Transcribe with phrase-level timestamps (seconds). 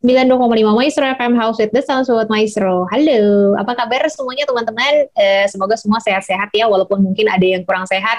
[0.00, 2.88] 92,5 Maestro FM House with the Sound Sobat Maestro.
[2.88, 5.04] Halo, apa kabar semuanya teman-teman?
[5.12, 8.16] Uh, semoga semua sehat-sehat ya, walaupun mungkin ada yang kurang sehat.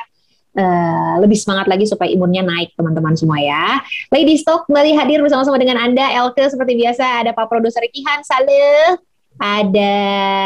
[0.51, 3.81] Uh, lebih semangat lagi supaya imunnya naik teman-teman semua ya.
[4.13, 7.25] Lady Stock kembali hadir bersama-sama dengan Anda, Elke seperti biasa.
[7.25, 9.01] Ada Pak Produser Kihan, Saleh.
[9.41, 9.93] Ada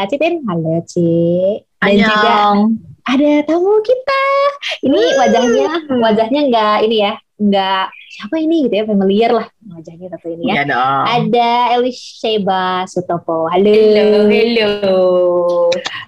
[0.08, 1.60] Citin, halo Ci.
[1.84, 2.08] Dan Annyeong.
[2.08, 4.22] juga ada tamu kita.
[4.82, 5.66] Ini wajahnya,
[6.02, 10.54] wajahnya nggak ini ya, nggak siapa ini gitu ya, familiar lah wajahnya satu ini ya.
[10.58, 11.02] Ya dong.
[11.06, 13.46] Ada Elis Sheba Sutopo.
[13.46, 13.70] Halo.
[13.70, 15.00] Hello, hello.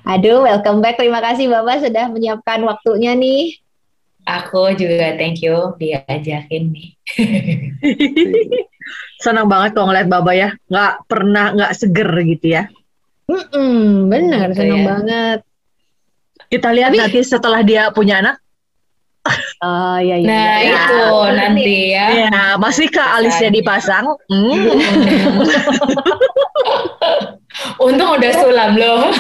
[0.09, 0.98] Aduh, welcome back.
[0.98, 3.55] Terima kasih Bapak sudah menyiapkan waktunya nih.
[4.28, 6.89] Aku juga thank you diajakin nih.
[9.25, 10.51] Senang banget kalau ngeliat Baba ya.
[10.69, 12.65] Nggak pernah nggak seger gitu ya.
[13.28, 14.87] Mm-mm, bener, Gitu senang ya.
[14.89, 15.39] banget.
[16.48, 18.37] Kita lihat Tapi- nanti setelah dia punya anak.
[19.61, 20.25] Oh iya iya.
[20.25, 20.73] Nah, iya.
[20.73, 21.05] itu
[21.37, 22.06] nanti ya.
[22.25, 24.09] Ya, masihkah alisnya dipasang?
[24.25, 24.56] Hmm.
[27.79, 29.11] Untung udah sulam loh.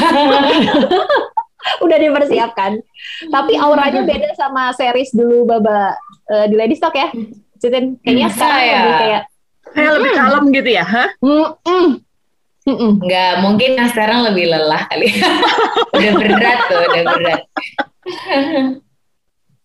[1.78, 2.80] Udah dipersiapkan.
[3.28, 5.92] Tapi auranya beda sama series dulu Baba
[6.26, 7.12] eh, di Lady Stock ya.
[7.58, 8.78] Citin, kayaknya Hmm, sekarang saya.
[8.78, 9.22] lebih kayak
[9.68, 11.08] Kayak lebih kalem gitu ya, hah?
[11.20, 11.86] mm-mm.
[12.68, 12.92] Mm-mm.
[13.00, 15.08] Enggak, mungkin yang sekarang lebih lelah kali.
[15.96, 17.40] udah berat tuh, udah berat.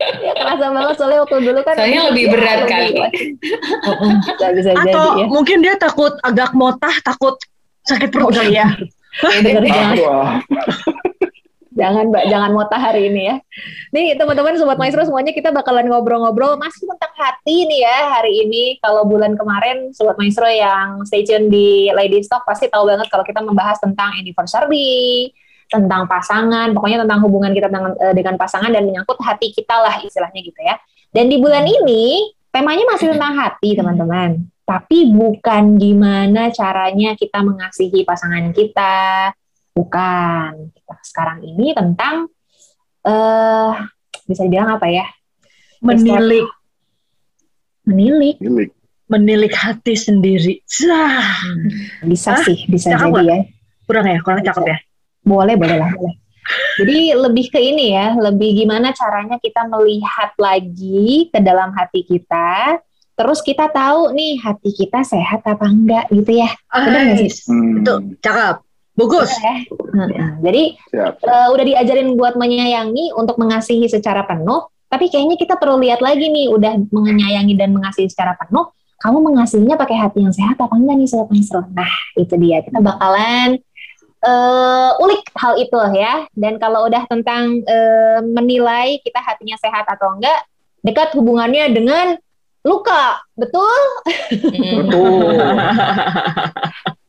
[0.03, 2.91] Ya kerasa banget soalnya waktu dulu kan Soalnya lebih berat kali.
[4.23, 5.25] Bisa bisa jadi Atau ya.
[5.27, 7.35] mungkin dia takut agak motah, takut
[7.87, 8.71] sakit perut kali ya.
[9.45, 10.41] Bener, jangan, Wah,
[11.83, 13.35] jangan Mbak, jangan motah hari ini ya.
[13.91, 18.63] Nih teman-teman sobat maestro semuanya kita bakalan ngobrol-ngobrol masih tentang hati nih ya hari ini.
[18.79, 23.27] Kalau bulan kemarin sobat maestro yang stay tune di Lady Stock pasti tahu banget kalau
[23.27, 25.35] kita membahas tentang anniversary,
[25.67, 29.99] tentang pasangan, pokoknya tentang hubungan kita dengan, eh, dengan pasangan dan menyangkut hati kita lah
[29.99, 30.79] istilahnya gitu ya.
[31.11, 34.49] Dan di bulan ini temanya masih tentang hati teman-teman.
[34.63, 39.35] Tapi bukan gimana caranya kita mengasihi pasangan kita,
[39.73, 40.71] bukan.
[40.71, 42.29] Kita sekarang ini tentang
[43.03, 43.71] eh
[44.23, 45.05] bisa dibilang apa ya?
[45.83, 46.47] Menilik,
[47.83, 48.37] Menilik.
[48.39, 48.71] milik.
[49.03, 50.63] menilik hati sendiri.
[50.65, 51.43] Zah,
[52.01, 52.41] Bisa Hah?
[52.41, 53.37] sih, bisa Cakep jadi ya.
[53.83, 54.77] kurang ya, kurang cakep ya.
[55.21, 56.15] Boleh, boleh lah, boleh.
[56.75, 62.79] Jadi lebih ke ini ya, lebih gimana caranya kita melihat lagi ke dalam hati kita,
[63.13, 66.49] terus kita tahu nih hati kita sehat apa enggak gitu ya.
[66.73, 67.29] Bener nggak sih?
[67.29, 68.55] Ais, Hmm, Itu cakep,
[68.93, 69.29] bagus.
[69.29, 70.19] Bener ya?
[70.19, 70.31] Heeh.
[70.43, 71.13] Jadi siap.
[71.21, 76.29] eh, udah diajarin buat menyayangi untuk mengasihi secara penuh, tapi kayaknya kita perlu lihat lagi
[76.29, 78.69] nih, udah menyayangi dan mengasihi secara penuh,
[79.01, 81.65] kamu mengasihinya pakai hati yang sehat apa enggak nih sobat maestro?
[81.73, 82.61] Nah, itu dia.
[82.61, 83.59] Kita bakalan
[84.23, 86.23] eh, ulik hal itu ya.
[86.31, 90.45] Dan kalau udah tentang eh, menilai kita hatinya sehat atau enggak,
[90.85, 92.15] dekat hubungannya dengan
[92.63, 93.81] luka, betul?
[94.31, 94.87] Hmm.
[94.87, 95.35] Betul.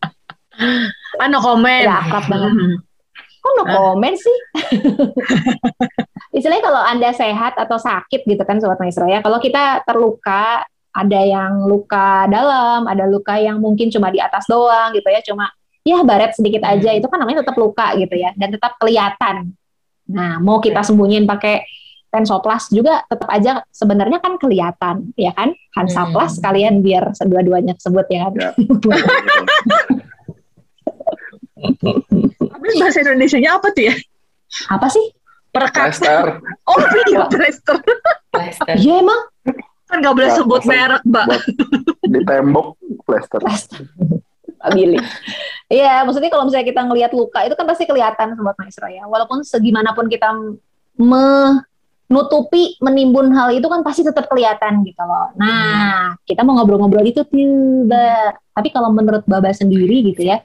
[1.20, 1.82] Ah, no comment.
[1.84, 2.50] Udah akrab banget.
[2.52, 2.76] Hmm.
[3.44, 4.38] Kok no comment sih?
[6.36, 9.22] Istilahnya kalau Anda sehat atau sakit gitu kan Sobat Maestro ya.
[9.22, 14.94] Kalau kita terluka, ada yang luka dalam, ada luka yang mungkin cuma di atas doang
[14.94, 15.50] gitu ya, cuma
[15.82, 19.52] ya baret sedikit aja, itu kan namanya tetap luka gitu ya, dan tetap kelihatan.
[20.06, 21.66] Nah, mau kita sembunyiin pakai
[22.14, 25.50] tensoplas juga tetap aja sebenarnya kan kelihatan, ya kan?
[25.74, 26.42] Hansaplas Hmm.
[26.46, 28.32] kalian biar dua-duanya sebut ya kan.
[28.38, 28.50] Ya.
[31.54, 33.94] Tapi bahasa Indonesia-nya apa tuh ya?
[34.70, 35.14] Apa sih?
[35.54, 35.94] Perekat.
[35.94, 37.76] Plaster Oh iya, plaster.
[38.34, 38.74] Plaster.
[38.74, 39.20] Iya emang
[39.84, 41.26] Kan nggak boleh sebut merek, Mbak.
[42.10, 42.74] di tembok
[43.06, 43.40] plaster.
[44.72, 44.96] Billy.
[45.68, 49.04] Iya, maksudnya kalau misalnya kita ngelihat luka itu kan pasti kelihatan sobat maestro ya.
[49.04, 50.32] Walaupun segimanapun kita
[50.96, 55.36] menutupi, menimbun hal itu kan pasti tetap kelihatan gitu loh.
[55.36, 58.32] Nah, kita mau ngobrol-ngobrol itu tiba.
[58.56, 60.40] Tapi kalau menurut Baba sendiri gitu ya,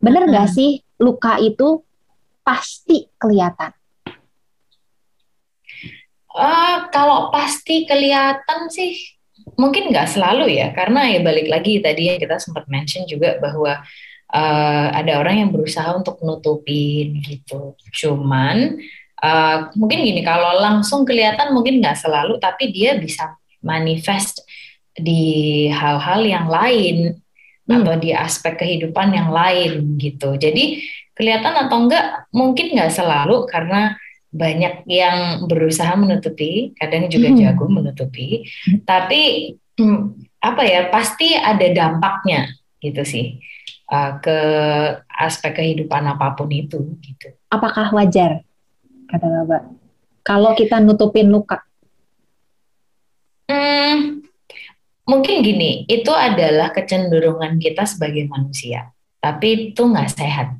[0.00, 0.80] bener nggak sih?
[1.00, 1.84] Luka itu
[2.40, 3.70] pasti kelihatan?
[6.30, 8.96] Eh, kalau pasti kelihatan sih
[9.60, 10.72] mungkin nggak selalu ya.
[10.72, 13.84] Karena ya balik lagi tadi yang kita sempat mention juga bahwa
[14.32, 17.76] eh, ada orang yang berusaha untuk nutupin gitu.
[17.92, 18.80] Cuman
[19.20, 24.40] eh, mungkin gini kalau langsung kelihatan mungkin nggak selalu tapi dia bisa manifest
[24.96, 27.19] di hal-hal yang lain
[27.70, 27.86] Hmm.
[27.86, 30.82] atau di aspek kehidupan yang lain gitu jadi
[31.14, 33.94] kelihatan atau enggak mungkin nggak selalu karena
[34.30, 37.38] banyak yang berusaha menutupi, kadang juga Hmm.
[37.38, 38.46] jago menutupi,
[38.86, 42.46] tapi hmm, apa ya pasti ada dampaknya
[42.78, 43.42] gitu sih
[43.90, 44.38] uh, ke
[45.10, 47.34] aspek kehidupan apa pun itu gitu.
[47.50, 48.46] Apakah wajar
[49.10, 49.66] kata Baba?
[50.22, 51.66] Kalau kita nutupin luka,
[53.50, 54.22] Hmm,
[55.10, 58.86] mungkin gini, itu adalah kecenderungan kita sebagai manusia,
[59.18, 60.54] tapi itu nggak sehat.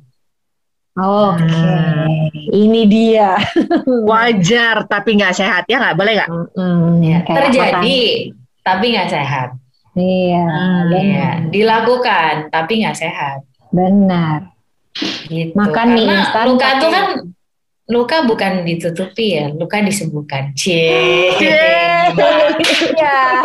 [0.91, 2.27] Oke, Hmm.
[2.51, 3.39] ini dia.
[4.03, 6.29] Wajar tapi nggak sehat ya nggak boleh nggak?
[6.29, 8.03] Mm-mm, Ya, terjadi,
[8.59, 9.49] tapi nggak sehat.
[9.91, 11.07] Iya, Hmm, benar.
[11.07, 13.39] Ya, dilakukan, tapi nggak sehat.
[13.71, 14.51] benar.
[15.25, 15.55] Gitu.
[15.55, 17.05] Makan mie Karena instan luka tapi- tuh kan
[17.87, 20.51] luka bukan ditutupi ya, luka disembuhkan.
[20.51, 21.31] Cie.
[22.91, 23.39] Iya,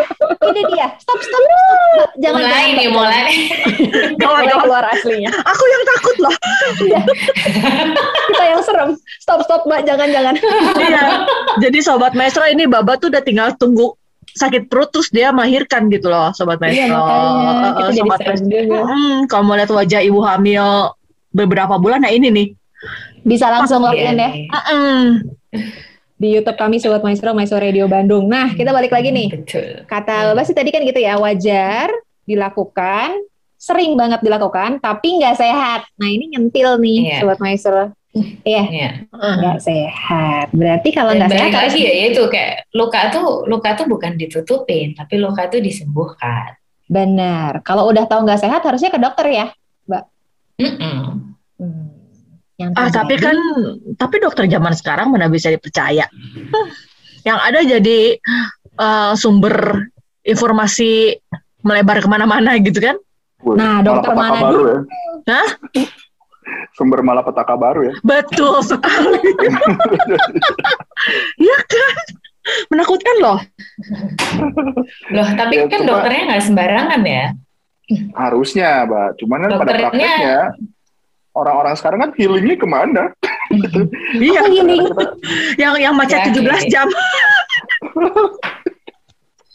[0.53, 0.87] ini dia.
[1.01, 1.79] Stop, stop, stop.
[2.21, 3.27] Jangan, mulai jangan, nih, mulai.
[4.21, 5.31] Kawan, keluar aslinya.
[5.33, 6.35] aku yang takut loh.
[8.31, 8.91] Kita yang serem.
[9.23, 9.87] Stop, stop, Mbak.
[9.87, 10.35] Jangan, jangan.
[10.77, 11.05] Iya.
[11.63, 13.97] Jadi sobat maestro ini Baba tuh udah tinggal tunggu
[14.37, 17.01] sakit perut terus dia melahirkan gitu loh sobat Iya, maestro.
[17.01, 18.81] makanya kita eh, jadi sobat maestro.
[18.85, 20.93] Hmm, kalau mau lihat wajah ibu hamil
[21.33, 22.49] beberapa bulan nah ini nih.
[23.25, 24.33] Bisa langsung Iya login ya nih.
[24.53, 25.07] Hmm.
[26.17, 28.25] Di YouTube kami Sobat Maestro, Maestro Radio Bandung.
[28.25, 29.29] Nah, kita balik lagi nih.
[29.37, 29.85] Betul.
[29.85, 31.93] Kata Bapak sih tadi kan gitu ya, wajar
[32.25, 33.21] dilakukan,
[33.55, 35.85] sering banget dilakukan, tapi nggak sehat.
[35.95, 37.19] Nah, ini nyentil nih, Iya.
[37.21, 37.93] Sobat Maestro.
[38.43, 38.91] Iya, Iya.
[39.13, 40.47] nggak sehat.
[40.57, 45.21] Berarti kalau nggak sehat lagi ya itu kayak luka tuh luka tuh bukan ditutupin, tapi
[45.21, 46.57] luka tuh disembuhkan.
[46.87, 47.67] benar.
[47.67, 49.47] Kalau udah tahu nggak sehat, harusnya ke dokter ya.
[50.57, 50.79] Mm-mm.
[50.81, 51.36] Hmm.
[52.57, 53.37] Yang Ah, tapi kan
[53.95, 56.09] tapi dokter zaman sekarang mana bisa dipercaya.
[57.23, 57.99] Yang ada jadi
[58.77, 59.87] eh, sumber
[60.23, 61.21] informasi
[61.61, 62.97] melebar ke mana-mana gitu kan?
[63.43, 64.65] Wih, Nah, dokter mana baru dulu?
[64.67, 64.79] ya.
[65.29, 65.49] Hah?
[66.73, 67.95] Sumber malapetaka baru ya.
[68.01, 69.21] Betul sekali.
[71.37, 71.95] Iya kan?
[72.69, 73.39] Menakutkan loh.
[75.11, 77.27] Loh, tapi Ya, kan cuma- dokternya nggak sembarangan ya.
[78.15, 79.09] Harusnya, Mbak.
[79.19, 80.37] Cuman kan pada prakteknya
[81.37, 83.03] orang-orang sekarang kan healingnya ke mana?
[84.17, 84.83] Iya, Aku healing.
[85.63, 86.67] yang yang macet Ya, 17 oke.
[86.67, 86.89] jam.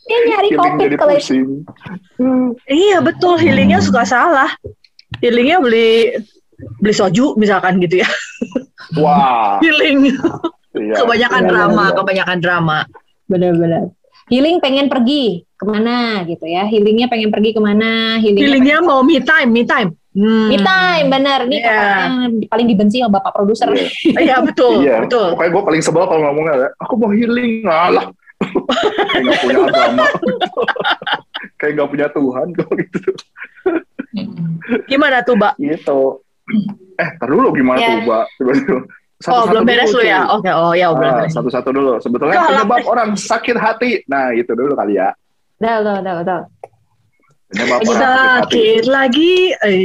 [0.08, 1.16] Dia nyari Healing covid kalau.
[2.68, 3.36] Iya, betul.
[3.40, 4.52] Healingnya suka salah.
[5.20, 6.20] Healingnya beli
[6.80, 8.10] beli soju misalkan gitu ya.
[8.96, 9.60] Wah.
[9.64, 10.12] Healing.
[10.76, 10.96] Iya.
[11.04, 11.96] Kebanyakan Iya, drama, iya.
[11.96, 12.78] kebanyakan drama.
[13.28, 13.96] benar-benar.
[14.28, 16.68] Healing pengen pergi ke mana gitu ya.
[16.68, 18.20] Healingnya pengen pergi ke mana.
[18.20, 19.96] Healingnya, Healingnya mau me time, me time.
[20.12, 20.52] Hmm.
[20.52, 21.40] Me time, benar.
[21.48, 22.16] Nih kata-kata yang
[22.46, 23.72] paling dibenci sama bapak produser.
[23.72, 23.88] Iya.
[24.20, 25.08] Iya, betul, Iya.
[25.08, 25.28] betul.
[25.32, 27.64] Pokoknya gue paling sebel kalau ngomongnya, aku mau healing.
[27.64, 28.12] Alah.
[29.12, 30.06] Kayak gak punya agama.
[31.56, 33.00] Kayak gak punya Tuhan kalau gitu.
[34.88, 35.54] Gimana tuh, Mbak?
[35.58, 36.00] Gitu.
[36.98, 37.88] Eh, tar dulu gimana Ya.
[37.88, 38.26] tuh, Mbak?
[38.36, 38.76] Tiba-tiba.
[38.76, 38.84] Oh,
[39.22, 40.20] Satu-satu belum beres dulu, lu ya?
[40.28, 41.32] Oke, oh ya, belum Ah, beres.
[41.32, 41.92] satu-satu dulu.
[42.02, 43.90] Sebetulnya penyebab orang sakit hati.
[44.10, 45.14] Nah, itu dulu kali ya.
[45.62, 46.40] Udah, udah, udah, udah.
[47.52, 47.84] Hati.
[47.92, 49.52] Sakit lagi.
[49.60, 49.84] Eh,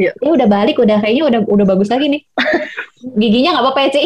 [0.00, 0.12] yuk.
[0.24, 2.22] Ini udah balik, udah kayaknya udah udah bagus lagi nih.
[3.20, 4.02] Giginya nggak apa-apa ya, Ci?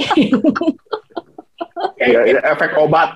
[2.02, 3.14] Iya, iya, efek obat.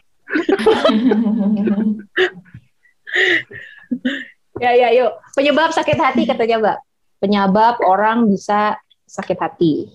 [4.62, 5.18] ya, ya, yuk.
[5.34, 6.78] Penyebab sakit hati katanya, Mbak.
[7.18, 9.90] Penyebab orang bisa sakit hati.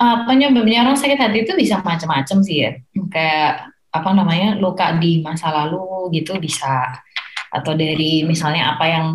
[0.00, 2.76] Uh, penyebabnya orang sakit hati itu bisa macam-macam sih ya.
[3.08, 7.02] Kayak apa namanya luka di masa lalu gitu bisa
[7.50, 9.06] atau dari misalnya apa yang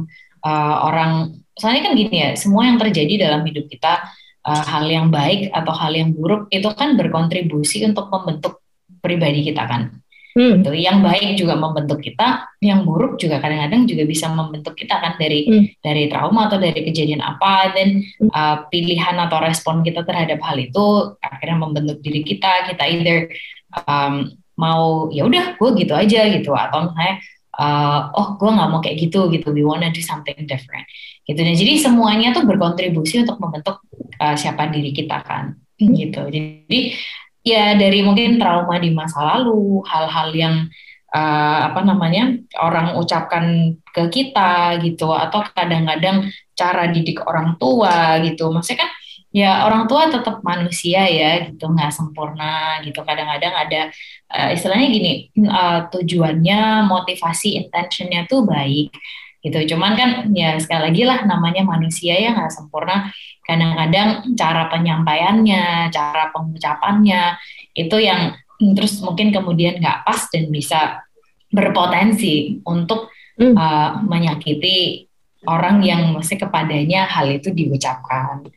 [0.43, 4.05] uh, orang soalnya kan gini ya semua yang terjadi dalam hidup kita
[4.43, 8.59] uh, hal yang baik atau hal yang buruk itu kan berkontribusi untuk membentuk
[8.99, 10.05] pribadi kita kan
[10.35, 10.59] Hmm.
[10.59, 10.75] gitu.
[10.75, 15.47] Yang baik juga membentuk kita, yang buruk juga kadang-kadang juga bisa membentuk kita kan dari
[15.47, 15.63] Hmm.
[15.79, 18.03] dari trauma atau dari kejadian apa dan
[18.35, 22.67] uh, pilihan atau respon kita terhadap hal itu akhirnya membentuk diri kita.
[22.67, 23.31] Kita either
[23.87, 24.27] um,
[24.59, 27.15] mau ya udah gue gitu aja gitu atau misalnya
[27.59, 29.51] uh, oh gue nggak mau kayak gitu gitu.
[29.55, 30.85] We wanna do something different.
[31.25, 31.39] Gitu.
[31.39, 33.81] Dan jadi semuanya tuh berkontribusi untuk membentuk
[34.21, 35.57] uh, siapa diri kita kan.
[35.75, 36.21] Gitu.
[36.21, 36.79] Jadi
[37.45, 40.55] ya dari mungkin trauma di masa lalu, hal-hal yang
[41.13, 48.47] uh, apa namanya orang ucapkan ke kita gitu, atau kadang-kadang cara didik orang tua gitu,
[48.47, 48.91] maksudnya kan
[49.35, 53.81] ya orang tua tetap manusia ya gitu, nggak sempurna gitu, kadang-kadang ada
[54.31, 55.11] uh, istilahnya gini
[55.43, 58.95] uh, tujuannya, motivasi, intentionnya tuh baik
[59.43, 63.11] gitu, cuman kan ya sekali lagi lah namanya manusia ya nggak sempurna.
[63.43, 67.35] Kadang-kadang cara penyampaiannya, cara pengucapannya
[67.75, 68.39] itu yang
[68.73, 71.03] terus mungkin kemudian nggak pas dan bisa
[71.51, 73.51] berpotensi untuk Hmm.
[73.51, 75.11] uh, menyakiti
[75.43, 78.47] orang yang mesti kepadanya hal itu diucapkan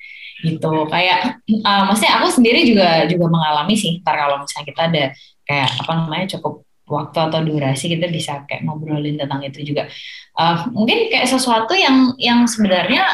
[0.42, 0.72] gitu.
[0.90, 5.04] Kayak uh, maksudnya aku sendiri juga juga mengalami sih ntar kalau misalnya kita ada
[5.48, 9.90] kayak apa namanya cukup waktu atau durasi kita bisa kayak ngobrolin tentang itu juga.
[10.38, 13.04] Uh, mungkin kayak sesuatu yang yang sebenarnya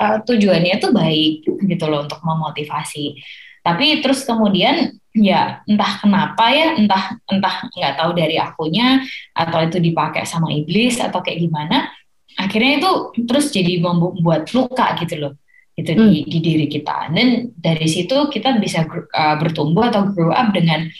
[0.00, 3.18] uh, tujuannya tuh baik gitu loh untuk memotivasi.
[3.60, 9.02] Tapi terus kemudian ya entah kenapa ya entah entah nggak tahu dari akunya
[9.34, 11.90] atau itu dipakai sama iblis atau kayak gimana
[12.38, 12.90] akhirnya itu
[13.26, 15.32] terus jadi membuat luka gitu loh
[15.78, 16.10] itu hmm.
[16.10, 17.14] di, di diri kita.
[17.14, 20.90] Dan dari situ kita bisa uh, bertumbuh atau grow up dengan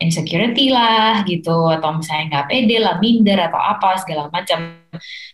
[0.00, 4.80] insecurity lah gitu atau misalnya nggak pede lah minder atau apa segala macam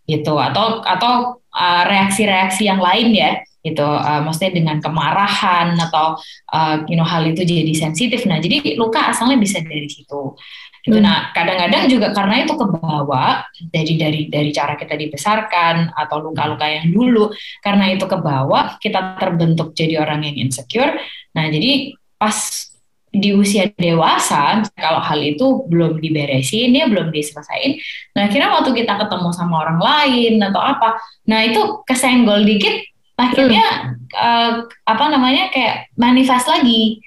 [0.04, 0.34] gitu.
[0.34, 3.30] Atau atau uh, reaksi-reaksi uh, yang lain ya
[3.62, 3.86] gitu.
[3.86, 6.18] Uh, maksudnya dengan kemarahan atau
[6.50, 8.26] uh, you know hal itu jadi sensitif.
[8.26, 10.34] Nah jadi luka asalnya bisa dari situ
[10.80, 11.04] gitu hmm.
[11.04, 16.88] nah kadang-kadang juga karena itu kebawa dari dari dari cara kita dibesarkan atau luka-luka yang
[16.88, 17.28] dulu
[17.60, 20.96] karena itu kebawa kita terbentuk jadi orang yang insecure
[21.36, 22.70] nah jadi pas
[23.10, 27.74] di usia dewasa kalau hal itu belum diberesin ya belum diselesaikan
[28.14, 30.96] nah akhirnya waktu kita ketemu sama orang lain atau apa
[31.26, 32.86] nah itu kesenggol dikit
[33.18, 33.94] akhirnya hmm.
[34.14, 34.52] uh,
[34.86, 37.02] apa namanya kayak manifest lagi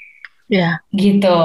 [0.51, 0.73] ya yeah.
[0.91, 1.39] gitu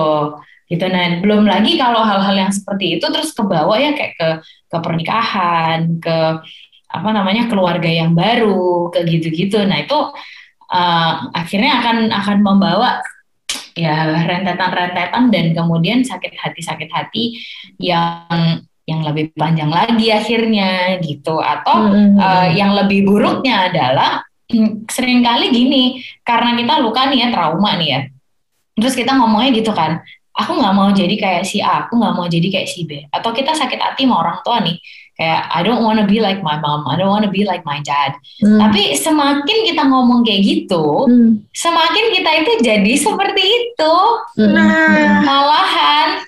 [0.68, 0.84] gitu.
[0.86, 4.28] Nah belum lagi kalau hal-hal yang seperti itu terus ke bawah ya kayak ke
[4.68, 6.44] ke pernikahan ke
[6.88, 9.64] apa namanya keluarga yang baru ke gitu-gitu.
[9.64, 9.98] Nah itu
[10.72, 13.00] uh, akhirnya akan akan membawa
[13.72, 17.24] ya rentetan-rentetan dan kemudian sakit hati sakit hati
[17.80, 21.40] yang yang lebih panjang lagi akhirnya gitu.
[21.40, 22.12] Atau mm -hmm.
[22.20, 24.24] uh, yang lebih buruknya adalah
[24.94, 28.00] sering kali gini karena kita luka nih ya trauma nih ya.
[28.78, 30.00] Terus kita ngomongnya gitu kan
[30.38, 33.34] aku nggak mau jadi kayak si A aku nggak mau jadi kayak si B atau
[33.34, 34.78] kita sakit hati sama orang tua nih
[35.18, 38.14] kayak I don't wanna be like my mom I don't wanna be like my dad
[38.38, 38.62] hmm.
[38.62, 41.42] tapi semakin kita ngomong kayak gitu hmm.
[41.50, 43.94] semakin kita itu jadi seperti itu
[44.38, 44.54] hmm.
[44.54, 46.22] nah malahan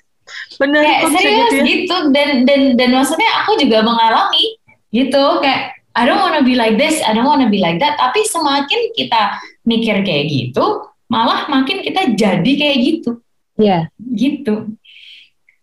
[0.58, 1.62] benar kayak serius gitu, ya?
[1.64, 4.58] gitu dan dan dan maksudnya aku juga mengalami
[4.90, 7.98] gitu kayak I don't wanna be like this, I don't wanna be like that.
[7.98, 13.18] Tapi semakin kita mikir kayak gitu, malah makin kita jadi kayak gitu.
[13.60, 13.92] Iya.
[13.92, 14.16] Yeah.
[14.16, 14.74] Gitu.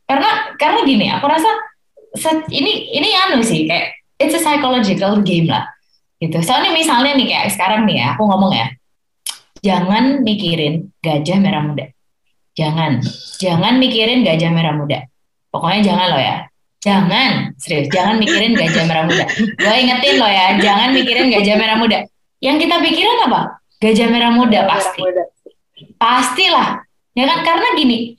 [0.06, 1.50] Karena karena gini, aku rasa
[2.54, 5.66] ini ini anu sih kayak it's a psychological game lah.
[6.22, 6.38] Gitu.
[6.46, 8.68] Soalnya misalnya nih kayak sekarang nih ya, aku ngomong ya,
[9.62, 11.86] jangan mikirin gajah merah muda.
[12.58, 13.06] Jangan,
[13.38, 15.06] jangan mikirin gajah merah muda.
[15.54, 16.38] Pokoknya jangan loh ya.
[16.82, 19.25] Jangan, serius, jangan mikirin gajah merah muda.
[19.36, 22.00] Gue ingetin lo ya, jangan mikirin gajah merah muda.
[22.42, 23.42] Yang kita pikirin apa?
[23.77, 25.01] Gajah merah muda pasti.
[26.01, 26.87] Pastilah.
[27.17, 28.13] Ya kan karena gini,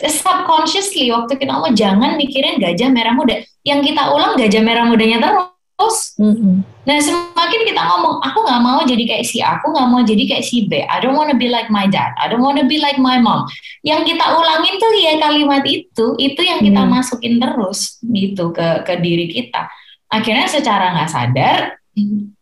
[0.00, 3.44] subconsciously waktu kita ngomong jangan mikirin gajah merah muda.
[3.60, 6.16] Yang kita ulang gajah merah mudanya terus.
[6.16, 6.54] Mm-hmm.
[6.88, 10.24] Nah semakin kita ngomong, aku nggak mau jadi kayak si A, aku nggak mau jadi
[10.24, 10.80] kayak si B.
[10.80, 12.16] I don't wanna be like my dad.
[12.16, 13.44] I don't wanna be like my mom.
[13.84, 16.88] Yang kita ulangin tuh ya kalimat itu, itu yang kita mm.
[16.88, 19.68] masukin terus gitu ke ke diri kita.
[20.08, 21.76] Akhirnya secara nggak sadar,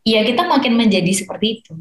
[0.07, 1.75] ya kita makin menjadi seperti itu.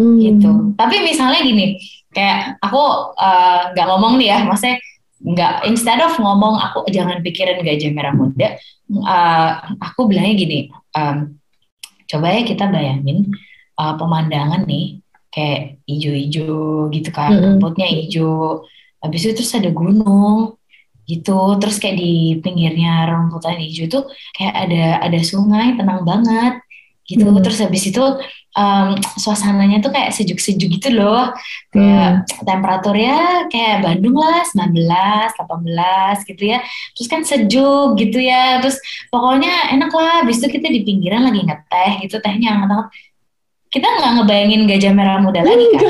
[0.00, 0.16] Mm.
[0.18, 0.50] Gitu.
[0.74, 1.78] Tapi misalnya gini,
[2.14, 2.82] kayak aku
[3.18, 4.78] eh, nggak uh, ngomong nih ya, maksudnya
[5.24, 8.60] nggak instead of ngomong aku jangan pikirin gajah merah muda
[8.92, 10.58] uh, aku bilangnya gini
[10.92, 11.40] um,
[12.04, 13.32] coba ya kita bayangin
[13.80, 15.00] uh, pemandangan nih
[15.32, 17.44] kayak hijau-hijau gitu kan mm -hmm.
[17.56, 18.68] rumputnya hijau
[19.00, 20.60] habis itu terus ada gunung
[21.08, 24.00] gitu terus kayak di pinggirnya rumputan hijau itu
[24.36, 26.60] kayak ada ada sungai tenang banget
[27.04, 27.24] gitu.
[27.24, 27.40] Hmm.
[27.44, 28.00] terus habis itu
[28.56, 28.88] um,
[29.20, 31.30] suasananya tuh kayak sejuk-sejuk gitu loh.
[31.70, 32.44] Kayak hmm.
[32.48, 33.16] temperaturnya
[33.52, 36.58] kayak Bandung lah 19 18 gitu ya.
[36.96, 38.58] Terus kan sejuk gitu ya.
[38.64, 38.80] Terus
[39.12, 40.24] pokoknya enak lah.
[40.24, 42.88] Habis itu kita di pinggiran lagi ngeteh gitu tehnya hangat
[43.74, 45.82] kita nggak ngebayangin gajah merah muda lagi kan?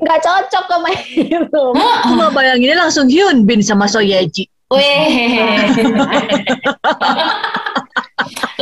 [0.00, 1.64] Nggak cocok sama itu.
[2.08, 4.48] Cuma bayanginnya langsung Hyun Bin sama Soyeji.
[4.72, 4.80] Weh.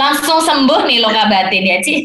[0.06, 2.02] Langsung sembuh nih lo batin ya, Ci.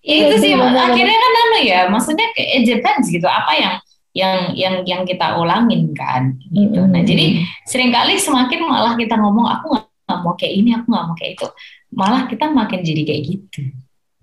[0.00, 3.74] ya, itu sih akhirnya kan anu ya, maksudnya it depends gitu apa yang
[4.10, 6.80] yang yang yang kita ulangin kan gitu.
[6.88, 11.04] Nah, jadi sering kali semakin malah kita ngomong aku nggak mau kayak ini, aku nggak
[11.04, 11.46] mau kayak itu.
[11.92, 13.60] Malah kita makin jadi kayak gitu.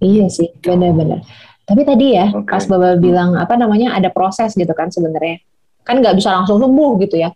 [0.02, 1.22] Iya sih, benar-benar.
[1.68, 2.48] Tapi tadi ya, okay.
[2.48, 5.44] pas Bapak bilang apa namanya ada proses gitu kan sebenarnya
[5.88, 7.32] kan nggak bisa langsung sembuh gitu ya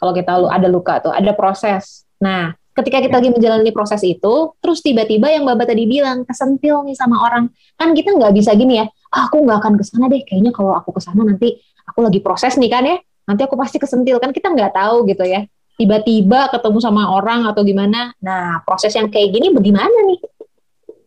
[0.00, 4.80] kalau kita ada luka tuh ada proses nah ketika kita lagi menjalani proses itu terus
[4.80, 7.50] tiba-tiba yang bapak tadi bilang kesentil nih sama orang.
[7.74, 10.72] Kan kita nggak bisa gini ya ah, aku nggak akan ke sana deh kayaknya kalau
[10.74, 12.96] aku ke sana nanti aku lagi proses nih kan ya
[13.26, 14.22] nanti aku pasti kesentil.
[14.22, 15.44] Kan kita nggak tahu gitu ya
[15.80, 18.12] tiba-tiba ketemu sama orang atau gimana.
[18.20, 20.20] Nah proses yang kayak gini bagaimana nih?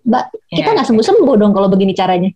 [0.03, 2.34] Mbak kita ya, nggak sembuh-sembuh dong kalau begini caranya.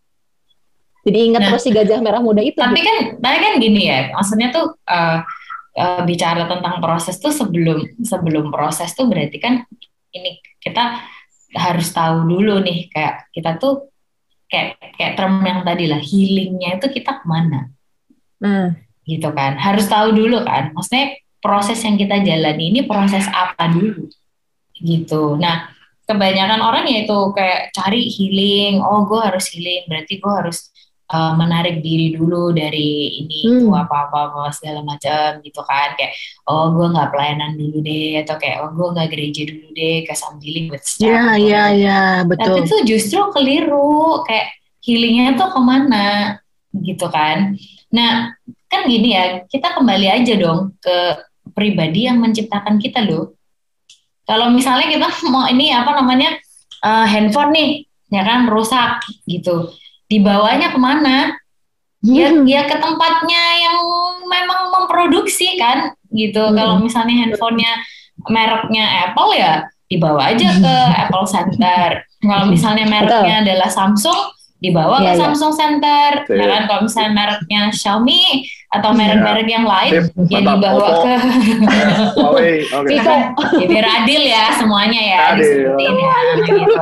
[1.07, 2.59] Jadi ingat nah, terus si gajah merah muda itu.
[2.59, 5.23] Tapi kan, tapi kan gini ya, maksudnya tuh uh,
[5.77, 9.63] uh, bicara tentang proses tuh sebelum sebelum proses tuh berarti kan
[10.11, 11.05] ini kita
[11.55, 13.93] harus tahu dulu nih kayak kita tuh
[14.49, 17.71] kayak kayak term yang tadi lah healingnya itu kita ke mana?
[18.37, 18.77] Hmm.
[19.01, 24.05] gitu kan harus tahu dulu kan maksudnya proses yang kita jalani ini proses apa dulu?
[24.77, 25.23] Gitu.
[25.41, 25.73] Nah
[26.07, 30.69] kebanyakan orang ya itu kayak cari healing oh gue harus healing berarti gue harus
[31.07, 33.59] uh, menarik diri dulu dari ini Hmm.
[33.63, 35.95] itu apa apa apa segala macam gitu kan.
[35.95, 36.13] Kayak
[36.47, 40.23] oh gue nggak pelayanan dulu deh atau kayak oh gue nggak gereja dulu deh cause
[40.25, 42.55] I'm dealing with stuff Iya, iya, iya, tapi betul.
[42.65, 44.47] itu justru keliru kayak
[44.83, 46.05] healingnya tuh ke mana
[46.75, 47.55] gitu kan.
[47.91, 48.31] Nah
[48.67, 51.23] kan gini ya kita kembali aja dong ke
[51.55, 53.31] pribadi yang menciptakan kita loh.
[54.27, 56.35] Kalau misalnya kita mau ini apa namanya
[56.83, 57.69] eh, handphone nih
[58.07, 59.67] ya kan rusak gitu
[60.07, 61.35] dibawanya ke mana?
[62.05, 62.45] Ya Hmm.
[62.45, 63.77] ya ke tempatnya yang
[64.23, 66.39] memang memproduksi kan gitu.
[66.39, 66.55] Hmm.
[66.55, 67.73] kalau misalnya handphonenya
[68.29, 72.05] mereknya Apple ya dibawa aja ke Apple Center.
[72.21, 75.21] Kalau misalnya mereknya adalah Samsung dibawa Iya, ke iya.
[75.21, 76.33] Samsung Center Sip.
[76.33, 78.23] ya kan kalau misalnya mereknya Xiaomi
[78.67, 81.13] atau merek-merek yang lain Sip, ya dibawa ke
[82.17, 82.87] Huawei, oke.
[82.87, 83.15] Vivo.
[83.55, 85.39] ya biar adil ya semuanya ya Adil.
[85.39, 86.75] disebutin ya gitu.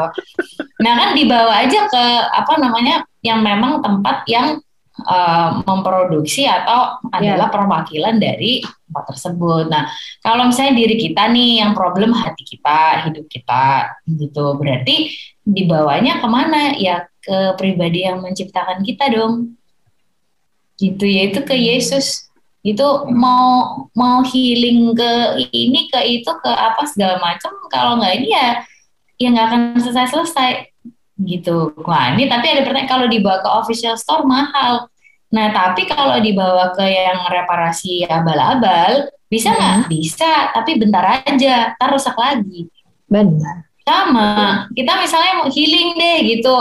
[0.77, 4.59] Nah kan dibawa aja ke apa namanya yang memang tempat yang
[5.03, 9.65] eh, memproduksi atau adalah perwakilan dari tempat tersebut.
[9.67, 9.91] Nah
[10.23, 15.11] kalau misalnya diri kita nih yang problem hati kita, hidup kita gitu, berarti
[15.43, 16.75] dibawanya ke mana?
[16.79, 19.59] Ya ke pribadi yang menciptakan kita dong.
[20.75, 22.25] Gitu yaitu ke Yesus
[22.65, 25.11] itu mau mau healing ke
[25.53, 28.49] ini ke itu ke apa segala macam kalau nggak ini ya
[29.21, 30.51] ya nggak akan selesai selesai
[31.19, 31.71] gitu.
[31.83, 34.91] Wah ini tapi ada pertanyaan kalau dibawa ke official store mahal.
[35.31, 39.87] Nah tapi kalau dibawa ke yang reparasi abal-abal bisa nggak?
[39.87, 42.67] Bisa tapi bentar aja tar rusak lagi.
[43.07, 43.63] Benar.
[43.85, 46.57] sama kita misalnya mau healing deh gitu.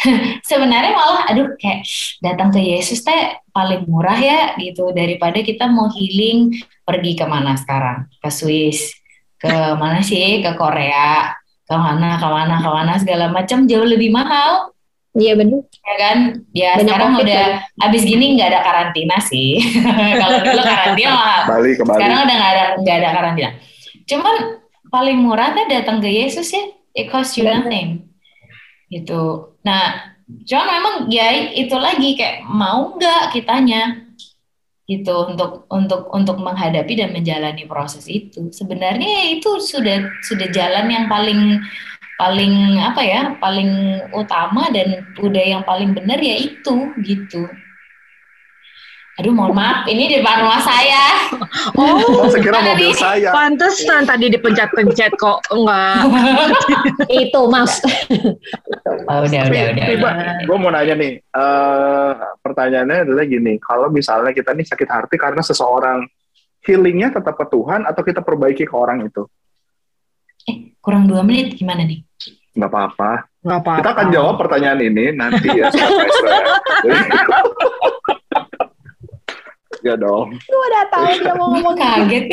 [0.48, 1.82] Sebenarnya malah aduh kayak
[2.22, 4.94] datang ke Yesus teh paling murah ya gitu.
[4.94, 6.54] Daripada kita mau healing
[6.86, 8.06] pergi ke mana sekarang?
[8.22, 8.94] Ke Swiss
[9.34, 10.46] ke mana sih?
[10.46, 11.34] Ke Korea
[11.76, 12.28] mana ke
[12.70, 14.74] mana segala macam jauh lebih mahal.
[15.10, 15.66] Iya benar.
[15.66, 16.18] ya kan?
[16.54, 17.46] Ya Banyak sekarang COVID udah
[17.90, 19.58] abis gini nggak ada karantina sih.
[20.22, 21.98] Kalau dulu karantina malah Bali ke Bali.
[21.98, 23.50] sekarang udah nggak ada nggak ada karantina.
[24.06, 24.34] Cuman
[24.86, 26.62] paling murah tuh datang ke Yesus ya.
[26.94, 28.06] It cost you nothing.
[28.86, 29.50] Gitu.
[29.66, 30.14] Nah
[30.46, 31.26] cuman memang ya
[31.58, 34.09] itu lagi kayak mau nggak kitanya
[34.90, 38.50] gitu untuk untuk untuk menghadapi dan menjalani proses itu.
[38.50, 41.62] Sebenarnya itu sudah sudah jalan yang paling
[42.18, 47.48] paling apa ya paling utama dan udah yang paling benar ya itu gitu
[49.20, 51.04] aduh mohon maaf ini di depan rumah saya
[51.76, 53.30] Oh, saya kira Ada mobil di- saya.
[53.30, 56.08] Pantesan tadi dipencet-pencet kok enggak.
[57.20, 57.84] Itu mas.
[59.06, 60.14] oh, udah udah udah, udah.
[60.46, 65.42] Gue mau nanya nih, eh, pertanyaannya adalah gini, kalau misalnya kita nih sakit hati karena
[65.42, 66.06] seseorang
[66.62, 69.26] healingnya tetap ke Tuhan atau kita perbaiki ke orang itu,
[70.46, 72.00] eh kurang dua menit gimana nih
[72.56, 73.12] nggak apa-apa.
[73.40, 73.80] Enggak apa-apa.
[73.80, 75.68] Kita akan jawab pertanyaan ini nanti ya,
[79.80, 79.94] Ya.
[79.94, 80.36] ya dong.
[80.36, 82.24] Gue udah tahu dia mau ngomong kaget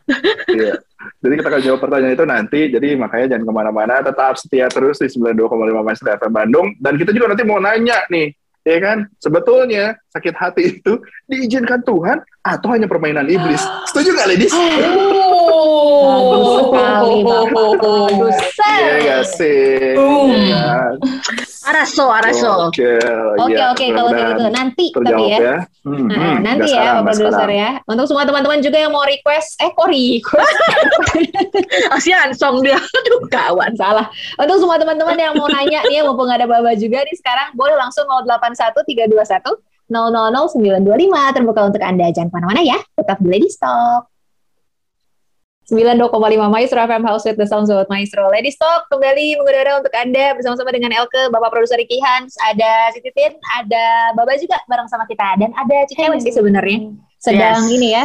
[0.58, 0.74] Iya.
[1.18, 2.60] Jadi kita akan jawab pertanyaan itu nanti.
[2.70, 3.94] Jadi makanya jangan ke mana-mana.
[4.02, 6.66] Tetap setia terus di 92,5 Maestro FM Bandung.
[6.78, 8.34] Dan kita juga nanti mau nanya nih.
[8.66, 9.08] Ya kan?
[9.16, 13.64] Sebetulnya sakit hati itu diizinkan Tuhan atau hanya permainan iblis?
[13.88, 14.52] Setuju nggak, ladies?
[16.04, 17.16] Bagus sekali.
[17.24, 19.96] Bagus Iya nggak sih?
[21.66, 22.70] Araso, araso.
[22.70, 22.86] Oke,
[23.38, 25.38] Oke iya, oke kalau kayak gitu nanti tapi ya.
[25.38, 25.56] ya.
[25.82, 27.70] Hmm, Nah, hmm, nanti ya sekarang, Pak nggak produser ya.
[27.88, 30.56] Untuk semua teman-teman juga yang mau request, eh kok request?
[31.96, 32.78] Asian song dia.
[32.78, 33.72] Aduh, kawan.
[33.74, 34.06] Salah.
[34.38, 38.04] Untuk semua teman-teman yang mau nanya nih, mumpung ada Baba juga nih sekarang, boleh langsung
[38.06, 42.12] 081 321 000925 terbuka untuk Anda.
[42.12, 44.06] Jangan ke mana-mana ya, tetap di Lady Stock.
[45.68, 46.08] 92,5
[46.48, 48.32] Maestro FM House with the Sounds of Maestro.
[48.32, 53.04] Lady Stock kembali mengudara untuk Anda bersama-sama dengan Elke, Bapak Produser Ricky Hans, ada Si
[53.04, 56.88] Titin, ada Baba juga bareng sama kita, dan ada Cicewek sih sebenarnya.
[57.20, 57.76] Sedang Yes.
[57.76, 58.04] ini ya,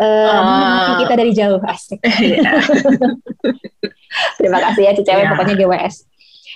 [0.00, 0.40] eh, Ah.
[0.40, 1.60] mengamati kita dari jauh.
[1.68, 2.00] Asik.
[4.40, 5.30] Terima kasih ya Cicewek, Ya.
[5.36, 6.08] pokoknya GWS.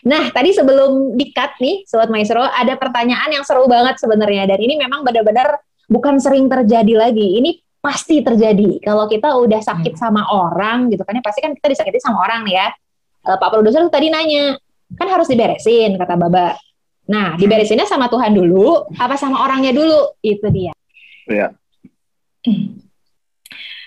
[0.09, 4.48] Nah, tadi sebelum di-cut nih, Sobat Maestro, ada pertanyaan yang seru banget sebenarnya.
[4.48, 7.37] Dan ini memang benar-benar bukan sering terjadi lagi.
[7.37, 8.81] Ini pasti terjadi.
[8.85, 12.45] Kalau kita udah sakit sama orang gitu kan, ya pasti kan kita disakiti sama orang
[12.45, 12.69] nih ya.
[13.27, 14.57] Eh, Pak Produser tuh tadi nanya,
[14.97, 16.57] kan harus diberesin, kata Baba.
[17.11, 20.14] Nah, diberesinnya sama Tuhan dulu, apa sama orangnya dulu?
[20.21, 20.73] Itu dia.
[21.27, 21.57] Iya.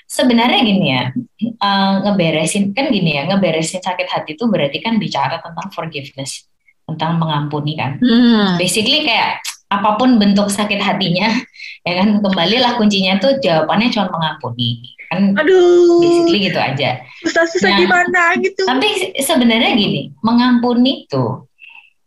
[0.06, 1.04] sebenarnya gini ya
[1.42, 6.46] eh, ngeberesin kan gini ya ngeberesin sakit hati itu berarti kan bicara tentang forgiveness
[6.86, 8.62] tentang mengampuni kan Hmm.
[8.62, 9.42] basically kayak
[9.74, 11.34] apa pun bentuk sakit hatinya
[11.82, 16.00] ya kan kembalilah kuncinya tuh jawabannya cuma mengampuni kan Aduh.
[16.00, 18.62] basically gitu aja Susah-susah Nah, gimana gitu.
[18.64, 21.46] tapi se- sebenarnya gini mengampuni tuh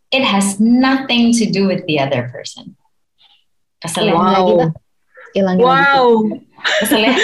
[0.08, 2.72] it has nothing to do with the other person
[3.76, 4.08] kesel?
[4.08, 4.70] Hilang lagi, Pak.
[5.32, 5.62] Hilang lagi.
[5.62, 6.06] Wow.
[6.80, 7.14] kesel ya?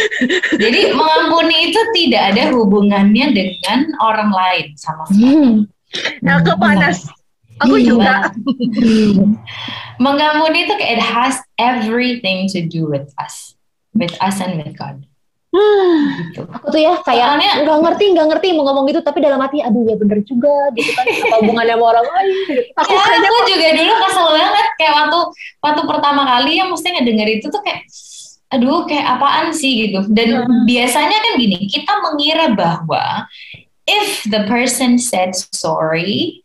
[0.54, 5.54] jadi mengampuni itu tidak ada hubungannya dengan orang lain sama sekali Hmm.
[6.20, 7.04] Nah, ke panas.
[7.62, 7.86] Aku Iya.
[7.94, 8.12] juga.
[10.02, 13.54] mengampuni itu kayak it has everything to do with us
[13.94, 15.04] with us and with God
[15.52, 19.36] gitu Aku tuh ya kayak Soalnya- nggak ngerti nggak ngerti mau ngomong gitu tapi dalam
[19.36, 22.62] hati aduh ya bener juga gitu kan apa hubungannya sama orang lain gitu.
[22.72, 25.18] Aku ya, aku juga dulu kesel banget kayak waktu
[25.60, 27.84] waktu pertama kali yang mesti ngedenger itu tuh kayak
[28.48, 30.08] aduh kayak apaan sih gitu.
[30.08, 30.28] Dan
[30.64, 33.28] biasanya kan gini, kita mengira bahwa
[33.84, 36.40] if the person said sorry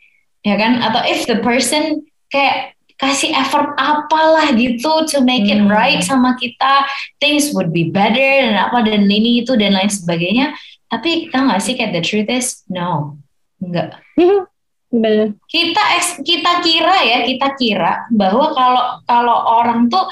[0.48, 5.70] ya kan atau if the person kayak kasih effort apalah gitu to make it Hmm.
[5.70, 6.88] right sama kita
[7.20, 10.56] things would be better dan apa dan ini itu dan lain sebagainya
[10.88, 13.20] tapi tau gak sih kayak the truth is no
[13.60, 14.00] enggak
[14.88, 15.36] Bener.
[15.52, 15.84] kita
[16.24, 20.08] kita kira ya kita kira bahwa kalau kalau orang tuh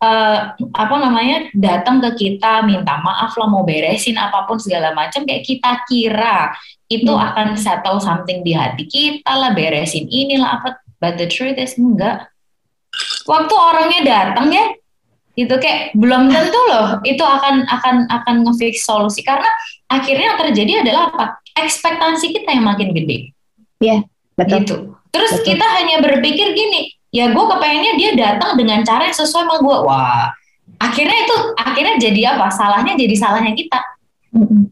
[0.00, 5.24] eh, apa namanya datang ke kita minta maaf lah mau beresin apa pun segala macam
[5.28, 6.52] kayak kita kira
[6.90, 7.22] itu Hmm.
[7.22, 12.26] akan settle something di hati kita lah beresin inilah apa but the truth is enggak
[13.28, 14.74] waktu orangnya datang ya
[15.38, 19.46] itu kayak belum tentu loh itu akan akan akan ngefix solusi karena
[19.86, 23.30] akhirnya yang terjadi adalah apa ekspektasi kita yang makin gede
[24.36, 24.56] Betul.
[24.64, 24.76] gitu.
[25.12, 25.46] Terus Betul.
[25.52, 29.76] kita hanya berpikir gini, ya gue kepengennya dia datang dengan cara yang sesuai sama gue.
[29.84, 30.30] Wah,
[30.78, 32.46] akhirnya itu akhirnya jadi apa?
[32.50, 33.80] Salahnya jadi salahnya kita.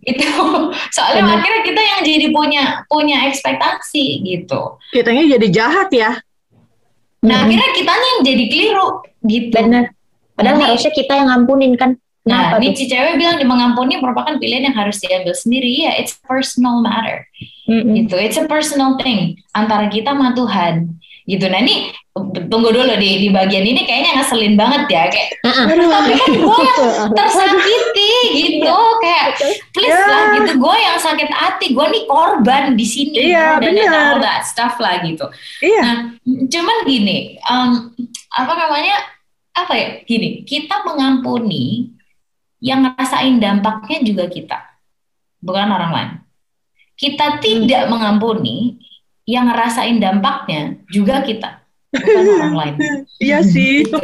[0.07, 0.25] Gitu.
[0.95, 1.37] Soalnya Benar.
[1.43, 4.79] akhirnya kita yang jadi punya punya ekspektasi gitu.
[4.95, 6.11] Kitanya jadi jahat ya.
[7.19, 7.51] Nah Mm-mm.
[7.51, 8.89] akhirnya kitanya yang jadi keliru
[9.27, 9.51] gitu.
[9.53, 9.91] bener.
[10.39, 11.91] Padahal Nah, ini- harusnya kita yang ngampunin kan.
[12.23, 12.79] Nah, Kenapa ini tuh?
[12.79, 15.67] si cewek bilang mengampuni merupakan pilihan yang harus diambil sendiri.
[15.83, 17.27] Ya, it's personal matter.
[17.67, 17.99] Mm-mm.
[17.99, 18.15] gitu.
[18.15, 20.95] It's a personal thing antara kita sama Tuhan.
[21.29, 21.45] Gitu.
[21.45, 21.93] Nah ini
[22.49, 25.67] tunggu dulu di di bagian ini kayaknya ngeselin banget ya kayak Uh-uh.
[25.69, 26.81] tapi kan gue yang
[27.13, 29.37] tersakiti gitu kayak
[29.71, 30.09] please Ya.
[30.09, 33.93] lah gitu gue yang sakit hati gue nih korban di sini Iya, dan dan benar.
[33.93, 35.29] all that stuff lah gitu
[35.61, 35.81] Iya.
[35.85, 37.71] nah cuman gini em,
[38.33, 38.97] apa namanya
[39.53, 41.93] apa ya gini kita mengampuni
[42.59, 44.59] yang ngerasain dampaknya juga kita
[45.39, 46.11] bukan orang lain
[46.99, 48.81] kita tidak mengampuni
[49.29, 51.61] yang ngerasain dampaknya juga kita
[51.93, 52.75] bukan orang lain
[53.21, 53.83] Iya sih.
[53.85, 53.99] gitu.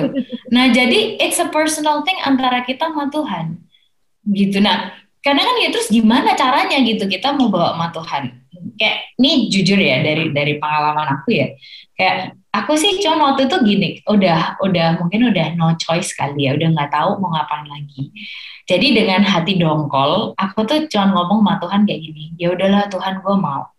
[0.51, 3.63] Nah, jadi it's a personal thing antara kita sama Tuhan.
[4.27, 4.59] Gitu.
[4.59, 4.93] Nah,
[5.25, 8.25] kadang kan ya terus gimana caranya gitu kita mau bawa sama Tuhan.
[8.75, 11.49] Kayak ini jujur ya dari dari pengalaman aku ya.
[11.95, 16.59] Kayak aku sih cuma waktu itu gini, udah udah mungkin udah no choice kali ya,
[16.59, 18.11] udah nggak tahu mau ngapain lagi.
[18.65, 23.21] Jadi dengan hati dongkol, aku tuh cuma ngomong sama Tuhan kayak gini, ya udahlah Tuhan
[23.21, 23.74] gue mau.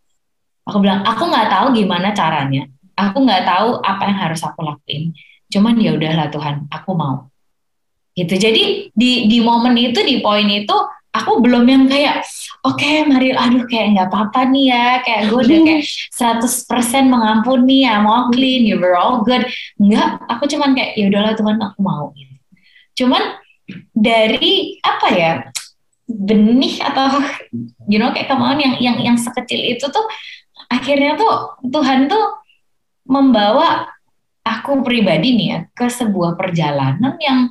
[0.65, 2.65] Aku bilang, aku nggak tahu gimana caranya,
[2.97, 5.13] aku nggak tahu apa yang harus aku lakuin.
[5.51, 7.29] Cuman ya udahlah Tuhan aku mau.
[8.15, 8.33] Gitu.
[8.33, 8.63] Jadi
[8.95, 10.73] di di momen itu di poin itu
[11.11, 12.23] aku belum yang kayak
[12.63, 14.85] oke mari aduh kayak nggak apa-apa nih ya.
[15.03, 15.83] Kayak gue udah kayak
[16.41, 19.45] 100% mengampuni ya mau clean you were all good.
[19.77, 22.15] Enggak aku cuman kayak ya udahlah Tuhan aku mau.
[22.95, 23.23] Cuman
[23.91, 25.31] dari apa ya
[26.05, 27.19] benih atau
[27.91, 30.05] you know kayak kemauan yang yang yang sekecil itu tuh
[30.69, 32.41] akhirnya tuh Tuhan tuh
[33.05, 33.89] membawa
[34.45, 37.49] aku pribadi nih ya ke sebuah perjalanan yang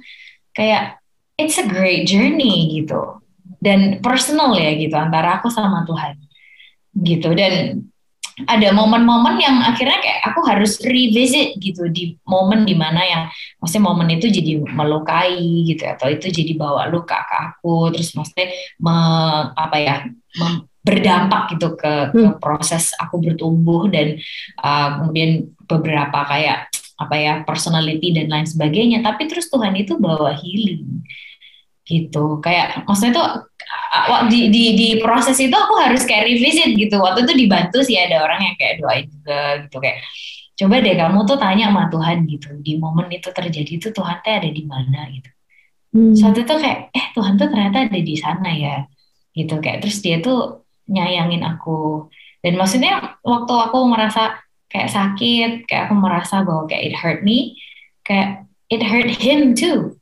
[0.54, 1.02] kayak
[1.34, 3.18] it's a great journey gitu.
[3.64, 6.20] Dan personal ya gitu antara aku sama Tuhan
[7.00, 7.32] gitu.
[7.32, 7.82] Dan
[8.50, 13.22] ada momen-momen yang akhirnya kayak aku harus revisit gitu di momen di mana yang
[13.62, 15.38] maksudnya momen itu jadi melukai
[15.70, 17.94] gitu atau itu jadi bawa luka ke aku.
[17.94, 18.50] Terus maksudnya
[18.82, 19.94] me- apa ya
[20.84, 24.20] berdampak gitu ke, ke proses aku bertumbuh dan
[24.60, 29.00] uh, kemudian beberapa kayak apa ya personality dan lain sebagainya.
[29.00, 31.02] Tapi terus Tuhan itu bawa healing
[31.88, 32.38] gitu.
[32.44, 33.28] Kayak maksudnya tuh
[33.96, 37.00] uh, di, di di proses itu aku harus kayak revisit gitu.
[37.00, 39.76] Waktu itu dibantu sih ada orang yang kayak doain juga gitu.
[39.80, 39.98] Kayak
[40.54, 42.48] coba deh kamu tuh tanya sama Tuhan gitu.
[42.60, 45.30] Di momen itu terjadi itu Tuhan tuh ada di mana gitu.
[45.94, 46.10] Hmm.
[46.10, 48.84] saat itu kayak eh Tuhan tuh ternyata ada di sana ya.
[49.34, 52.08] Gitu kayak terus dia tuh nyayangin aku.
[52.44, 54.36] Dan maksudnya waktu aku merasa
[54.68, 57.56] kayak sakit kayak aku merasa bahwa kayak it hurt me
[58.04, 59.96] kayak it hurt him too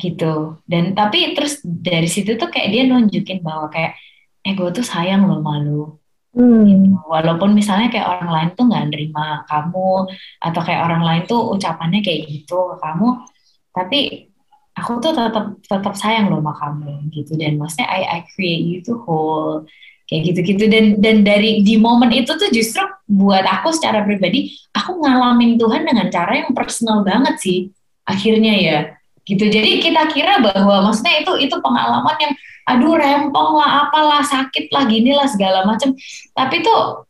[0.00, 0.56] gitu.
[0.64, 3.98] Dan tapi terus dari situ tuh kayak dia nunjukin bahwa kayak
[4.40, 6.94] eh gue tuh sayang loh malu Hmm.
[7.10, 10.06] walaupun misalnya kayak orang lain tuh nggak nerima kamu
[10.38, 13.26] atau kayak orang lain tuh ucapannya kayak gitu ke kamu
[13.74, 14.30] tapi
[14.78, 17.34] aku tuh tetap tetap sayang loh sama kamu gitu.
[17.34, 19.66] Dan maksudnya I I create you to whole
[20.10, 20.66] kayak gitu-gitu.
[20.66, 25.86] Dan dan dari di momen itu tuh justru buat aku secara pribadi aku ngalamin Tuhan
[25.86, 27.58] dengan cara yang personal banget sih
[28.02, 28.78] akhirnya ya.
[29.22, 29.46] Gitu.
[29.46, 32.34] Jadi kita kira bahwa maksudnya itu itu pengalaman yang
[32.66, 35.90] aduh rempong lah apalah sakit lah gini lah segala macam
[36.34, 37.02] tapi tuh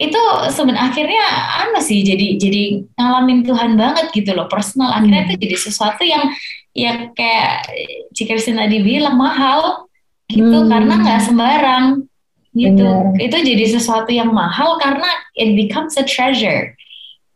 [0.00, 0.18] itu
[0.50, 1.24] sebenarnya akhirnya
[1.64, 2.62] apa sih jadi jadi
[2.98, 4.92] ngalamin Tuhan banget gitu loh personal.
[4.92, 6.28] Akhirnya itu jadi sesuatu yang
[6.74, 7.70] ya kayak
[8.12, 9.88] Cik Kristin tadi bilang mahal
[10.26, 10.68] gitu Hmm.
[10.68, 11.84] karena nggak sembarang
[12.54, 13.18] gitu Benar.
[13.18, 16.78] itu jadi sesuatu yang mahal karena it becomes a treasure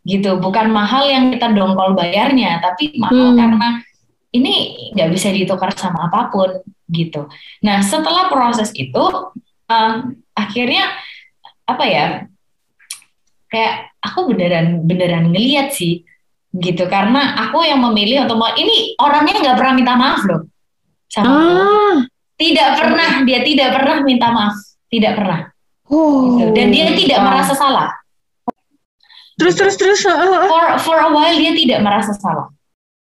[0.06, 3.38] gitu bukan mahal yang kita dongkol bayarnya tapi mahal Hmm.
[3.38, 3.68] karena
[4.30, 4.54] ini
[4.94, 7.26] nggak bisa ditukar sama apa pun gitu
[7.60, 9.04] nah setelah proses itu
[9.68, 9.94] eh,
[10.38, 10.86] akhirnya
[11.66, 12.06] apa ya
[13.50, 16.06] kayak aku beneran beneran ngeliat sih
[16.54, 20.48] gitu karena aku yang memilih untuk mau ini orangnya nggak pernah minta maaf loh
[21.08, 21.48] sama aku.
[21.52, 21.96] Ah.
[22.38, 24.56] tidak pernah dia tidak pernah minta maaf
[24.88, 25.40] tidak pernah
[25.88, 26.36] Oh.
[26.36, 26.52] gitu.
[26.52, 27.88] dan dia tidak merasa salah
[29.38, 30.00] Terus terus terus.
[30.50, 32.52] for for a while dia tidak merasa salah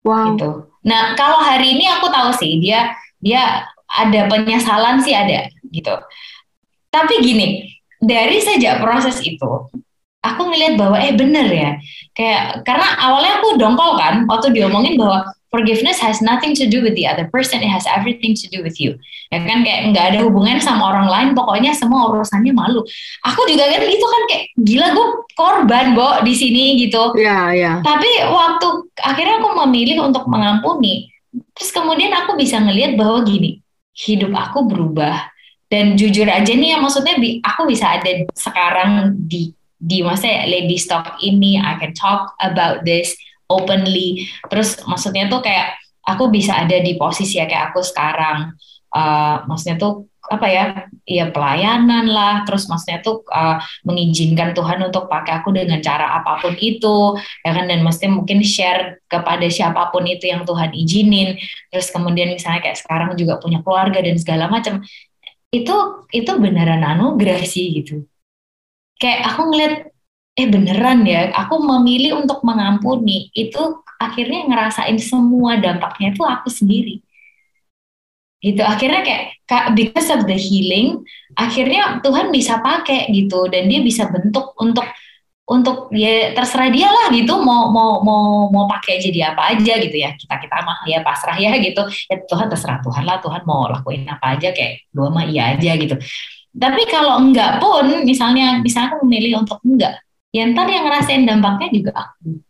[0.02, 0.34] Wow.
[0.34, 0.48] gitu
[0.82, 5.94] nah kalau hari ini aku tahu sih dia dia ada penyesalan sih ada gitu
[6.90, 9.70] tapi gini dari sejak proses itu
[10.20, 11.70] aku ngelihat bahwa eh bener ya
[12.12, 16.98] kayak karena awalnya aku dongkol kan waktu diomongin bahwa forgiveness has nothing to do with
[16.98, 17.62] the other person.
[17.62, 18.98] It has everything to do with you.
[19.30, 19.62] Ya kan?
[19.62, 21.28] Kayak nggak ada hubungan sama orang lain.
[21.38, 22.82] Pokoknya semua urusannya malu.
[23.22, 25.06] Aku juga kan gitu kan kayak gila gue
[25.38, 27.14] korban bo di sini gitu.
[27.14, 27.78] Ya ya.
[27.86, 28.66] tapi waktu
[28.98, 31.14] akhirnya aku memilih untuk mengampuni,
[31.54, 33.62] terus kemudian aku bisa ngelihat bahwa gini,
[33.94, 35.30] hidup aku berubah.
[35.70, 40.78] Dan jujur aja nih ya maksudnya bi- aku bisa ada sekarang di di masa lady
[40.78, 43.12] stock ini I can talk about this
[43.54, 44.26] openly.
[44.50, 48.52] Terus maksudnya tuh kayak aku bisa ada di posisi ya kayak aku sekarang.
[48.94, 50.64] Eh, maksudnya tuh apa ya
[51.04, 52.44] ya pelayanan lah.
[52.48, 53.56] Terus maksudnya tuh eh,
[53.88, 57.64] mengizinkan Tuhan untuk pakai aku dengan cara apa pun itu ya kan?
[57.66, 61.38] Dan mesti mungkin share kepada siapa pun itu yang Tuhan izinin.
[61.72, 64.84] Terus kemudian misalnya kayak sekarang juga punya keluarga dan segala macam.
[65.54, 68.06] Itu itu beneran anugerah sih gitu.
[68.98, 69.93] Kayak aku ngeliat
[70.40, 73.30] eh beneran ya aku memilih untuk mengampuni.
[73.34, 76.94] Itu akhirnya ngerasain semua dampaknya itu aku sendiri.
[78.44, 81.00] Gitu akhirnya kayak ka- because of the healing
[81.32, 84.84] akhirnya Tuhan bisa pakai gitu dan dia bisa bentuk untuk
[85.48, 89.96] untuk ya terserah dia lah gitu mau mau mau mau pakai jadi apa aja gitu
[89.96, 90.12] ya.
[90.16, 91.84] Kita kita mah ya pasrah ya gitu.
[92.10, 95.72] Ya Tuhan terserah Tuhan lah Tuhan mau lakuin apa aja kayak dua mah iya aja
[95.80, 95.96] gitu.
[96.54, 100.00] Tapi kalau enggak pun misalnya misalnya aku memilih untuk enggak
[100.34, 102.42] ya ntar yang ngerasain dampaknya juga aku.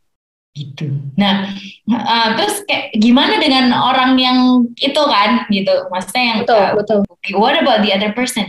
[0.56, 0.86] Gitu.
[1.20, 1.52] Nah
[1.92, 5.74] uh, terus kayak gimana dengan orang yang itu kan gitu.
[5.92, 6.98] Maksudnya yang Betul, uh, betul.
[7.36, 8.48] what about the other person?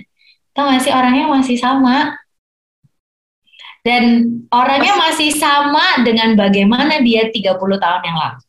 [0.56, 2.16] Tau gak sih orangnya masih sama.
[3.86, 8.42] Dan orangnya masih sama dengan bagaimana dia 30 tahun yang lalu.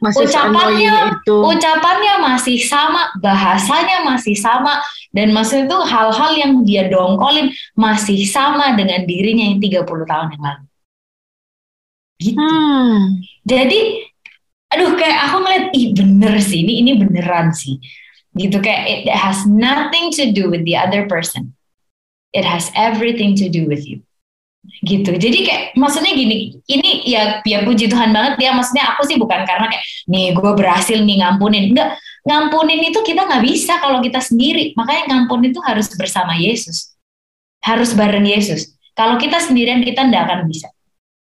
[0.00, 1.36] Masih Ucapannya- itu.
[1.44, 4.80] Ucapannya masih sama, bahasanya masih sama,
[5.12, 10.42] dan maksudnya itu hal-hal yang dia dongkolin masih sama dengan dirinya yang 30 tahun yang
[10.42, 10.64] lalu.
[12.20, 12.36] Gitu.
[12.36, 13.24] Hmm.
[13.44, 13.80] Jadi,
[14.72, 17.80] aduh kayak aku ngeliat, ih bener sih, ini ini beneran sih.
[18.32, 21.52] Gitu kayak it has nothing to do with the other person.
[22.30, 24.06] It has everything to do with you.
[24.60, 25.08] Gitu.
[25.08, 28.52] Jadi kayak maksudnya gini, ini ya ya puji Tuhan banget ya.
[28.52, 31.72] Maksudnya aku sih bukan karena kayak nih gue berhasil nih ngampunin.
[31.72, 31.96] Enggak,
[32.28, 34.76] ngampunin itu kita nggak bisa kalau kita sendiri.
[34.76, 36.92] Makanya ngampunin itu harus bersama Yesus.
[37.64, 38.76] Harus bareng Yesus.
[38.92, 40.68] Kalau kita sendirian kita nggak akan bisa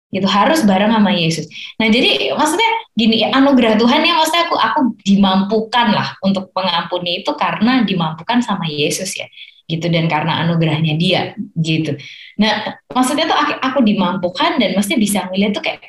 [0.08, 1.44] gitu harus bareng sama Yesus.
[1.76, 7.30] Nah jadi maksudnya gini anugerah Tuhan ya maksudnya aku aku dimampukan lah untuk mengampuni itu
[7.36, 9.28] karena dimampukan sama Yesus ya
[9.68, 11.94] gitu dan karena anugerahnya dia gitu.
[12.40, 15.84] Nah maksudnya tuh aku, aku dimampukan dan mesti bisa ngeliat tuh kayak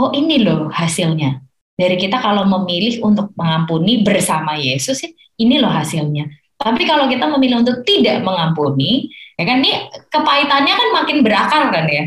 [0.00, 1.44] oh ini loh hasilnya
[1.76, 5.04] dari kita kalau memilih untuk mengampuni bersama Yesus
[5.36, 6.28] ini loh hasilnya.
[6.60, 9.08] Tapi kalau kita memilih untuk tidak mengampuni,
[9.40, 12.04] ya kan ini kepahitannya kan makin berakar kan ya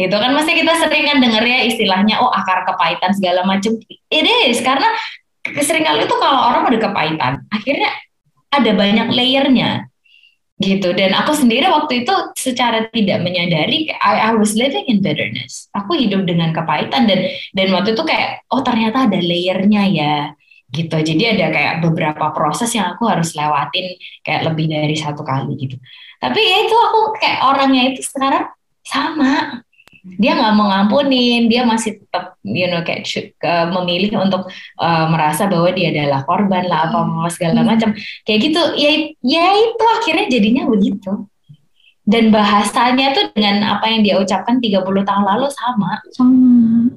[0.00, 3.76] gitu kan masih kita sering kan denger ya istilahnya oh akar kepahitan segala macam
[4.08, 4.88] it is karena
[5.60, 7.90] sering kali itu kalau orang udah kepahitan akhirnya
[8.48, 9.89] ada banyak layernya
[10.60, 10.92] gitu.
[10.92, 15.72] Dan aku sendiri waktu itu secara tidak menyadari I, I was living in bitterness.
[15.72, 20.14] Aku hidup dengan kepahitan dan dan waktu itu kayak oh ternyata ada layernya ya
[20.70, 21.00] gitu.
[21.00, 25.80] Jadi ada kayak beberapa proses yang aku harus lewatin kayak lebih dari satu kali gitu.
[26.20, 28.52] Tapi ya itu aku kayak orangnya itu sekarang
[28.84, 29.64] sama
[30.20, 33.08] dia nggak mau ngampunin dia masih tetap you know kayak
[33.40, 37.96] uh, memilih untuk uh, merasa bahwa dia adalah korban lah apa apa segala macam.
[38.28, 38.92] Kayak gitu ya
[39.24, 41.24] ya itu akhirnya jadinya begitu.
[42.04, 46.04] Dan bahasanya tuh dengan apa yang dia ucapkan 30 tahun lalu sama.
[46.12, 46.90] Sama.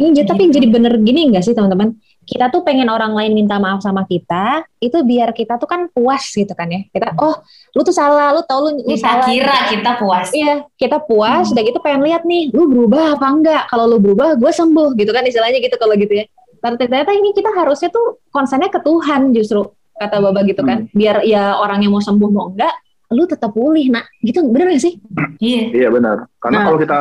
[0.00, 0.56] Ini tapi gitu.
[0.56, 4.62] jadi bener gini enggak sih teman-teman kita tuh pengen orang lain minta maaf sama kita
[4.78, 6.86] itu biar kita tuh kan puas gitu kan ya.
[6.92, 7.42] Kita oh
[7.74, 9.26] lu tuh salah lu tau lu, lu kita salah.
[9.26, 10.28] kira kita puas.
[10.30, 11.52] Iya kita puas hmm.
[11.56, 13.62] udah gitu pengen lihat nih lu berubah apa enggak?
[13.66, 16.24] Kalau lu berubah gue sembuh gitu kan istilahnya gitu kalau gitu ya.
[16.60, 19.64] Tapi ternyata ini kita harusnya tuh konsennya ke Tuhan justru
[19.96, 20.86] kata Baba gitu kan.
[20.86, 20.92] Hmm.
[20.94, 22.72] biar ya orang yang mau sembuh mau enggak
[23.10, 24.06] lu tetap pulih nak.
[24.22, 24.94] Gitu bener gak sih?
[25.42, 25.62] Iya.
[25.74, 26.30] Iya benar.
[26.38, 26.64] Karena nah.
[26.70, 27.00] kalau kita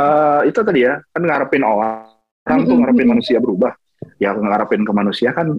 [0.50, 2.10] itu tadi ya kan ngarepin orang
[2.50, 3.72] orang tuh ngarepin manusia berubah
[4.20, 5.56] ya ngarepin ke manusia kan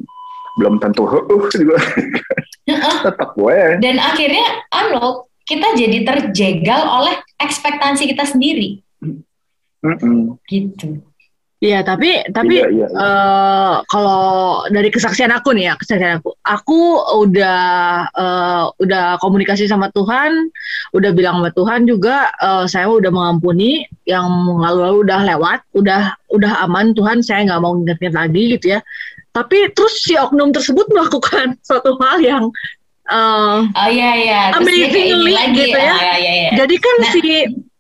[0.59, 1.79] belum tentu uh juga
[3.05, 3.61] tetap gue.
[3.81, 8.83] Dan akhirnya anu kita jadi terjegal oleh ekspektasi kita sendiri.
[9.81, 10.19] Mm -mm.
[10.45, 11.01] gitu
[11.61, 12.97] Iya, tapi tapi iya, iya, iya.
[12.97, 16.81] Uh, kalau dari kesaksian aku nih ya, kesaksian aku, aku
[17.21, 17.61] udah
[18.17, 20.49] uh, udah komunikasi sama Tuhan,
[20.97, 24.25] udah bilang sama Tuhan juga, uh, saya udah mengampuni yang
[24.57, 28.81] lalu-lalu udah lewat, udah udah aman Tuhan, saya nggak mau inget-inget lagi gitu ya.
[29.37, 32.45] Tapi terus si oknum tersebut melakukan suatu hal yang
[33.05, 35.93] uh, oh iya iya, amazingly gitu ya.
[35.93, 36.51] Oh, iya, iya, iya.
[36.65, 37.21] Jadi kan nah, si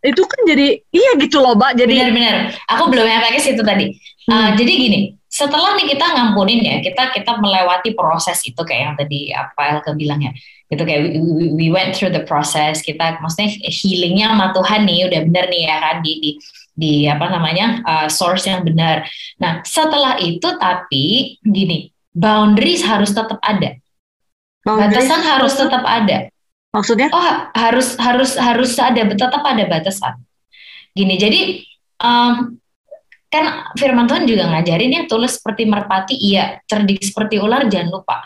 [0.01, 1.77] itu kan jadi iya gitu loh mbak.
[1.77, 2.37] Jadi benar-benar
[2.69, 3.93] aku belum nyampe ke situ tadi.
[4.29, 4.33] Hmm.
[4.33, 8.95] uh, jadi gini setelah nih kita ngampunin ya kita kita melewati proses itu kayak yang
[8.97, 10.33] tadi apa Elke bilang ya.
[10.71, 15.21] Gitu kayak we, we went through the process kita maksudnya healingnya sama Tuhan nih udah
[15.29, 16.31] bener nih ya kan di di
[16.81, 19.05] di apa namanya uh, source yang benar.
[19.37, 23.77] Nah setelah itu tapi gini boundaries harus tetap ada.
[24.65, 26.33] Boundaries batasan harus tetap ada
[26.70, 27.11] Maksudnya?
[27.11, 30.22] Oh harus harus harus ada tetap ada batasan.
[30.94, 31.66] Gini jadi
[32.02, 32.59] um,
[33.30, 38.22] kan Firman Tuhan juga ngajarin ya tulus seperti merpati iya cerdik seperti ular jangan lupa.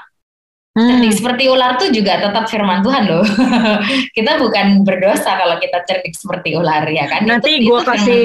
[0.74, 0.90] Hmm.
[0.90, 3.22] Cerdik seperti ular tuh juga tetap firman Tuhan loh.
[4.16, 7.22] kita bukan berdosa kalau kita cerdik seperti ular ya kan.
[7.22, 8.22] Nanti gue kasih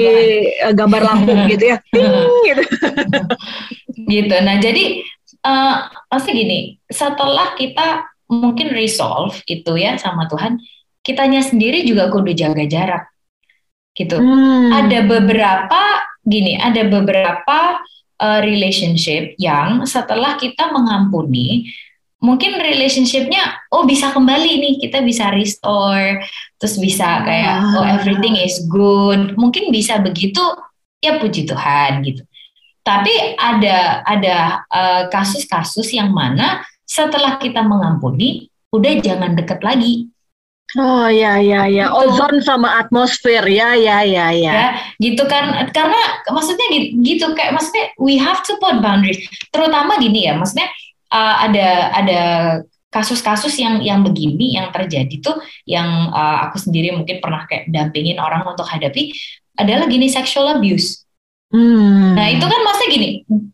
[0.58, 1.78] eh, gambar lampu gitu ya.
[1.94, 2.62] gitu.
[4.02, 4.34] gitu.
[4.42, 4.98] Nah jadi
[5.46, 5.74] uh,
[6.10, 6.58] pasti gini,
[6.90, 10.62] setelah kita mungkin resolve itu ya sama Tuhan,
[11.02, 13.04] kitanya sendiri juga kudu jaga jarak.
[13.92, 14.14] Gitu.
[14.14, 14.70] Hmm.
[14.70, 15.82] Ada beberapa
[16.22, 17.82] gini, ada beberapa
[18.22, 21.66] uh, relationship yang setelah kita mengampuni
[22.20, 26.20] mungkin relationshipnya oh bisa kembali nih kita bisa restore
[26.60, 30.44] terus bisa kayak oh everything is good mungkin bisa begitu
[31.00, 32.20] ya puji Tuhan gitu
[32.84, 34.38] tapi ada ada
[34.68, 40.10] eh, kasus-kasus uh, yang mana setelah kita mengampuni, udah jangan deket lagi.
[40.78, 41.98] Oh ya ya ya, gitu.
[41.98, 44.52] ozon sama atmosfer ya ya ya ya.
[44.54, 44.68] Ya,
[45.02, 45.98] gitu kan karena
[46.30, 49.18] maksudnya gitu kayak maksudnya we have to put boundaries.
[49.50, 50.70] Terutama gini ya, maksudnya
[51.10, 52.20] uh, ada ada
[52.90, 58.18] kasus-kasus yang yang begini yang terjadi tuh yang uh, aku sendiri mungkin pernah kayak dampingin
[58.22, 59.10] orang untuk hadapi
[59.58, 61.02] adalah gini sexual abuse.
[61.50, 62.14] Hmm.
[62.14, 63.08] Nah itu kan maksudnya gini,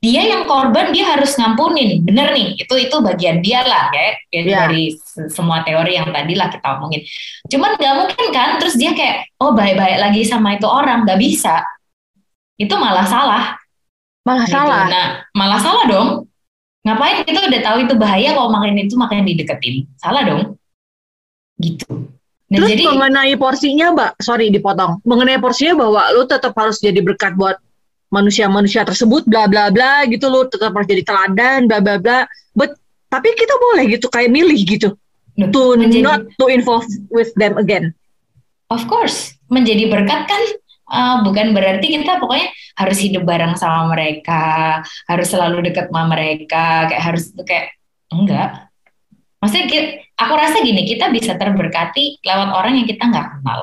[0.04, 4.40] dia yang korban dia harus ngampunin, bener nih, itu itu bagian dia lah ya, ya
[4.44, 4.44] yeah.
[4.68, 4.92] dari
[5.32, 7.00] semua teori yang tadi lah kita omongin.
[7.48, 11.64] Cuman nggak mungkin kan, terus dia kayak oh baik-baik lagi sama itu orang, nggak bisa,
[12.60, 13.56] itu malah salah.
[14.28, 14.52] Malah gitu.
[14.60, 14.84] salah.
[14.92, 16.08] Nah malah salah dong.
[16.84, 20.60] Ngapain kita udah tahu itu bahaya kalau makin itu makin dideketin, salah dong.
[21.56, 22.12] Gitu.
[22.46, 25.02] Nah, Terus jadi, mengenai porsinya, Mbak, sorry dipotong.
[25.02, 27.58] Mengenai porsinya bahwa lu tetap harus jadi berkat buat
[28.12, 30.46] manusia-manusia tersebut bla bla bla gitu loh.
[30.46, 32.18] Tetap harus jadi teladan bla bla bla.
[32.56, 32.76] But
[33.10, 34.94] tapi kita boleh gitu kayak milih gitu.
[35.36, 37.92] To menjadi, not to involve with them again.
[38.72, 40.42] Of course menjadi berkat kan
[40.90, 46.90] uh, bukan berarti kita pokoknya harus hidup bareng sama mereka harus selalu dekat sama mereka
[46.90, 47.78] kayak harus kayak
[48.10, 48.68] enggak.
[49.38, 53.60] Maksudnya aku rasa gini kita bisa terberkati lewat orang yang kita nggak kenal.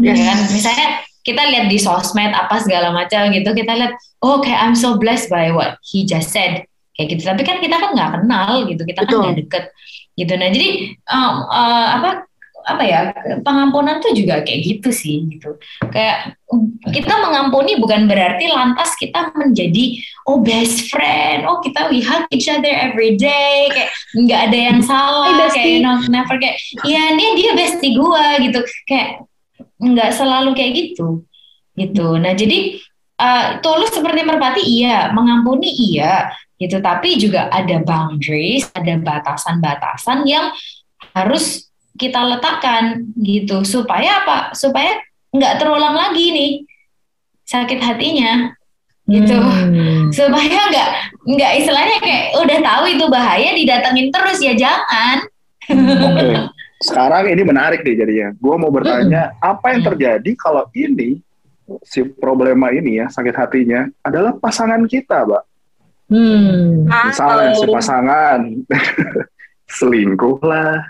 [0.00, 0.24] Ya yes.
[0.24, 0.38] kan?
[0.50, 0.88] Misalnya
[1.22, 5.30] kita lihat di sosmed apa segala macam gitu kita lihat oh kayak I'm so blessed
[5.30, 6.66] by what he just said
[6.98, 7.22] kayak gitu.
[7.24, 9.18] Tapi kan kita kan nggak kenal gitu kita kan Betul.
[9.18, 9.64] kan nggak deket
[10.18, 10.32] gitu.
[10.36, 10.68] Nah jadi
[11.08, 12.10] um, uh, apa
[12.62, 13.10] apa ya
[13.42, 15.58] pengampunan tuh juga kayak gitu sih gitu.
[15.90, 16.38] Kayak
[16.94, 19.98] kita mengampuni bukan berarti lantas kita menjadi
[20.30, 24.80] oh best friend oh kita we hug each other every day kayak nggak ada yang
[24.84, 26.54] salah hey, kayak you know, never kayak
[26.86, 28.62] ya ini dia bestie gua gitu.
[28.86, 29.26] Kayak
[29.82, 31.26] nggak selalu kayak gitu.
[31.74, 32.08] Gitu.
[32.22, 32.78] Nah jadi
[33.18, 35.10] uh, tulus seperti merpati iya.
[35.10, 36.30] Mengampuni iya.
[36.56, 36.78] Gitu.
[36.78, 40.54] Tapi juga ada boundaries ada batasan-batasan yang
[41.12, 41.66] harus
[41.98, 43.10] kita letakkan.
[43.18, 43.66] Gitu.
[43.66, 44.54] Supaya apa?
[44.54, 45.02] Supaya
[45.34, 46.52] nggak terulang lagi nih
[47.42, 48.54] sakit hatinya.
[49.10, 49.34] Gitu.
[49.34, 50.08] Hmm.
[50.16, 50.88] supaya nggak
[51.26, 54.38] nggak istilahnya kayak udah tahu itu bahaya didatengin terus.
[54.38, 55.26] Ya jangan.
[55.66, 56.46] Okay.
[56.82, 59.38] sekarang ini menarik nih jadinya gue mau bertanya hmm.
[59.40, 61.22] apa yang terjadi kalau ini
[61.86, 65.42] si problema ini ya sakit hatinya adalah pasangan kita mbak
[66.10, 66.90] hmm.
[66.90, 68.40] misalnya si pasangan
[69.78, 70.82] selingkuh lah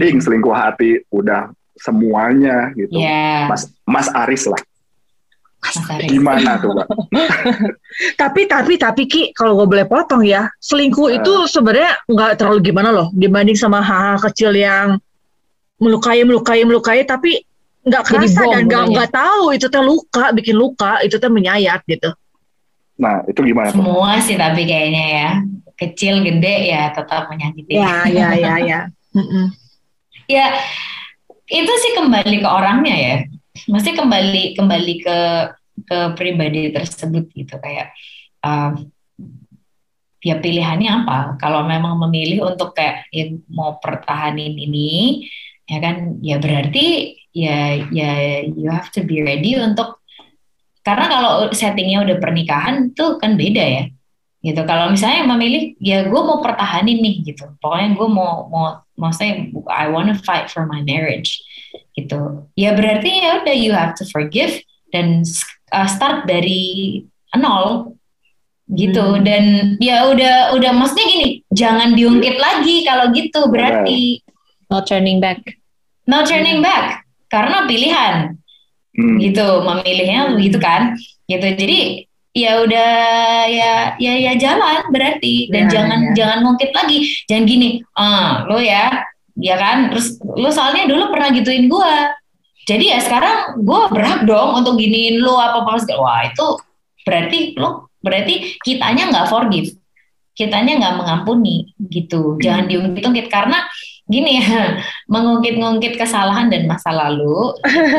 [0.00, 3.46] ding selingkuh hati udah semuanya gitu yeah.
[3.46, 4.60] mas mas Aris lah
[6.08, 6.88] Gimana tuh, Pak?
[8.20, 11.16] tapi tapi tapi Ki, kalau gue boleh potong ya, selingkuh uh.
[11.20, 14.96] itu sebenarnya nggak terlalu gimana loh dibanding sama hal-hal kecil yang
[15.80, 17.40] melukai, melukai, melukai, tapi
[17.80, 22.12] nggak kerasa dan nggak nggak tahu itu teh luka, bikin luka, itu teh menyayat gitu.
[23.00, 23.72] Nah, itu gimana?
[23.72, 24.28] Semua tuh?
[24.28, 25.30] sih tapi kayaknya ya,
[25.80, 27.80] kecil, gede ya tetap menyakiti.
[27.80, 28.80] Ya, ya, ya, ya.
[30.36, 30.46] ya,
[31.50, 33.16] itu sih kembali ke orangnya ya
[33.66, 35.18] mesti kembali kembali ke
[35.84, 37.92] ke pribadi tersebut gitu kayak
[38.46, 38.78] uh,
[40.22, 45.26] ya pilihannya apa kalau memang memilih untuk kayak ya, mau pertahanin ini
[45.70, 46.18] ya kan?
[46.18, 50.02] Ya berarti ya ya you have to be ready untuk
[50.82, 53.84] karena kalau settingnya udah pernikahan tuh kan beda ya.
[54.40, 54.60] Gitu.
[54.64, 57.46] Kalau misalnya memilih ya gue mau pertahanin nih gitu.
[57.62, 61.38] Pokoknya gue mau mau mau saya I wanna fight for my marriage
[61.94, 62.48] gitu.
[62.56, 65.22] Ya berarti ya udah you have to forgive dan
[65.70, 67.04] uh, start dari
[67.36, 67.94] nol
[68.72, 69.20] gitu.
[69.20, 69.22] Hmm.
[69.22, 69.44] dan
[69.78, 74.24] ya udah udah maksudnya gini jangan diungkit lagi kalau gitu berarti.
[74.70, 75.59] No turning back
[76.10, 77.06] no turning back.
[77.30, 78.34] Karena pilihan.
[78.90, 79.22] Hmm.
[79.22, 80.98] gitu memilihnya gitu kan.
[81.30, 81.46] Gitu.
[81.46, 81.80] Jadi
[82.34, 82.90] ya udah
[83.46, 85.46] ya ya ya jalan berarti.
[85.54, 86.14] Dan ya, jangan ya.
[86.18, 86.98] jangan ngungkit lagi.
[87.30, 89.06] Jangan gini ah lo ya.
[89.38, 89.94] Ya kan?
[89.94, 91.94] Terus lu soalnya dulu pernah gituin gue
[92.70, 96.06] jadi ya sekarang gue berhak dong untuk giniin lu apa apa segala.
[96.06, 96.46] Wah itu
[97.02, 99.74] berarti lu berarti kitanya nggak forgive.
[100.38, 102.38] Kitanya nggak mengampuni gitu.
[102.38, 103.26] Jangan diungkit-ungkit.
[103.26, 103.64] Karena
[104.10, 107.54] gini ya mengungkit-ungkit kesalahan dan masa lalu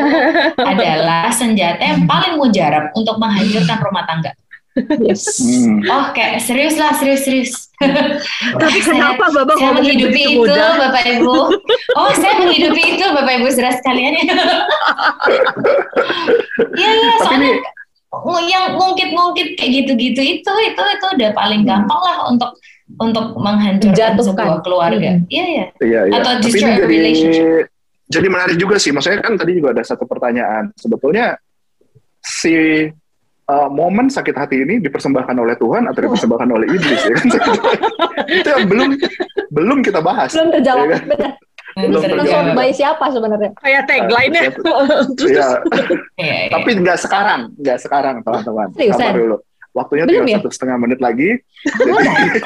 [0.70, 4.36] adalah senjata yang paling mujarab untuk menghancurkan rumah tangga
[4.72, 5.36] Yes.
[5.36, 5.84] Hmm.
[5.84, 7.52] Oh kayak serius lah, serius serius.
[8.62, 10.88] Tapi kenapa Bapak saya menghidupi itu, muda?
[10.88, 11.36] Bapak Ibu?
[11.92, 14.16] Oh saya menghidupi itu, Bapak Ibu saudara sekalian.
[16.72, 18.48] Iya iya, soalnya ini...
[18.48, 21.68] yang ngungkit-ngungkit kayak gitu-gitu itu itu itu udah paling hmm.
[21.68, 22.56] gampang lah untuk
[22.98, 24.26] untuk menghancurkan Jatuhkan.
[24.26, 25.10] sebuah keluarga.
[25.16, 25.28] Hmm.
[25.30, 25.66] Iya iya.
[25.80, 26.14] Iya iya.
[26.20, 27.70] Atau destroy a relationship.
[28.12, 30.68] Jadi menarik juga sih, maksudnya kan tadi juga ada satu pertanyaan.
[30.76, 31.40] Sebetulnya
[32.20, 32.84] si
[33.48, 37.26] uh, momen sakit hati ini dipersembahkan oleh Tuhan atau dipersembahkan oleh iblis ya kan?
[38.38, 38.90] itu yang belum
[39.50, 41.06] belum kita bahas belum terjawab ya kan?
[41.08, 41.32] benar
[41.72, 44.42] belum terjawab bayi siapa sebenarnya kayak tagline-nya
[45.40, 45.48] ya.
[46.52, 49.36] tapi nggak sekarang nggak sekarang teman-teman sabar dulu
[49.72, 50.36] waktunya tinggal ya?
[50.40, 51.40] satu setengah menit lagi
[51.80, 51.92] jadi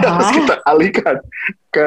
[0.11, 1.17] harus kita alihkan
[1.71, 1.87] ke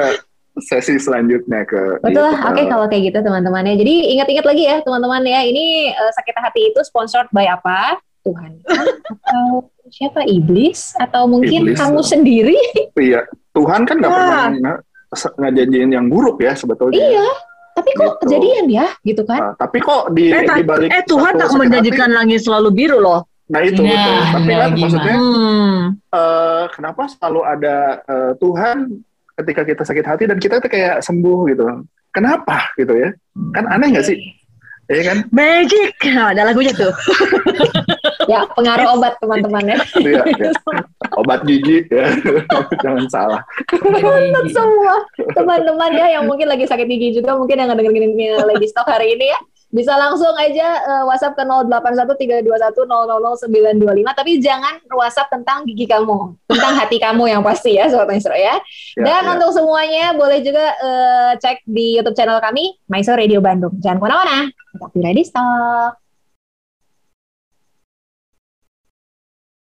[0.60, 4.64] sesi selanjutnya ke betul lah oke okay, kalau kayak gitu teman-teman ya jadi ingat-ingat lagi
[4.68, 7.96] ya teman-teman ya ini uh, sakit hati itu sponsored by apa
[8.28, 8.60] Tuhan
[9.08, 11.78] atau siapa iblis atau mungkin iblis.
[11.78, 12.60] kamu sendiri?
[12.94, 13.26] Iya,
[13.58, 14.78] Tuhan kan nggak pernah
[15.40, 17.02] ngajanjiin yang buruk ya sebetulnya.
[17.02, 17.28] Iya,
[17.74, 18.18] tapi kok gitu.
[18.26, 19.40] kejadian ya, gitu kan?
[19.42, 23.26] Nah, tapi kok di, eh, di balik eh Tuhan tak menjanjikan langit selalu biru loh.
[23.50, 24.18] Nah itu nah, betul.
[24.22, 24.78] Tapi kan gimana?
[24.78, 25.82] maksudnya hmm.
[26.14, 28.78] uh, kenapa selalu ada uh, Tuhan
[29.42, 31.66] ketika kita sakit hati dan kita tuh kayak sembuh gitu?
[32.14, 33.10] Kenapa gitu ya?
[33.54, 34.18] Kan aneh nggak sih?
[34.90, 35.18] Iya kan?
[35.30, 35.94] Magic.
[36.18, 36.90] Nah, ada lagunya tuh.
[38.32, 39.78] ya, pengaruh obat teman-teman ya.
[40.02, 40.50] Iya, ya.
[41.14, 42.10] Obat gigi ya.
[42.84, 43.42] Jangan salah.
[43.70, 44.98] Untuk semua
[45.38, 48.18] teman-teman ya yang mungkin lagi sakit gigi juga mungkin yang ngedengerin
[48.50, 49.40] lagi stok hari ini ya
[49.70, 56.98] bisa langsung aja uh, WhatsApp ke 081321000925 tapi jangan WhatsApp tentang gigi kamu, tentang hati
[56.98, 58.58] kamu yang pasti ya Sobat Maestro ya.
[58.98, 59.38] ya Dan ya.
[59.38, 63.78] untuk semuanya boleh juga uh, cek di YouTube channel kami Maestro Radio Bandung.
[63.78, 66.09] Jangan ke mana-mana, tetap di Ready Stock.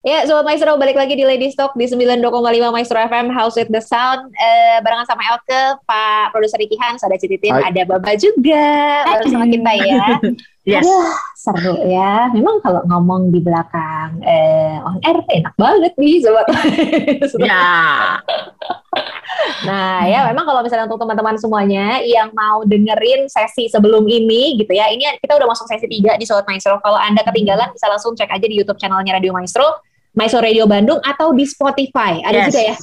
[0.06, 2.30] Ya, Sobat Maestro, balik lagi di Lady Stock di 92,5
[2.70, 4.30] Maestro FM, House with the Sound.
[4.38, 7.74] Uh, barengan sama Elke, Pak Produser Ricky Hans, ada Cititin, Hai.
[7.74, 8.70] ada Baba juga.
[9.02, 10.06] Bareng sama kita ya.
[10.78, 10.86] yes.
[10.86, 12.30] Aduh, seru ya.
[12.30, 16.46] Memang kalau ngomong di belakang eh, on air enak banget nih, Sobat.
[17.42, 17.66] ya.
[19.66, 24.70] nah, ya memang kalau misalnya untuk teman-teman semuanya yang mau dengerin sesi sebelum ini gitu
[24.70, 26.78] ya, ini kita udah masuk sesi 3 di Sobat Maestro.
[26.78, 29.82] Kalau Anda ketinggalan bisa langsung cek aja di YouTube channelnya Radio Maestro
[30.16, 32.24] Myso Radio Bandung atau di Spotify.
[32.24, 32.46] Ada yes.
[32.48, 32.74] juga ya?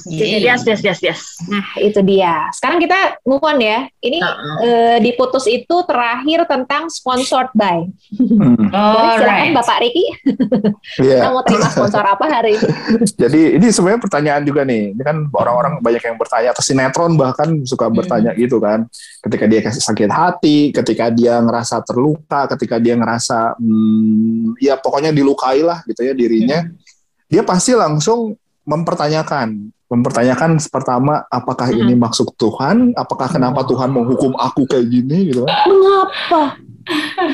[0.54, 1.20] Yes, yes, yes, yes.
[1.50, 2.46] Nah, itu dia.
[2.54, 3.90] Sekarang kita move on ya.
[3.98, 4.56] Ini uh -uh.
[4.62, 7.90] Uh, diputus itu terakhir tentang sponsored by.
[8.14, 8.70] Hmm.
[8.70, 9.50] Oh, silakan right.
[9.50, 10.06] Bapak Riki.
[11.02, 11.26] yeah.
[11.26, 12.70] Kita mau terima sponsor apa hari ini?
[13.26, 14.94] Jadi ini sebenarnya pertanyaan juga nih.
[14.94, 17.98] Ini kan orang-orang banyak yang bertanya atau sinetron bahkan suka hmm.
[17.98, 18.86] bertanya gitu kan.
[19.26, 25.66] Ketika dia sakit hati, ketika dia ngerasa terluka, ketika dia ngerasa hmm, ya pokoknya dilukai
[25.66, 26.62] lah gitu ya dirinya.
[26.62, 26.83] Hmm
[27.28, 31.80] dia pasti langsung mempertanyakan mempertanyakan pertama apakah hmm.
[31.86, 32.96] ini maksud Tuhan?
[32.98, 35.46] Apakah kenapa Tuhan menghukum aku kayak gini gitu?
[35.46, 35.54] Kan?
[35.70, 36.42] mengapa?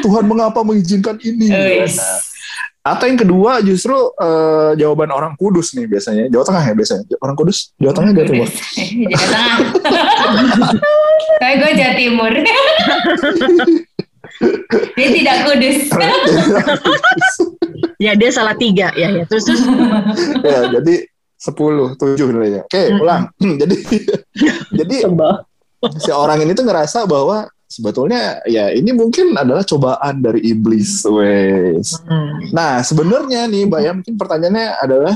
[0.05, 1.49] Tuhan mengapa mengizinkan ini?
[2.81, 6.33] Atau yang kedua justru uh, jawaban orang kudus nih biasanya.
[6.33, 7.05] Jawa Tengah ya biasanya?
[7.21, 7.77] Orang kudus?
[7.77, 8.49] Jawa Tengah Jawa Timur?
[8.49, 9.57] Jawa Tengah.
[11.41, 12.33] Kayak gue Jawa Timur.
[14.97, 15.79] Dia tidak kudus
[18.01, 18.91] ya dia salah tiga.
[18.97, 19.25] Ya ya.
[19.29, 19.63] Terus terus.
[20.49, 21.05] Ya jadi
[21.37, 22.65] sepuluh tujuh nilainya.
[22.65, 23.29] Oke ulang.
[23.61, 23.77] Jadi
[24.81, 24.97] jadi
[25.97, 31.97] si orang ini tuh ngerasa bahwa sebetulnya ya ini mungkin adalah cobaan dari iblis wes.
[32.03, 32.51] Hmm.
[32.51, 35.15] nah sebenarnya nih mbak ya mungkin pertanyaannya adalah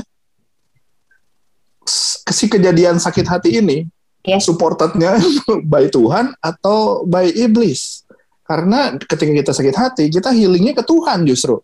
[2.31, 3.85] si kejadian sakit hati ini
[4.25, 4.47] yes.
[4.47, 5.19] supportednya
[5.71, 8.07] by Tuhan atau by iblis?
[8.45, 11.61] Karena ketika kita sakit hati kita healingnya ke Tuhan justru.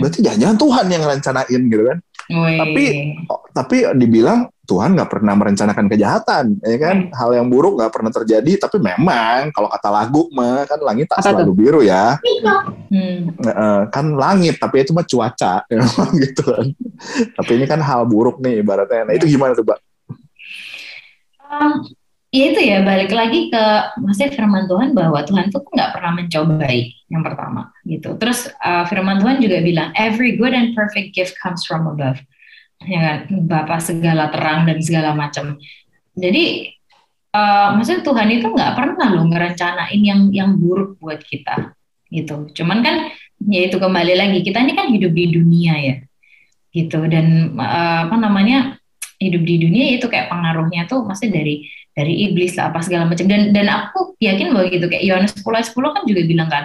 [0.00, 1.98] Berarti jangan-jangan Tuhan yang rencanain gitu kan.
[2.30, 2.54] Wee.
[2.56, 2.84] Tapi
[3.28, 6.96] oh, tapi dibilang Tuhan nggak pernah merencanakan kejahatan, ya kan?
[7.10, 7.12] Hmm.
[7.12, 8.52] Hal yang buruk nggak pernah terjadi.
[8.62, 11.54] Tapi memang kalau kata lagu mah kan langit tak Apa selalu itu?
[11.58, 12.16] biru ya.
[12.88, 13.36] Hmm.
[13.90, 15.66] kan langit, tapi itu mah cuaca,
[16.22, 16.66] gitu kan.
[17.34, 19.10] tapi ini kan hal buruk nih ibaratnya.
[19.10, 19.32] Nah itu ya.
[19.36, 19.78] gimana tuh, Mbak?
[21.52, 21.72] Um,
[22.32, 23.64] ya itu ya balik lagi ke
[24.00, 26.80] maksudnya firman Tuhan bahwa Tuhan tuh nggak pernah mencobai
[27.12, 28.16] yang pertama gitu.
[28.16, 32.16] Terus uh, firman Tuhan juga bilang every good and perfect gift comes from above.
[32.82, 35.60] Ya kan, Bapak segala terang dan segala macam.
[36.16, 36.72] Jadi
[37.36, 41.76] uh, maksudnya Tuhan itu nggak pernah loh ngerencanain yang yang buruk buat kita
[42.08, 42.48] gitu.
[42.56, 43.12] Cuman kan
[43.44, 45.96] ya itu kembali lagi kita ini kan hidup di dunia ya
[46.72, 48.80] gitu dan uh, apa namanya
[49.20, 53.24] hidup di dunia itu kayak pengaruhnya tuh masih dari dari iblis lah apa segala macam.
[53.28, 56.64] Dan dan aku yakin bahwa gitu kayak Yohanes 10 10 kan juga bilang kan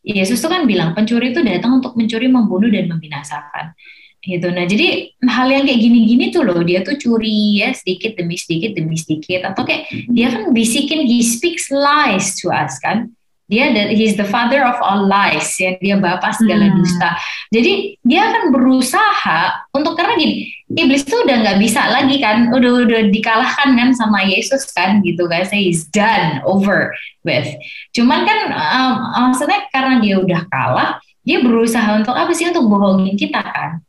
[0.00, 3.76] Yesus tuh kan bilang pencuri itu datang untuk mencuri membunuh dan membinasakan.
[4.20, 4.52] Gitu.
[4.52, 8.72] Nah jadi hal yang kayak gini-gini tuh loh dia tuh curi ya sedikit demi sedikit
[8.76, 9.44] demi sedikit.
[9.48, 13.12] Atau kayak dia kan bisikin he speaks lies to us kan
[13.50, 15.74] dia that he's the father of all lies ya.
[15.82, 16.78] Dia bapak segala hmm.
[16.78, 17.18] dusta.
[17.50, 22.86] Jadi dia akan berusaha untuk karena gini iblis tuh udah nggak bisa lagi kan udah
[22.86, 26.94] udah dikalahkan kan sama Yesus kan gitu guys he's done over
[27.26, 27.50] with.
[27.90, 28.94] Cuman kan um,
[29.34, 32.46] maksudnya karena dia udah kalah dia berusaha untuk apa sih?
[32.46, 33.82] Untuk bohongin kita kan.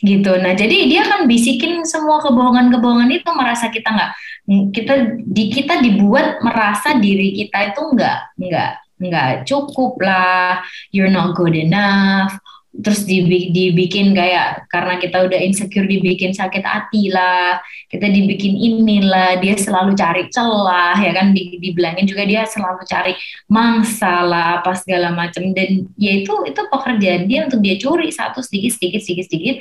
[0.00, 0.32] Gitu.
[0.40, 4.12] Nah jadi dia akan bisikin semua kebohongan-kebohongan itu merasa kita nggak
[4.50, 8.70] kita di kita dibuat merasa diri kita itu nggak nggak
[9.00, 10.60] nggak cukup lah.
[10.90, 12.34] You're not good enough.
[12.70, 17.58] Terus dibikin kayak karena kita udah insecure dibikin sakit hati lah.
[17.90, 21.34] Kita dibikin inilah dia selalu cari celah ya kan?
[21.34, 23.14] Dibilangin juga dia selalu cari
[23.50, 25.50] mangsa lah apa segala macam.
[25.50, 29.56] Dan ya itu itu pekerjaan dia untuk dia curi satu sedikit sedikit sedikit sedikit.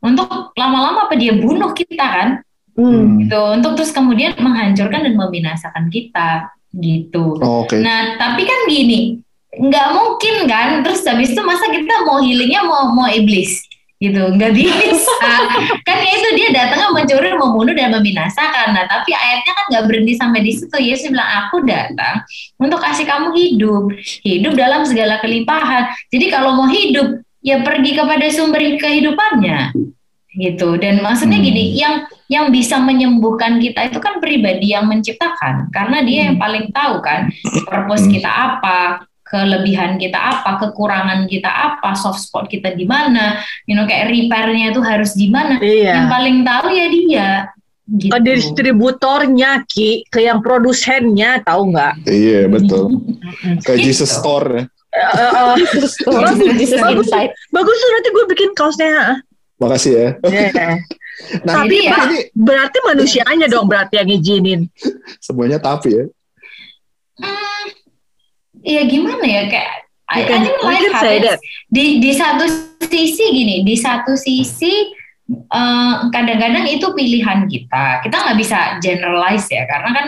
[0.00, 2.45] Untuk lama-lama apa dia bunuh kita kan
[2.76, 3.24] Hmm.
[3.24, 3.40] gitu.
[3.56, 7.40] Untuk terus kemudian menghancurkan dan membinasakan kita gitu.
[7.40, 7.80] Oh, okay.
[7.80, 9.24] Nah tapi kan gini
[9.56, 10.84] nggak mungkin kan?
[10.84, 13.64] Terus habis itu masa kita mau healingnya mau mau iblis?
[13.96, 15.16] Gitu nggak bisa.
[15.88, 18.76] Kan ya itu dia datang mencuri membunuh dan membinasakan.
[18.76, 20.76] Nah tapi ayatnya kan nggak berhenti sampai di situ.
[20.76, 22.20] Yesus bilang aku datang
[22.60, 23.88] untuk kasih kamu hidup.
[24.20, 25.96] Hidup dalam segala kelimpahan.
[26.12, 29.72] Jadi kalau mau hidup ya pergi kepada sumber kehidupannya
[30.36, 30.76] gitu.
[30.76, 31.46] Dan maksudnya hmm.
[31.48, 31.94] gini yang
[32.28, 35.72] yang bisa menyembuhkan kita itu kan pribadi yang menciptakan.
[35.72, 36.44] Karena dia yang hmm.
[36.44, 37.32] paling tahu kan
[37.64, 38.12] purpose hmm.
[38.20, 38.78] kita apa
[39.26, 44.70] kelebihan kita apa kekurangan kita apa soft spot kita di mana you know kayak repairnya
[44.70, 45.58] itu harus di mana.
[45.58, 45.98] Iya.
[45.98, 47.28] yang paling tahu ya dia
[47.90, 48.12] gitu.
[48.14, 52.06] ke distributornya ki ke yang produsennya tahu nggak?
[52.06, 53.02] Iya betul.
[53.66, 55.92] Ke Jesus Store Uh, uh, bagus,
[56.72, 57.08] bagus,
[57.52, 57.78] bagus.
[57.84, 59.20] nanti gue bikin kaosnya
[59.56, 60.08] Makasih ya.
[60.28, 60.76] Yeah.
[61.48, 64.60] nah, tapi ya, ini, berarti manusianya dong berarti yang ngizinin.
[65.24, 66.04] Semuanya tapi ya.
[67.16, 67.64] Hmm,
[68.60, 71.40] ya gimana ya kayak I, I think life happens.
[71.66, 72.44] Di di satu
[72.84, 74.92] sisi gini, di satu sisi
[75.26, 77.98] kadang kadang-kadang itu pilihan kita.
[78.06, 80.06] Kita nggak bisa generalize ya, karena kan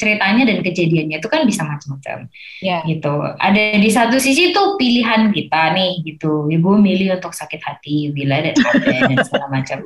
[0.00, 2.32] ceritanya dan kejadiannya itu kan bisa macam-macam.
[2.64, 2.80] Yeah.
[2.88, 3.12] Gitu.
[3.36, 6.48] Ada di satu sisi itu pilihan kita nih, gitu.
[6.48, 9.84] Ibu milih untuk sakit hati, bila ada dan segala macam.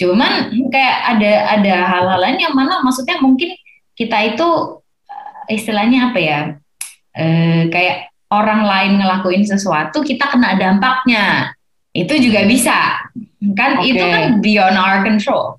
[0.00, 0.32] Cuman
[0.72, 3.52] kayak ada ada hal-hal lain yang mana, maksudnya mungkin
[3.92, 4.80] kita itu
[5.52, 6.40] istilahnya apa ya?
[7.12, 11.52] Uh, kayak orang lain ngelakuin sesuatu, kita kena dampaknya.
[11.92, 12.96] Itu juga bisa
[13.54, 13.94] kan okay.
[13.94, 15.58] itu kan beyond our control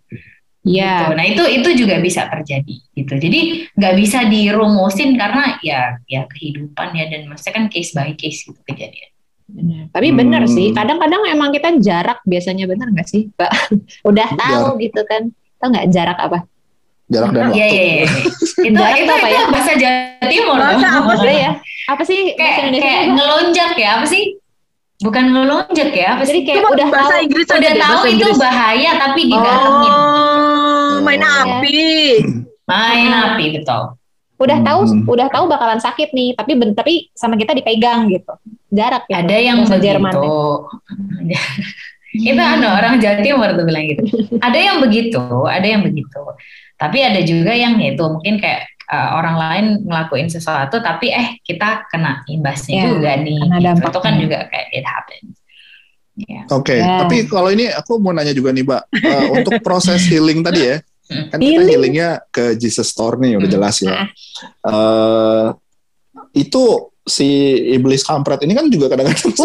[0.69, 0.93] Iya.
[1.07, 1.13] Gitu.
[1.15, 3.13] Nah itu itu juga bisa terjadi gitu.
[3.15, 8.43] Jadi nggak bisa dirumusin karena ya ya kehidupan ya dan maksudnya kan case by case
[8.43, 9.09] gitu kejadian.
[9.49, 9.83] Benar.
[9.89, 10.17] Tapi hmm.
[10.19, 10.69] benar sih.
[10.75, 13.51] Kadang-kadang emang kita jarak biasanya benar nggak sih, Pak?
[14.09, 14.83] Udah tahu jarak.
[14.83, 15.21] gitu kan?
[15.57, 16.39] Tahu nggak jarak apa?
[17.09, 17.57] Jarak dan waktu.
[17.57, 17.83] Iya iya.
[17.89, 18.05] iya.
[18.69, 19.41] itu jarak itu, apa ya?
[19.49, 20.57] Bahasa Jawa Timur.
[20.59, 21.51] Bahasa apa sih ya?
[21.89, 22.19] Apa sih?
[22.37, 23.89] Kayak, kayak ngelonjak ya?
[23.97, 24.23] Apa sih?
[24.99, 28.35] Bukan ngelonjak ya jadi kayak Cuma udah bahasa tahu, Inggris udah tahu itu Inggris.
[28.35, 30.49] bahaya tapi didatengin oh,
[30.99, 31.43] main oh.
[31.43, 31.87] api.
[32.67, 33.83] Main api betul.
[34.39, 35.03] Udah tahu hmm.
[35.07, 38.33] udah tahu bakalan sakit nih tapi tapi sama kita dipegang gitu.
[38.69, 39.15] Jarak gitu.
[39.15, 39.83] ada yang begitu.
[39.87, 40.13] Jerman,
[42.29, 44.03] itu ada orang Jawa Timur tuh bilang gitu.
[44.43, 46.21] Ada yang begitu ada yang begitu.
[46.79, 51.85] Tapi ada juga yang itu mungkin kayak uh, orang lain ngelakuin sesuatu tapi eh kita
[51.87, 53.87] kena imbasnya yeah, juga nih gitu.
[53.87, 55.35] itu kan juga kayak it happens
[56.17, 56.43] yeah.
[56.49, 56.81] oke okay.
[56.81, 56.99] yeah.
[57.05, 60.77] tapi kalau ini aku mau nanya juga nih mbak uh, untuk proses healing tadi ya
[60.81, 61.25] hmm.
[61.29, 63.55] kan kita healingnya ke Jesus Store nih udah hmm.
[63.55, 64.09] jelas ya
[64.65, 65.53] uh,
[66.33, 67.25] itu si
[67.73, 69.33] iblis kampret ini kan juga kadang-kadang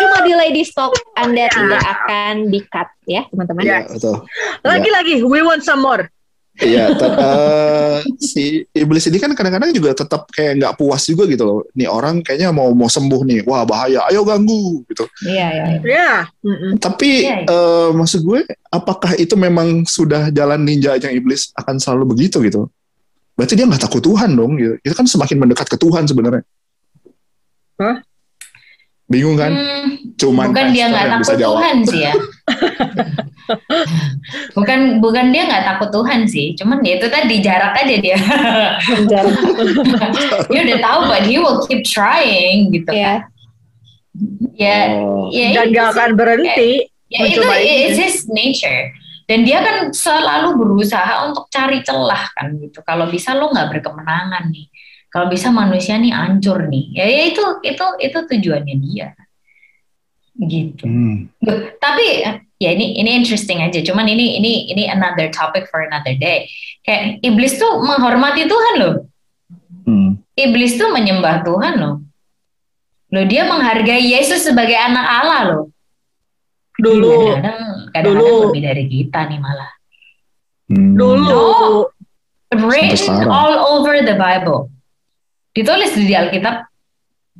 [0.00, 3.62] cuma delay di stok Anda tidak akan di cut ya teman-teman.
[3.62, 3.86] Ya,
[4.64, 6.08] Lagi-lagi, we want some more.
[6.54, 11.58] Iya, uh, si iblis ini kan kadang-kadang juga tetap kayak nggak puas juga gitu loh.
[11.74, 15.02] Nih orang kayaknya mau mau sembuh nih, wah bahaya, ayo ganggu gitu.
[15.26, 15.64] Iya iya.
[15.82, 16.10] Iya.
[16.78, 17.50] Tapi yeah, yeah.
[17.50, 22.70] Uh, maksud gue, apakah itu memang sudah jalan ninja yang iblis akan selalu begitu gitu?
[23.34, 24.78] Berarti dia nggak takut Tuhan dong, gitu.
[24.86, 26.46] Itu kan semakin mendekat ke Tuhan sebenarnya.
[27.82, 27.98] Hah?
[29.04, 29.52] Bingung kan?
[29.52, 32.14] Hmm, Cuman bukan dia nggak takut Tuhan sih ya.
[34.56, 38.16] bukan bukan dia nggak takut Tuhan sih, cuman ya itu tadi jarak aja dia.
[40.50, 43.28] dia udah tahu but he will keep trying gitu yeah.
[43.28, 43.34] kan.
[44.54, 45.26] Ya, oh.
[45.34, 46.86] ya dan gak akan berhenti.
[47.10, 48.94] Ya, itu is his nature.
[49.24, 52.84] Dan dia kan selalu berusaha untuk cari celah kan gitu.
[52.84, 54.68] Kalau bisa lo nggak berkemenangan nih.
[55.14, 56.90] Kalau bisa manusia nih hancur nih.
[56.90, 59.14] Ya, ya itu itu itu tujuannya dia
[60.34, 60.84] gitu.
[60.86, 61.30] Hmm.
[61.78, 62.26] Tapi
[62.58, 63.78] ya ini ini interesting aja.
[63.86, 66.50] Cuman ini ini ini another topic for another day.
[66.82, 68.94] Kayak iblis tuh menghormati Tuhan loh.
[69.86, 70.10] Hmm.
[70.34, 71.94] Iblis tuh menyembah Tuhan loh.
[73.14, 75.64] Loh dia menghargai Yesus sebagai anak Allah loh.
[76.74, 77.38] Dulu.
[77.38, 78.50] Kadang-kadang dulu.
[78.50, 79.72] lebih dari kita nih malah.
[80.66, 80.98] Hmm.
[80.98, 81.30] Dulu.
[81.30, 84.73] No, written all over the Bible.
[85.54, 86.66] Ditulis di Alkitab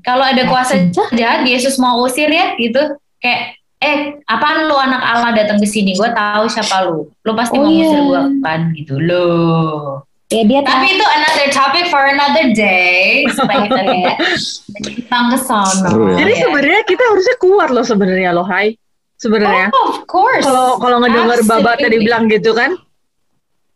[0.03, 5.31] kalau ada kuasa jahat Yesus mau usir ya gitu kayak eh apaan lu anak Allah
[5.37, 7.85] datang ke sini gue tahu siapa lu lu pasti oh, mau yeah.
[7.85, 13.69] usir gue kan gitu loh Ya, dia Tapi itu another topic for another day supaya
[13.69, 14.17] kita kayak
[15.31, 15.89] ke sana.
[15.95, 16.41] Jadi ya.
[16.49, 18.75] sebenarnya kita harusnya kuat loh sebenarnya loh Hai.
[19.21, 19.71] Sebenarnya.
[19.71, 20.43] Oh, of course.
[20.43, 22.75] Kalau kalau ngedenger Baba tadi bilang gitu kan,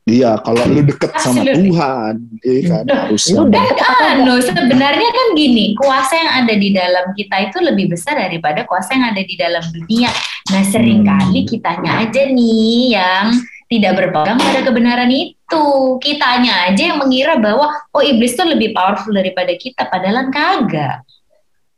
[0.08, 3.28] Iya, kalau lu deket sama Tuhan, iya kan harus.
[3.28, 8.16] Lu deket anu, sebenarnya kan gini, kuasa yang ada di dalam kita itu lebih besar
[8.16, 10.08] daripada kuasa yang ada di dalam dunia.
[10.48, 11.48] Nah, sering kali hmm.
[11.52, 13.36] kitanya aja nih yang
[13.68, 15.66] tidak berpegang pada kebenaran itu.
[16.00, 21.04] Kitanya aja yang mengira bahwa oh iblis tuh lebih powerful daripada kita, padahal kagak.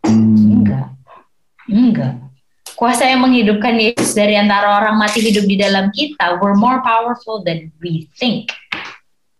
[0.06, 0.62] Hmm.
[0.62, 0.86] Enggak.
[1.66, 2.29] Enggak
[2.80, 7.44] kuasa yang menghidupkan Yesus dari antara orang mati hidup di dalam kita we're more powerful
[7.44, 8.48] than we think.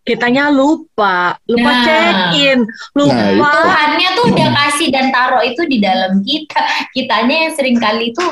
[0.05, 2.59] Kitanya lupa lupa nah, check in
[2.93, 3.17] lupa.
[3.41, 6.65] Nah, Tuhannya tuh udah kasih dan taruh itu di dalam kita.
[6.93, 8.25] Kitanya yang sering kali itu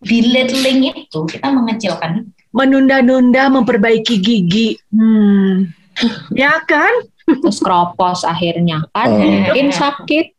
[0.00, 2.32] belittling itu kita mengecilkan.
[2.48, 4.80] Menunda-nunda memperbaiki gigi.
[4.88, 5.68] Hmm.
[6.40, 7.04] ya kan?
[7.28, 9.12] Terus kropos akhirnya kan?
[9.12, 9.20] Oh.
[9.20, 10.32] mungkin sakit.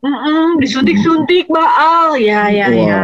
[0.00, 2.16] Mm -mm, disuntik-suntik baal.
[2.16, 2.88] Ya ya wow.
[2.88, 3.00] ya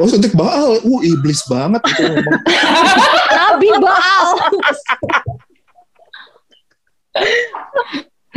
[0.00, 2.08] Oh suntik Baal, uh iblis banget itu.
[3.36, 4.26] Nabi Baal.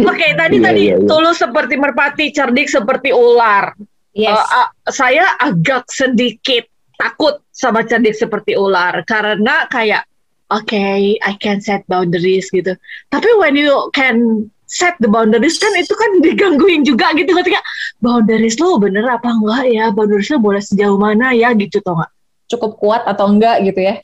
[0.03, 1.07] Oke, okay, tadi yeah, tadi yeah, yeah.
[1.07, 3.71] tulus seperti merpati, cerdik seperti ular.
[4.11, 4.35] Yes.
[4.35, 6.67] Uh, uh, saya agak sedikit
[6.99, 10.03] takut sama cerdik seperti ular karena kayak
[10.51, 12.75] oke, okay, I can set boundaries gitu.
[13.07, 15.59] Tapi when you can set the boundaries.
[15.59, 17.31] Kan itu kan digangguin juga gitu.
[17.31, 17.59] Ketika
[17.99, 19.85] boundaries lo bener apa enggak ya?
[19.91, 21.51] Boundaries lo boleh sejauh mana ya?
[21.53, 22.11] Gitu tau gak
[22.51, 23.95] cukup kuat atau enggak gitu ya.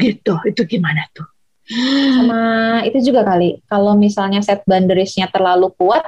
[0.00, 1.28] gitu, itu gimana tuh?
[2.16, 2.42] Sama
[2.82, 6.02] itu juga kali, kalau misalnya set boundariesnya terlalu kuat,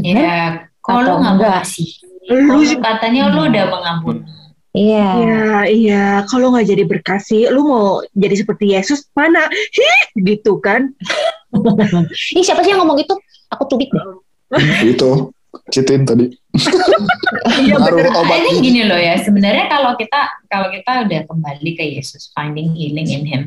[0.00, 1.90] ya kalau nggak ngasih,
[2.30, 4.24] lu katanya lu udah mengampuni.
[4.74, 5.06] Iya.
[5.22, 6.04] Iya, iya.
[6.26, 9.46] Kalau nggak jadi berkasih, lu mau jadi seperti Yesus mana?
[9.48, 10.90] Hih, gitu kan?
[12.38, 13.14] Ih, siapa sih yang ngomong itu?
[13.54, 14.02] Aku tubik deh.
[14.82, 15.30] itu,
[15.70, 16.26] citin tadi.
[17.62, 18.10] Iya benar.
[18.10, 20.20] Ini gini loh ya, sebenarnya kalau kita
[20.50, 23.42] kalau kita udah kembali ke Yesus, finding healing in Him,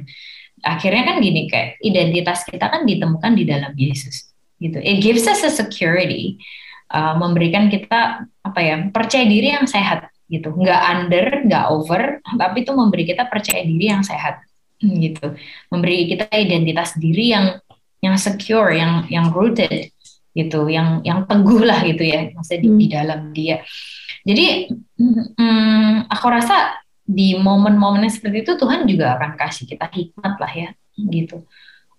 [0.64, 5.46] akhirnya kan gini kayak identitas kita kan ditemukan di dalam Yesus gitu it gives us
[5.46, 6.42] a security
[6.90, 10.54] uh, memberikan kita apa ya percaya diri yang sehat gitu.
[10.54, 14.44] Nggak under nggak over tapi itu memberi kita percaya diri yang sehat
[14.80, 15.34] gitu.
[15.72, 17.58] Memberi kita identitas diri yang
[18.04, 19.92] yang secure yang yang rooted
[20.36, 20.68] gitu.
[20.68, 22.94] Yang yang teguh lah gitu ya maksudnya di, di hmm.
[22.94, 23.58] dalam dia.
[24.28, 24.46] Jadi
[25.00, 26.76] hmm, aku rasa
[27.08, 30.70] di momen-momen seperti itu Tuhan juga akan kasih kita hikmat lah ya
[31.00, 31.48] gitu.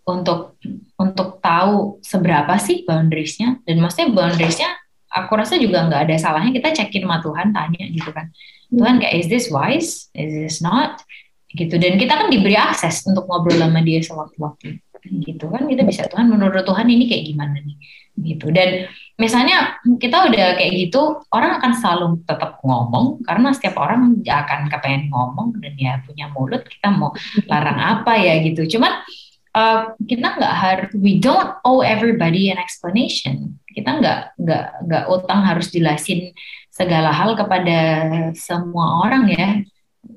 [0.09, 0.57] Untuk
[0.97, 4.71] untuk tahu seberapa sih boundariesnya dan maksudnya boundariesnya
[5.09, 8.29] aku rasa juga nggak ada salahnya kita cekin sama Tuhan tanya gitu kan.
[8.69, 10.13] Tuhan kayak is this wise?
[10.13, 11.01] Is this not?
[11.49, 11.81] Gitu.
[11.81, 14.85] Dan kita kan diberi akses untuk ngobrol sama dia sewaktu-waktu.
[15.09, 17.77] Gitu kan kita bisa Tuhan menurut Tuhan ini kayak gimana nih?
[18.19, 18.53] Gitu.
[18.53, 24.61] Dan misalnya kita udah kayak gitu orang akan selalu tetap ngomong karena setiap orang akan
[24.69, 27.17] kepengen ngomong dan ya punya mulut kita mau
[27.49, 28.77] larang apa ya gitu.
[28.77, 28.93] Cuman
[29.57, 35.41] uh, kita nggak harus we don't owe everybody an explanation kita nggak nggak nggak utang
[35.47, 36.35] harus jelasin
[36.69, 39.49] segala hal kepada semua orang ya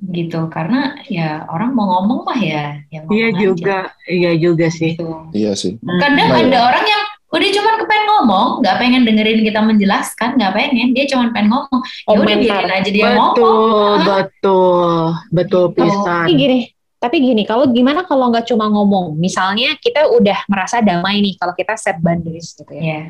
[0.09, 0.49] gitu.
[0.49, 3.77] Karena ya orang mau ngomong mah ya, ya iya juga
[4.09, 4.97] iya juga sih.
[4.97, 5.09] Gitu.
[5.37, 5.77] iya sih.
[5.77, 6.61] Kadang nah, ada ya.
[6.65, 10.87] orang yang udah cuma kepengen ngomong nggak pengen dengerin kita menjelaskan nggak pengen.
[10.97, 11.81] Dia cuma pengen ngomong.
[11.85, 13.37] Ya udah biarin aja dia betul, ngomong.
[13.37, 14.91] Betul betul
[15.31, 15.77] betul gitu.
[15.77, 16.25] pisan.
[16.27, 16.59] Tapi gini
[17.01, 19.17] tapi gini kalau gimana kalau nggak cuma ngomong?
[19.17, 22.81] Misalnya kita udah merasa damai nih kalau kita set boundaries gitu ya.
[22.81, 23.05] Yeah.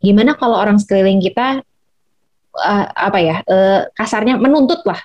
[0.00, 1.64] Gimana kalau orang sekeliling kita
[2.56, 5.00] uh, apa ya uh, kasarnya menuntut lah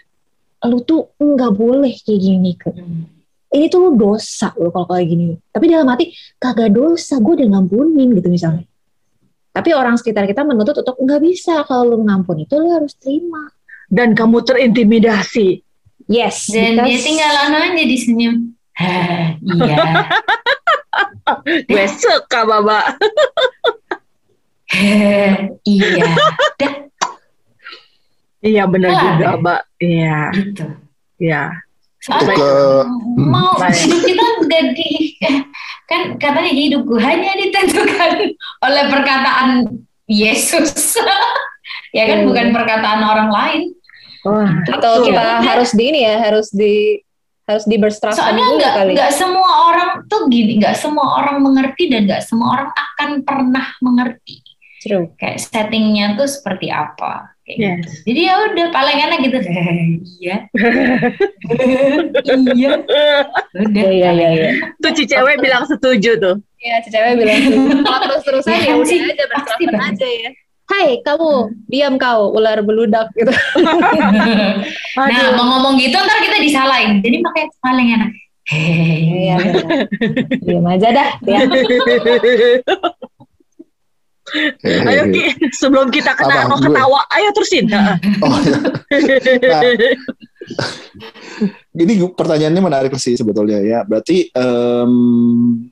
[0.68, 3.22] lu tuh nggak boleh kayak gini ke hmm
[3.52, 5.36] ini tuh lu dosa lo kalau kayak gini.
[5.52, 8.66] Tapi dalam hati kagak dosa, gue udah ngampunin gitu misalnya.
[9.52, 13.52] Tapi orang sekitar kita menuntut untuk nggak bisa kalau lu ngampun itu lu harus terima.
[13.92, 15.60] Dan kamu terintimidasi.
[16.08, 16.48] Yes.
[16.48, 16.88] Dan because...
[16.88, 18.36] dia tinggal aja di senyum.
[19.60, 20.08] iya.
[21.68, 22.88] gue suka baba.
[25.66, 26.08] iya.
[28.42, 29.62] Iya benar juga, Mbak.
[29.78, 30.20] Iya.
[30.34, 30.66] Gitu.
[31.22, 31.62] Iya.
[32.02, 32.50] Soalnya ke,
[32.90, 33.30] hmm.
[33.30, 34.90] mau hidup kita udah di
[35.92, 38.34] kan katanya hidup gue hanya ditentukan
[38.66, 39.70] oleh perkataan
[40.08, 40.98] Yesus
[41.98, 42.28] ya kan hmm.
[42.32, 43.62] bukan perkataan orang lain
[44.24, 45.44] Wah, atau kita ya.
[45.44, 47.04] harus di ini ya harus di
[47.46, 47.76] harus di
[48.16, 52.70] soalnya nggak nggak semua orang tuh gini nggak semua orang mengerti dan nggak semua orang
[52.72, 54.40] akan pernah mengerti
[54.82, 55.14] True.
[55.22, 57.84] kayak settingnya tuh seperti apa Yes.
[57.84, 57.90] Gitu.
[58.12, 59.38] Jadi ya udah paling enak gitu.
[60.22, 60.38] iya.
[62.56, 62.72] iya.
[63.58, 63.84] Udah.
[63.92, 64.50] Iya iya iya.
[64.80, 66.36] Tuh si cewek bilang setuju tuh.
[66.62, 67.84] Iya, si cewek bilang setuju.
[67.84, 70.30] Kalau terus-terusan ya, ya udah aja berserah aja ya.
[70.72, 73.28] Hai kamu, diam kau, ular beludak gitu.
[74.96, 77.04] nah, mau ngomong gitu ntar kita disalahin.
[77.04, 78.12] Jadi makanya paling enak.
[78.48, 79.28] Hehehe.
[79.28, 79.36] Iya,
[80.40, 81.10] diam aja dah.
[81.20, 81.52] Diam.
[84.64, 87.66] Ayo Ki, sebelum kita kena mau ketawa, ayo terusin.
[88.26, 88.58] oh, ya.
[89.52, 89.62] nah,
[91.76, 93.84] ini pertanyaannya menarik sih sebetulnya ya.
[93.84, 95.68] Berarti um,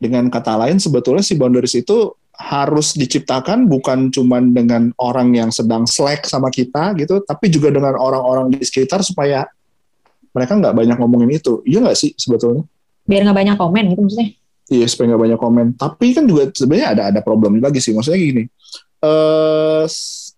[0.00, 5.84] dengan kata lain sebetulnya si boundaries itu harus diciptakan bukan cuma dengan orang yang sedang
[5.84, 9.44] slack sama kita gitu, tapi juga dengan orang-orang di sekitar supaya
[10.32, 11.60] mereka nggak banyak ngomongin itu.
[11.68, 12.64] Iya nggak sih sebetulnya?
[13.04, 14.39] Biar nggak banyak komen gitu maksudnya?
[14.70, 15.66] Iya supaya nggak banyak komen.
[15.74, 17.90] Tapi kan juga sebenarnya ada ada problem lagi sih.
[17.90, 18.46] Maksudnya gini,
[19.02, 19.84] eh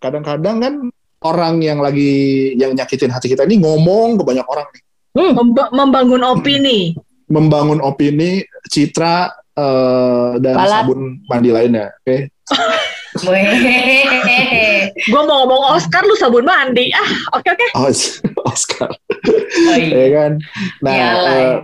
[0.01, 0.75] kadang-kadang kan
[1.23, 4.83] orang yang lagi yang nyakitin hati kita ini ngomong ke banyak orang nih.
[5.13, 5.33] Hmm,
[5.77, 6.97] membangun opini.
[7.29, 8.41] Membangun opini,
[8.73, 10.89] citra uh, dan Balat.
[10.89, 11.93] sabun mandi lainnya.
[12.03, 12.17] Oke.
[13.13, 14.89] Okay?
[15.05, 16.89] gue mau ngomong Oscar lu sabun mandi.
[16.97, 17.67] Ah, oke okay, oke.
[17.77, 18.33] Okay.
[18.49, 18.89] Oscar.
[18.89, 19.93] Oh, iya.
[19.93, 20.33] ya kan.
[20.81, 21.57] Nah, uh,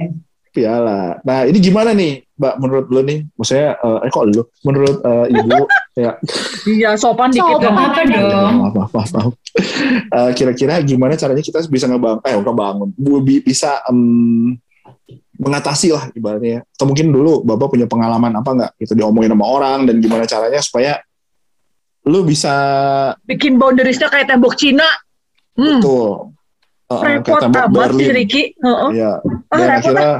[0.53, 1.25] piala.
[1.25, 3.19] Nah, ini gimana nih, Mbak, menurut lu nih?
[3.35, 4.43] Maksudnya, uh, eh kok lu?
[4.63, 5.59] Menurut uh, Ibu,
[6.07, 6.13] ya.
[6.65, 7.75] Iya, sopan dikit dong.
[7.75, 8.55] Apa dong?
[8.63, 9.11] Maaf, maaf, maaf.
[9.11, 9.33] maaf.
[10.15, 12.89] Uh, kira-kira gimana caranya kita bisa ngebangun, eh, ngebangun,
[13.43, 14.55] bisa um,
[15.39, 16.63] mengatasi lah ibaratnya.
[16.79, 18.73] Atau mungkin dulu Bapak punya pengalaman apa nggak?
[18.79, 21.03] Itu diomongin sama orang dan gimana caranya supaya
[22.07, 22.55] lu bisa
[23.27, 24.87] bikin boundariesnya kayak tembok Cina.
[25.59, 25.83] Hmm.
[25.83, 26.39] Betul
[26.89, 28.43] uh, repot kayak amat sih Ricky.
[28.61, 28.91] Uh -uh.
[28.93, 29.13] Ya.
[29.53, 30.13] Dan oh, akhirnya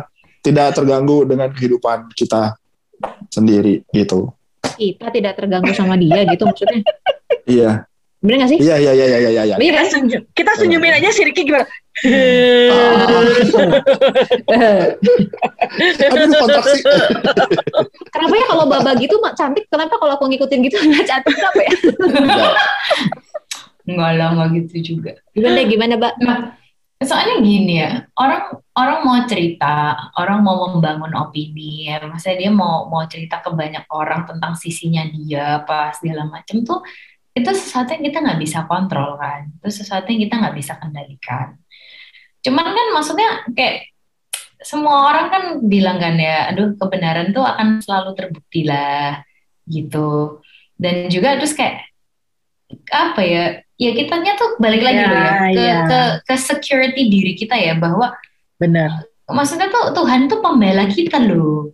[0.49, 2.57] tidak terganggu dengan kehidupan kita
[3.29, 4.33] sendiri gitu.
[4.65, 6.83] Kita tidak terganggu sama dia gitu maksudnya.
[7.45, 7.85] Iya.
[8.19, 8.59] Bener gak sih?
[8.59, 9.43] Iya, iya, iya, iya, iya.
[9.47, 9.57] iya.
[9.63, 11.63] Kita, senyum, kita senyumin aja si Ricky gimana?
[16.03, 16.83] Aduh, kontraksi.
[18.15, 21.71] kenapa ya kalau baba gitu cantik, kenapa kalau aku ngikutin gitu nggak cantik, kenapa ya?
[23.87, 25.15] Enggak lah, enggak gitu juga.
[25.31, 26.15] Gimana, gimana, Mbak?
[26.27, 26.39] Nah,
[26.99, 32.91] soalnya gini ya, orang orang mau cerita, orang mau membangun opini, ya, maksudnya dia mau
[32.91, 36.83] mau cerita ke banyak orang tentang sisinya dia, apa segala macam tuh,
[37.39, 41.55] itu sesuatu yang kita nggak bisa kontrol kan, itu sesuatu yang kita nggak bisa kendalikan.
[42.43, 43.95] Cuman kan maksudnya kayak
[44.59, 49.23] semua orang kan bilang kan ya, aduh kebenaran tuh akan selalu terbukti lah,
[49.71, 50.43] gitu.
[50.75, 51.87] Dan juga terus kayak
[52.91, 53.45] apa ya
[53.79, 55.79] ya kitanya tuh balik lagi ya, loh ya ke, ya.
[55.87, 58.11] ke ke security diri kita ya bahwa
[58.59, 59.07] benar.
[59.31, 61.71] maksudnya tuh Tuhan tuh pembela kita loh.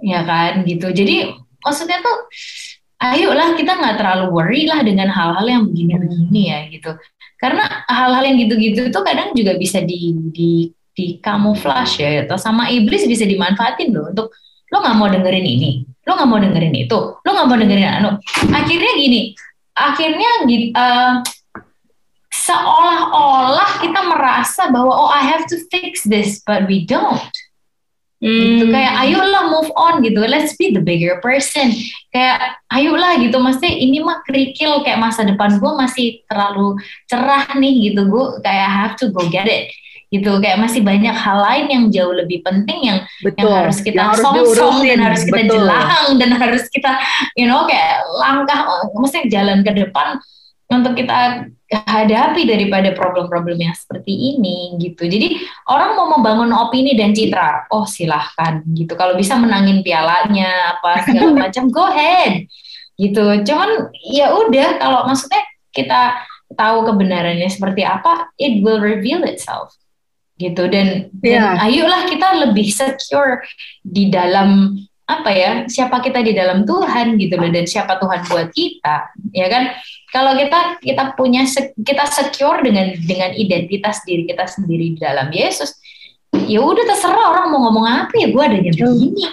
[0.00, 0.88] Ya kan gitu.
[0.88, 1.28] Jadi
[1.60, 2.16] maksudnya tuh
[3.02, 6.96] ayolah kita nggak terlalu worry lah dengan hal-hal yang begini-begini ya gitu.
[7.36, 12.70] Karena hal-hal yang gitu-gitu tuh kadang juga bisa di di di camouflage ya atau sama
[12.72, 14.08] iblis bisa dimanfaatin loh.
[14.08, 14.32] Untuk
[14.72, 18.10] lo nggak mau dengerin ini lo nggak mau dengerin itu lo nggak mau dengerin anu.
[18.54, 19.36] Akhirnya gini
[19.72, 20.30] akhirnya
[20.76, 21.14] uh,
[22.32, 27.32] seolah-olah kita merasa bahwa oh I have to fix this but we don't.
[28.22, 28.30] Gitu.
[28.30, 28.50] hmm.
[28.54, 30.22] gitu kayak ayolah move on gitu.
[30.22, 31.74] Let's be the bigger person.
[32.14, 33.34] Kayak ayolah gitu.
[33.42, 36.78] Maksudnya ini mah kerikil kayak masa depan gue masih terlalu
[37.10, 38.06] cerah nih gitu.
[38.06, 39.74] Gue kayak have to go get it
[40.12, 43.48] gitu kayak masih banyak hal lain yang jauh lebih penting yang Betul.
[43.48, 45.56] yang harus kita song-song dan harus kita Betul.
[45.56, 47.00] jelang dan harus kita
[47.32, 50.20] you know kayak langkah mesti jalan ke depan
[50.68, 55.04] untuk kita hadapi daripada problem-problem yang seperti ini gitu.
[55.04, 58.96] Jadi orang mau membangun opini dan citra, oh silahkan gitu.
[58.96, 62.48] Kalau bisa menangin pialanya apa segala macam, go ahead
[62.96, 63.24] gitu.
[63.44, 66.24] Cuman ya udah kalau maksudnya kita
[66.56, 69.76] tahu kebenarannya seperti apa, it will reveal itself
[70.42, 70.66] gitu.
[70.66, 71.54] Dan, yeah.
[71.54, 73.46] dan ayolah kita lebih secure
[73.86, 78.48] di dalam apa ya siapa kita di dalam Tuhan gitu loh dan siapa Tuhan buat
[78.50, 78.96] kita
[79.34, 79.74] ya kan?
[80.10, 81.44] Kalau kita kita punya
[81.78, 85.76] kita secure dengan dengan identitas diri kita sendiri di dalam Yesus
[86.48, 89.26] ya udah terserah orang mau ngomong apa ya gue adanya begini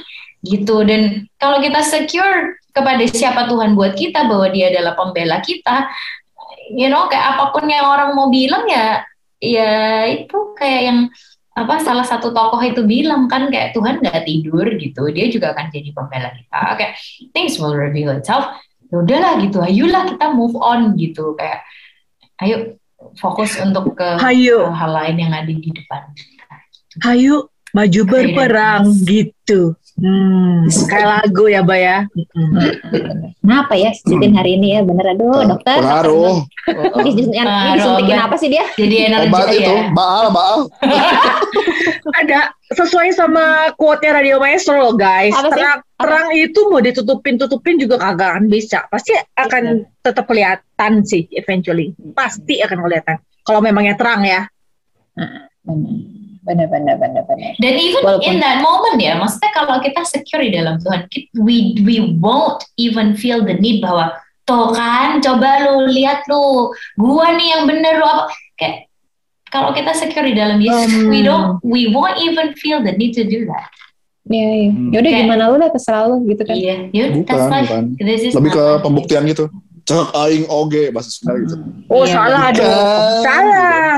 [0.44, 0.84] gitu.
[0.84, 5.90] Dan kalau kita secure kepada siapa Tuhan buat kita bahwa dia adalah pembela kita
[6.74, 9.02] you know kayak apa pun yang orang mau bilang ya
[9.40, 11.00] ya itu kayak yang
[11.56, 15.72] apa salah satu tokoh itu bilang kan kayak Tuhan nggak tidur gitu dia juga akan
[15.72, 16.62] jadi pembela kita.
[16.80, 16.94] Kayak
[17.36, 18.48] things will reveal itself.
[18.90, 21.62] Ya udahlah gitu ayolah kita move on gitu kayak
[22.42, 22.80] ayo
[23.20, 24.68] fokus untuk ke Hayu.
[24.72, 26.02] hal lain yang ada di depan
[27.04, 31.98] Hayu maju berperang gitu Hmm, kayak lagu ya, Mbak ya.
[33.44, 34.82] Kenapa ya sitin hari ini ya?
[34.88, 35.84] Bener aduh, dokter.
[35.84, 36.48] Pengaruh.
[36.96, 38.64] Oh, disuntikin apa sih dia?
[38.80, 39.92] Jadi energi Obat itu, ya?
[39.92, 40.60] baal, baal.
[42.24, 45.36] Ada sesuai sama quote-nya Radio Maestro loh, guys.
[45.36, 45.96] Apa terang, sih?
[46.00, 48.88] terang itu mau ditutupin-tutupin juga kagak akan bisa.
[48.88, 51.92] Pasti akan tetap kelihatan sih eventually.
[52.16, 53.20] Pasti akan kelihatan.
[53.44, 54.48] Kalau memangnya terang ya.
[55.20, 60.02] Hmm benar benar benar benar dan even Walaupun, in that moment ya maksudnya kalau kita
[60.02, 61.06] secure di dalam Tuhan
[61.38, 64.18] we we won't even feel the need bahwa
[64.50, 68.24] tuh kan coba lu lihat lu gua nih yang bener lu apa
[68.58, 68.90] kayak
[69.54, 73.14] kalau kita secure di dalam Yesus um, we don't we won't even feel the need
[73.14, 73.70] to do that
[74.30, 74.70] Iya, iya.
[74.70, 74.94] Hmm.
[74.94, 76.54] Yaudah gimana lu lah terserah lu gitu kan.
[76.54, 77.84] Iya, yaudah bukan, bukan.
[78.30, 79.50] Lebih ke pembuktian gitu
[79.86, 81.56] cek aing oge bahasa Sunda gitu.
[81.92, 82.60] Oh iya, salah bukan.
[82.60, 83.24] dong.
[83.24, 83.94] Salah.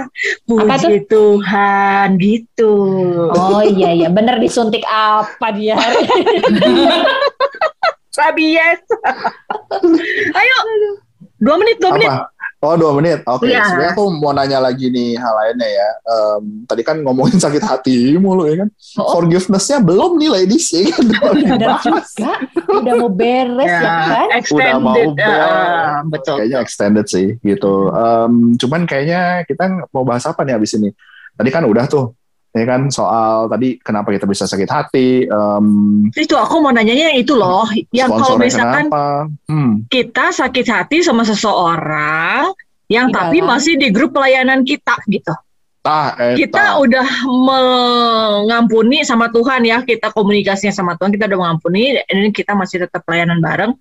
[0.45, 0.89] Puji apa tuh?
[1.07, 2.73] Tuhan gitu.
[3.31, 5.79] Oh iya iya bener disuntik apa dia?
[8.17, 8.81] Sabies.
[10.35, 10.57] Ayo.
[11.41, 11.97] Dua menit, dua apa?
[11.97, 12.11] menit.
[12.61, 13.41] Oh dua menit, oke.
[13.41, 13.57] Okay.
[13.57, 13.65] Ya.
[13.65, 15.89] Sebenarnya aku mau nanya lagi nih hal lainnya ya.
[16.05, 18.69] Um, tadi kan ngomongin sakit hati mulu ya kan.
[19.01, 19.17] Oh.
[19.17, 21.05] Forgiveness-nya belum nih ladies ya kan.
[21.57, 22.33] Udah juga,
[22.69, 24.27] udah mau beres ya, ya kan.
[24.37, 25.41] Extended, udah mau beres.
[25.41, 26.35] Uh, betul.
[26.37, 27.73] Kayaknya extended sih gitu.
[27.89, 30.93] Um, cuman kayaknya kita mau bahas apa nih abis ini?
[31.33, 32.13] Tadi kan udah tuh
[32.51, 32.87] ya kan?
[32.91, 38.11] Soal tadi kenapa kita bisa sakit hati um, itu aku mau nanyanya itu loh yang
[38.11, 38.91] kalau misalkan
[39.47, 39.87] hmm.
[39.87, 42.51] kita sakit hati sama seseorang
[42.91, 43.17] yang Tidak.
[43.17, 45.31] tapi masih di grup pelayanan kita gitu.
[45.81, 52.29] Ah, kita udah mengampuni sama Tuhan ya kita komunikasinya sama Tuhan kita udah mengampuni dan
[52.29, 53.73] kita masih tetap pelayanan bareng.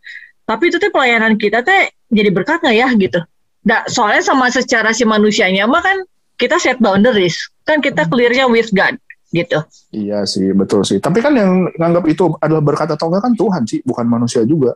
[0.49, 3.21] Tapi itu tuh pelayanan kita teh jadi berkat nggak ya gitu.
[3.61, 6.01] Nah, soalnya sama secara si manusianya mah kan
[6.41, 7.37] kita set boundaries.
[7.69, 8.97] Kan kita clearnya with God
[9.31, 9.63] gitu.
[9.95, 10.99] Iya sih, betul sih.
[10.99, 14.75] Tapi kan yang nganggap itu adalah berkat atau enggak kan Tuhan sih, bukan manusia juga.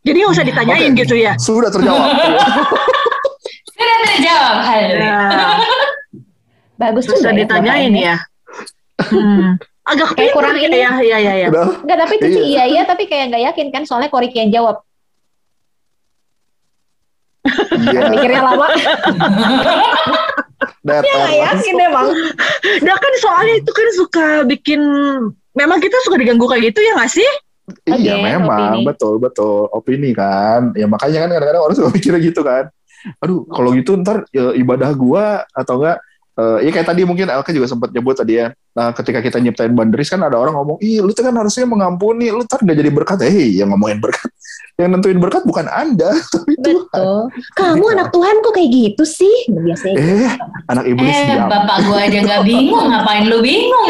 [0.00, 1.00] Jadi nggak usah ditanyain okay.
[1.04, 1.32] gitu ya.
[1.36, 2.08] Sudah terjawab.
[3.76, 4.84] Sudah terjawab hal.
[4.96, 5.20] Ya.
[6.80, 7.20] Bagus tuh.
[7.20, 8.16] Sudah ditanyain ya.
[9.00, 9.60] Hmm.
[9.84, 11.48] Agak kayak kurang ini ya, ya, ya, ya.
[11.50, 12.64] Enggak, tapi itu sih iya.
[12.68, 14.76] iya, tapi kayak nggak yakin kan soalnya Koriki yang jawab.
[17.80, 18.12] Iya.
[18.12, 18.66] Mikirnya lama.
[20.80, 21.04] Datar.
[21.04, 22.08] Ya yakin emang.
[22.80, 24.80] Nah kan soalnya itu kan suka bikin,
[25.52, 27.30] memang kita suka diganggu kayak gitu ya gak sih?
[27.86, 28.86] Iya okay, memang opini.
[28.86, 32.64] betul betul opini kan ya makanya kan kadang-kadang orang suka mikirnya gitu kan
[33.16, 35.98] aduh kalau gitu ntar ya, ibadah gua atau enggak
[36.40, 39.76] uh, ya kayak tadi mungkin Elke juga sempat nyebut tadi ya nah ketika kita nyiptain
[39.76, 42.88] boundaries kan ada orang ngomong ih lu tuh kan harusnya mengampuni lu ntar udah jadi
[42.88, 44.32] berkat eh hey, yang ngomongin berkat
[44.80, 46.88] yang nentuin berkat bukan Anda, tapi Betul.
[46.88, 47.28] Tuhan.
[47.60, 49.36] Kamu anak Tuhan kok kayak gitu sih?
[49.52, 49.96] Biasanya.
[50.00, 50.44] Eh, gitu.
[50.72, 51.48] anak iblis Eh, diam.
[51.52, 53.88] bapak gua aja nggak bingung, ngapain lu bingung?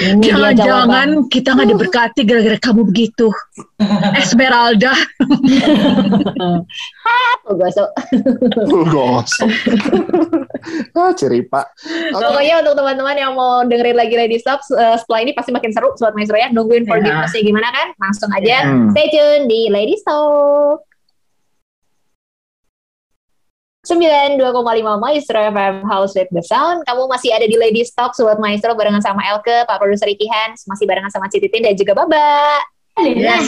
[0.00, 3.28] Jangan-jangan kita nggak diberkati gara-gara kamu begitu.
[4.16, 4.96] Esmeralda.
[7.44, 7.90] Apa gosok?
[8.94, 9.50] Gosok.
[10.96, 11.68] ah, cerita.
[11.76, 12.16] Okay.
[12.16, 15.92] Pokoknya untuk teman-teman yang mau dengerin lagi Lady Stop, uh, setelah ini pasti makin seru
[16.00, 16.48] Sobat Maestro ya.
[16.48, 17.92] Nungguin forgiveness-nya gimana kan?
[18.00, 18.88] Langsung aja yeah.
[18.96, 20.88] stay tune di Lady Stop.
[23.82, 24.38] 92,5
[25.02, 26.86] Maestro FM House with the Sound.
[26.86, 30.62] Kamu masih ada di Lady Stock, Sobat Maestro barengan sama Elke, Pak Produser Ricky Hans,
[30.70, 32.62] masih barengan sama Cititin dan juga Baba.
[33.02, 33.42] Nah,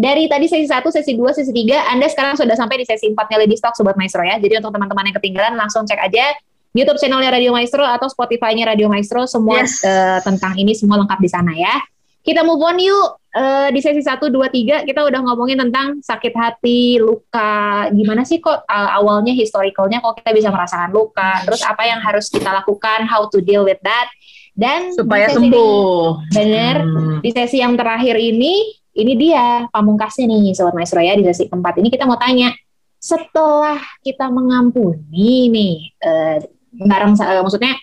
[0.00, 3.36] dari tadi sesi 1, sesi 2, sesi 3, Anda sekarang sudah sampai di sesi 4-nya
[3.36, 4.40] Lady Stock, Sobat Maestro ya.
[4.40, 6.32] Jadi untuk teman-teman yang ketinggalan, langsung cek aja
[6.72, 9.28] YouTube channelnya Radio Maestro atau Spotify-nya Radio Maestro.
[9.28, 9.84] Semua yes.
[9.84, 11.74] uh, tentang ini semua lengkap di sana ya.
[12.20, 13.08] Kita move on yuk.
[13.30, 17.86] Uh, di sesi 1, 2, 3 kita udah ngomongin tentang sakit hati, luka.
[17.94, 21.46] Gimana sih kok uh, awalnya historicalnya kok kita bisa merasakan luka.
[21.46, 24.10] Terus apa yang harus kita lakukan, how to deal with that.
[24.50, 26.34] Dan supaya sembuh.
[26.34, 26.76] Bener.
[26.82, 27.18] Hmm.
[27.22, 28.66] Di sesi yang terakhir ini,
[28.98, 31.14] ini dia pamungkasnya nih Sobat Maestro ya.
[31.14, 32.50] Di sesi keempat ini kita mau tanya,
[32.98, 36.36] setelah kita mengampuni nih, uh,
[36.82, 37.78] bareng, uh, maksudnya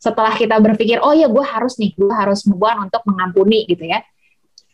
[0.00, 4.00] setelah kita berpikir oh ya gue harus nih gue harus membuat untuk mengampuni gitu ya.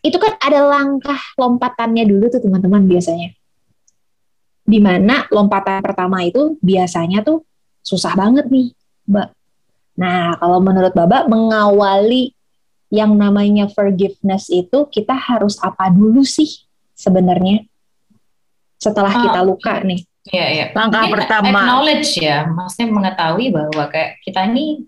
[0.06, 3.34] Itu kan ada langkah lompatannya dulu tuh teman-teman biasanya.
[4.62, 7.42] Di mana lompatan pertama itu biasanya tuh
[7.82, 8.70] susah banget nih
[9.10, 9.34] mbak.
[9.98, 12.30] Nah kalau menurut Baba mengawali
[12.94, 16.62] yang namanya forgiveness itu kita harus apa dulu sih
[16.94, 17.66] sebenarnya?
[18.78, 20.06] Setelah oh, kita luka nih.
[20.26, 20.66] Iya, iya.
[20.74, 21.58] Langkah Mungkin pertama.
[21.62, 24.86] Acknowledge ya, maksudnya mengetahui bahwa kayak kita ini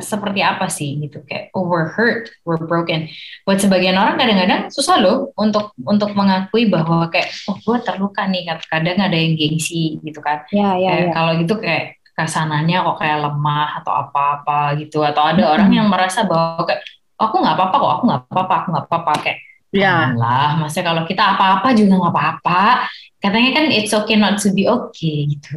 [0.00, 3.06] seperti apa sih gitu kayak oh we're hurt, we're broken.
[3.44, 8.48] Buat sebagian orang kadang-kadang susah loh untuk untuk mengakui bahwa kayak oh gue terluka nih
[8.68, 10.42] kadang ada yang gengsi gitu kan.
[10.50, 11.12] Ya, ya, ya.
[11.12, 15.52] Kalau gitu kayak ke sananya kok kayak lemah atau apa-apa gitu atau ada hmm.
[15.58, 16.86] orang yang merasa bahwa kayak
[17.18, 19.38] oh, aku nggak apa-apa kok aku nggak apa-apa aku nggak apa-apa kayak
[19.74, 20.14] Ya.
[20.14, 22.86] lah, maksudnya kalau kita apa-apa juga nggak apa-apa.
[23.18, 25.56] Katanya kan it's okay not to be okay gitu.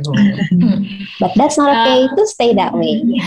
[1.21, 3.03] But that's not okay uh, to stay that way.
[3.03, 3.21] Ya,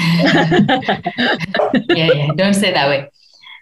[1.99, 3.07] yeah, yeah, don't stay that way.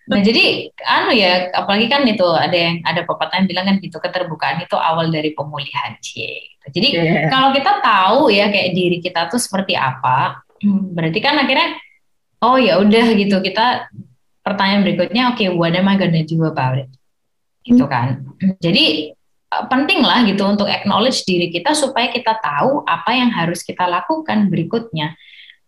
[0.09, 4.01] Nah jadi anu ya, apalagi kan itu ada yang ada pepatah yang bilang kan gitu
[4.01, 6.49] keterbukaan itu awal dari pemulihan cie.
[6.49, 6.67] Gitu.
[6.81, 7.29] Jadi yeah.
[7.29, 11.77] kalau kita tahu ya kayak diri kita tuh seperti apa, hmm, berarti kan akhirnya
[12.41, 13.91] oh ya udah gitu kita
[14.47, 16.89] pertanyaan berikutnya oke okay, what am I gonna do about it?
[17.69, 18.25] Gitu kan.
[18.59, 19.13] Jadi
[19.53, 23.85] eh, penting lah gitu untuk acknowledge diri kita supaya kita tahu apa yang harus kita
[23.85, 25.15] lakukan berikutnya.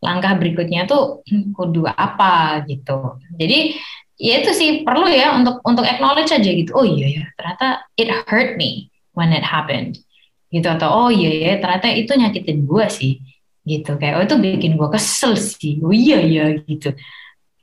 [0.01, 3.21] Langkah berikutnya tuh hmm, kudu apa gitu.
[3.37, 3.77] Jadi
[4.17, 6.73] ya itu sih perlu ya untuk untuk acknowledge aja gitu.
[6.73, 10.01] Oh iya ya, ternyata it hurt me when it happened.
[10.49, 13.21] Gitu atau oh iya ya, ternyata itu nyakitin gue sih.
[13.61, 15.85] Gitu kayak oh itu bikin gue kesel sih.
[15.85, 16.97] Oh iya ya gitu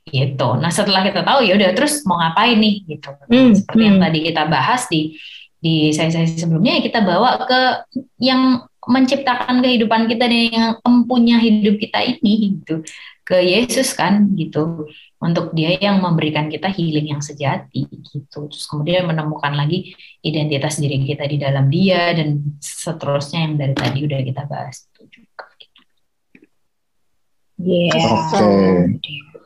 [0.08, 0.56] gitu.
[0.58, 3.10] Nah setelah kita tahu ya udah terus mau ngapain nih gitu.
[3.28, 3.90] Hmm, Seperti hmm.
[3.92, 5.02] yang tadi kita bahas di
[5.58, 7.62] di sesi-sesi sebelumnya ya kita bawa ke
[8.22, 12.86] yang menciptakan kehidupan kita dan yang empunya hidup kita ini gitu
[13.28, 14.88] ke Yesus kan gitu
[15.20, 19.92] untuk dia yang memberikan kita healing yang sejati gitu terus kemudian menemukan lagi
[20.24, 25.02] identitas diri kita di dalam dia dan seterusnya yang dari tadi udah kita bahas itu
[25.20, 25.82] juga gitu.
[27.60, 27.92] Yeah.
[28.32, 29.37] Okay.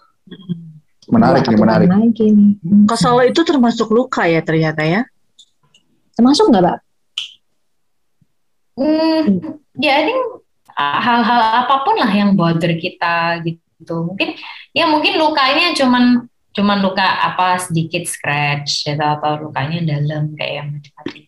[1.11, 1.87] Menarik nih, menarik.
[1.91, 2.51] Lagi nih.
[2.87, 5.01] Kesal itu termasuk luka ya ternyata ya?
[6.15, 6.77] Termasuk nggak, Mbak?
[8.79, 9.23] Hmm,
[9.75, 10.13] ya, ini
[10.79, 14.07] hal-hal apa pun lah yang bother kita gitu.
[14.07, 14.39] Mungkin
[14.71, 20.67] ya mungkin lukanya cuman cuman luka apa sedikit scratch gitu, atau lukanya dalam kayak yang
[20.79, 21.23] macam-macam.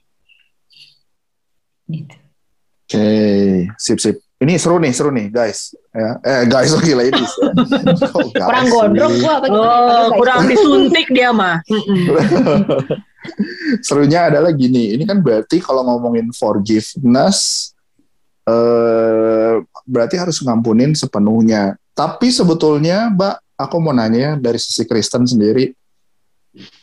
[1.84, 2.16] Gitu.
[2.84, 3.48] Oke, okay.
[3.76, 4.18] sip sip.
[4.44, 5.72] Ini seru nih, seru nih, guys.
[5.96, 6.20] Ya.
[6.20, 7.32] Eh, guys, oke okay, ladies.
[7.44, 8.12] Ya.
[8.12, 9.84] Oh, kurang gondrong gua apa gimana?
[9.88, 11.64] Oh, kurang disuntik dia mah.
[13.88, 17.72] Serunya adalah gini, ini kan berarti kalau ngomongin forgiveness,
[18.44, 21.80] eh, berarti harus ngampunin sepenuhnya.
[21.96, 25.72] Tapi sebetulnya, Mbak, aku mau nanya dari sisi Kristen sendiri,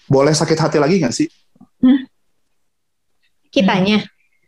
[0.08, 1.28] boleh sakit hati lagi nggak sih?
[1.84, 2.08] Hmm?
[3.52, 4.00] Kitanya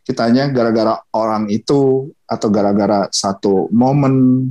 [0.03, 4.45] kitanya gara-gara orang itu atau gara-gara satu momen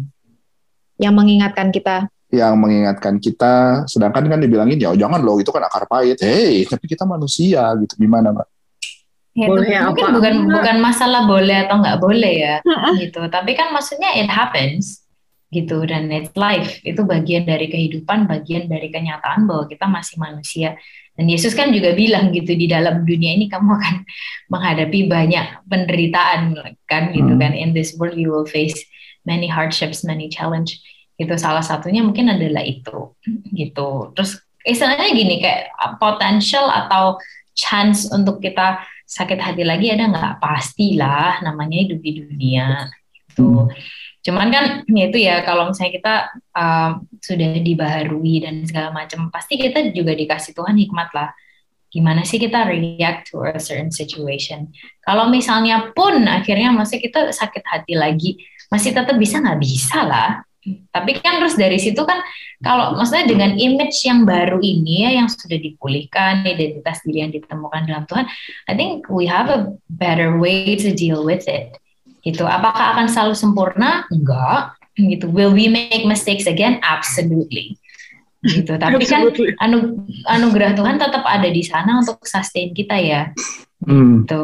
[0.97, 2.09] yang mengingatkan kita.
[2.33, 3.85] yang mengingatkan kita.
[3.85, 6.17] Sedangkan kan dibilangin ya jangan loh itu kan akar pahit.
[6.25, 8.49] Hei tapi kita manusia gitu gimana mbak?
[9.33, 10.17] Ya, boleh itu mungkin apa?
[10.17, 12.57] bukan bukan masalah boleh atau nggak boleh ya
[13.05, 13.29] gitu.
[13.29, 15.05] Tapi kan maksudnya it happens
[15.53, 15.85] gitu.
[15.85, 16.81] Dan it's life.
[16.81, 20.81] Itu bagian dari kehidupan bagian dari kenyataan bahwa kita masih manusia
[21.13, 23.97] dan Yesus kan juga bilang gitu di dalam dunia ini kamu akan
[24.53, 26.57] menghadapi banyak penderitaan
[26.89, 27.41] kan gitu hmm.
[27.41, 28.77] kan in this world you will face
[29.27, 30.81] many hardships, many challenge.
[31.21, 33.15] Gitu salah satunya mungkin adalah itu
[33.61, 34.11] gitu.
[34.17, 37.19] Terus istilahnya gini kayak potential atau
[37.53, 40.33] chance untuk kita sakit hati lagi ada nggak?
[40.41, 42.89] Pastilah namanya hidup di dunia
[43.29, 43.69] gitu.
[43.69, 44.01] Hmm.
[44.23, 46.15] Cuman kan ya itu ya kalau misalnya kita
[46.55, 51.35] uh, sudah dibaharui dan segala macam, pasti kita juga dikasih Tuhan hikmat lah.
[51.93, 54.71] Gimana sih kita react to a certain situation?
[55.03, 58.39] Kalau misalnya pun akhirnya masih kita sakit hati lagi,
[58.71, 60.31] masih tetap bisa nggak bisa lah.
[60.63, 62.23] Tapi kan terus dari situ kan
[62.63, 67.91] kalau maksudnya dengan image yang baru ini ya yang sudah dipulihkan, identitas diri yang ditemukan
[67.91, 68.31] dalam Tuhan,
[68.71, 71.82] I think we have a better way to deal with it
[72.23, 72.47] gitu.
[72.47, 74.07] Apakah akan selalu sempurna?
[74.09, 74.79] Enggak.
[74.95, 75.29] Gitu.
[75.29, 76.79] Will we make mistakes again?
[76.81, 77.77] Absolutely.
[78.43, 78.75] Gitu.
[78.75, 79.31] Tapi kan
[79.63, 83.31] anu, anugerah Tuhan tetap ada di sana untuk sustain kita ya.
[83.83, 84.23] Hmm.
[84.25, 84.43] Gitu.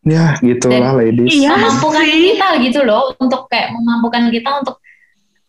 [0.00, 1.28] Ya, gitu lah ladies.
[1.28, 4.80] Iya, memampukan kita gitu loh untuk kayak memampukan kita untuk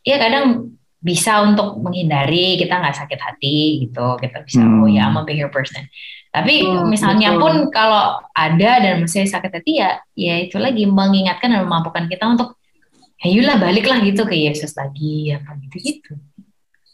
[0.03, 4.85] ya kadang bisa untuk menghindari kita nggak sakit hati gitu kita bisa hmm.
[4.85, 5.89] oh ya I'm a bigger person
[6.31, 7.43] tapi oh, misalnya betul.
[7.43, 12.23] pun kalau ada dan masih sakit hati ya, ya itu lagi mengingatkan dan memampukan kita
[12.23, 12.55] untuk
[13.19, 16.11] ayolah baliklah gitu ke Yesus lagi apa gitu gitu.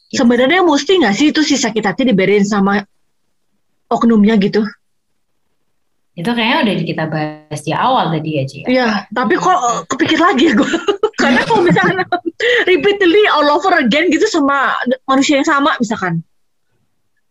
[0.10, 2.82] Sebenarnya mesti nggak sih itu si sakit hati diberin sama
[3.94, 4.66] oknumnya gitu?
[6.18, 8.58] Itu kayaknya udah kita bahas di awal tadi aja.
[8.58, 10.72] Ya, iya, tapi kok kepikir lagi ya gue.
[11.22, 12.10] Karena kalau misalnya
[12.70, 14.74] repeatedly all over again gitu sama
[15.06, 16.26] manusia yang sama misalkan.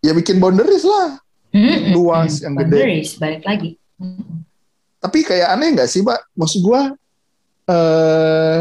[0.06, 1.25] Ya bikin boundaries lah
[1.56, 2.80] hmm, luas hmm, yang gede.
[3.16, 3.70] balik lagi.
[3.96, 4.44] Hmm.
[5.00, 6.36] Tapi kayak aneh nggak sih, Pak?
[6.36, 6.82] Maksud gue,
[7.72, 8.58] uh,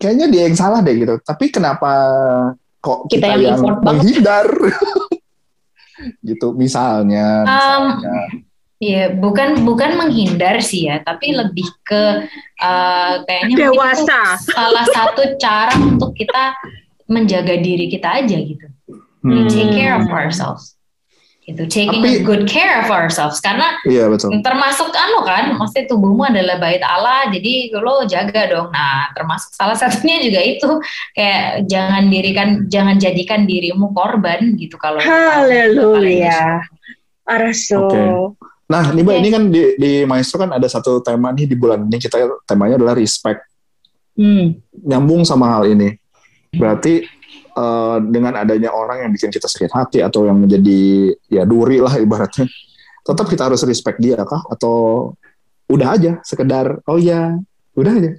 [0.00, 1.14] kayaknya dia yang salah deh gitu.
[1.22, 1.92] Tapi kenapa
[2.82, 4.46] kok kita, kita yang, yang menghindar?
[6.28, 7.46] gitu, misalnya.
[7.46, 8.22] misalnya.
[8.34, 8.46] Um,
[8.78, 12.30] Iya, bukan bukan menghindar sih ya, tapi lebih ke
[12.62, 14.38] uh, kayaknya dewasa.
[14.38, 16.54] salah satu cara untuk kita
[17.10, 18.70] menjaga diri kita aja gitu.
[19.18, 19.50] Hmm.
[19.50, 20.77] take care of ourselves
[21.48, 23.40] itu taking Tapi, a good care of ourselves.
[23.40, 24.28] Karena iya, betul.
[24.44, 28.68] termasuk anu kan maksudnya tubuhmu adalah bait Allah jadi lo jaga dong.
[28.68, 30.70] Nah termasuk salah satunya juga itu
[31.16, 36.60] kayak jangan dirikan jangan jadikan dirimu korban gitu kalau haleluya.
[37.28, 38.08] Araso okay.
[38.72, 39.16] nah ini okay.
[39.20, 41.96] ini kan di, di maestro kan ada satu tema nih di bulan ini.
[41.96, 43.48] Kita temanya adalah respect.
[44.18, 44.58] Hmm.
[44.74, 45.94] nyambung sama hal ini.
[46.50, 47.06] Berarti
[47.58, 51.98] uh, dengan adanya orang yang bikin kita sakit hati atau yang menjadi ya duri lah
[51.98, 52.46] ibaratnya.
[53.02, 54.46] Tetap kita harus respect dia kah?
[54.46, 55.12] Atau
[55.68, 57.34] udah aja sekedar oh ya
[57.74, 58.10] udah aja.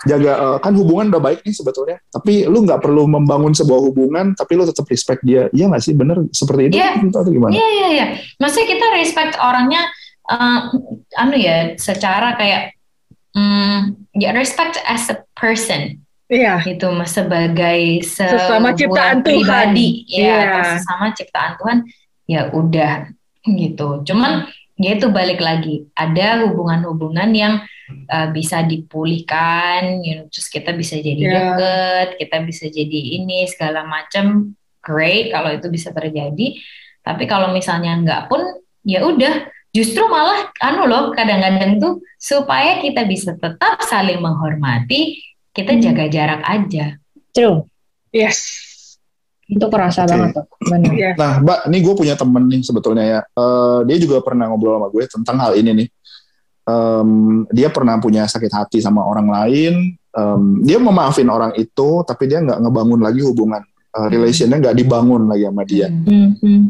[0.00, 2.00] Jaga uh, kan hubungan udah baik nih sebetulnya.
[2.08, 5.48] Tapi lu nggak perlu membangun sebuah hubungan tapi lu tetap respect dia.
[5.52, 5.92] Iya nggak sih?
[5.96, 6.24] Bener?
[6.32, 6.96] Seperti itu yeah.
[6.96, 7.52] atau gimana?
[7.52, 8.06] Iya yeah, iya yeah, iya.
[8.40, 9.82] Maksudnya kita respect orangnya
[10.28, 10.72] uh,
[11.20, 12.80] anu ya secara kayak
[13.36, 16.00] um, ya respect as a person
[16.30, 16.62] Iya.
[16.62, 20.22] Itu sebagai se sesama ciptaan pribadi, Tuhan.
[20.22, 20.62] ya, iya.
[20.78, 21.78] sesama ciptaan Tuhan,
[22.30, 23.10] ya udah
[23.42, 24.06] gitu.
[24.06, 24.46] Cuman
[24.78, 27.54] ya itu balik lagi, ada hubungan-hubungan yang
[28.06, 31.34] uh, bisa dipulihkan, you know, terus kita bisa jadi yeah.
[31.34, 34.54] deket, kita bisa jadi ini segala macam,
[34.86, 36.62] great kalau itu bisa terjadi.
[37.02, 38.38] Tapi kalau misalnya enggak pun,
[38.86, 45.72] ya udah, justru malah anu loh kadang-kadang tuh supaya kita bisa tetap saling menghormati kita
[45.76, 45.82] hmm.
[45.82, 46.86] jaga jarak aja.
[47.34, 47.66] True.
[48.10, 48.38] Yes.
[49.50, 50.10] Itu kerasa okay.
[50.14, 50.46] banget tuh.
[50.62, 50.92] Benar.
[50.94, 51.14] Yeah.
[51.18, 53.20] Nah, Mbak, ini gue punya temen nih sebetulnya ya.
[53.34, 55.88] Uh, dia juga pernah ngobrol sama gue tentang hal ini nih.
[56.70, 57.10] Um,
[57.50, 59.98] dia pernah punya sakit hati sama orang lain.
[60.14, 63.62] Um, dia memaafin orang itu, tapi dia nggak ngebangun lagi hubungan
[63.94, 65.86] uh, relationnya nggak dibangun lagi sama dia.
[65.90, 66.60] Mm -hmm.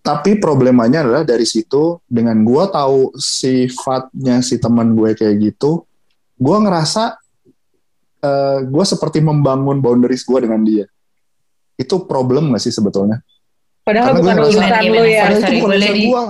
[0.00, 5.84] Tapi problemanya adalah dari situ dengan gue tahu sifatnya si teman gue kayak gitu,
[6.40, 7.19] gue ngerasa
[8.20, 10.86] uh, eh, gue seperti membangun boundaries gue dengan dia.
[11.80, 13.24] Itu problem gak sih sebetulnya?
[13.80, 15.22] Padahal Karena bukan urusan lu ya.
[15.24, 16.22] Padahal itu bukan urusan gue.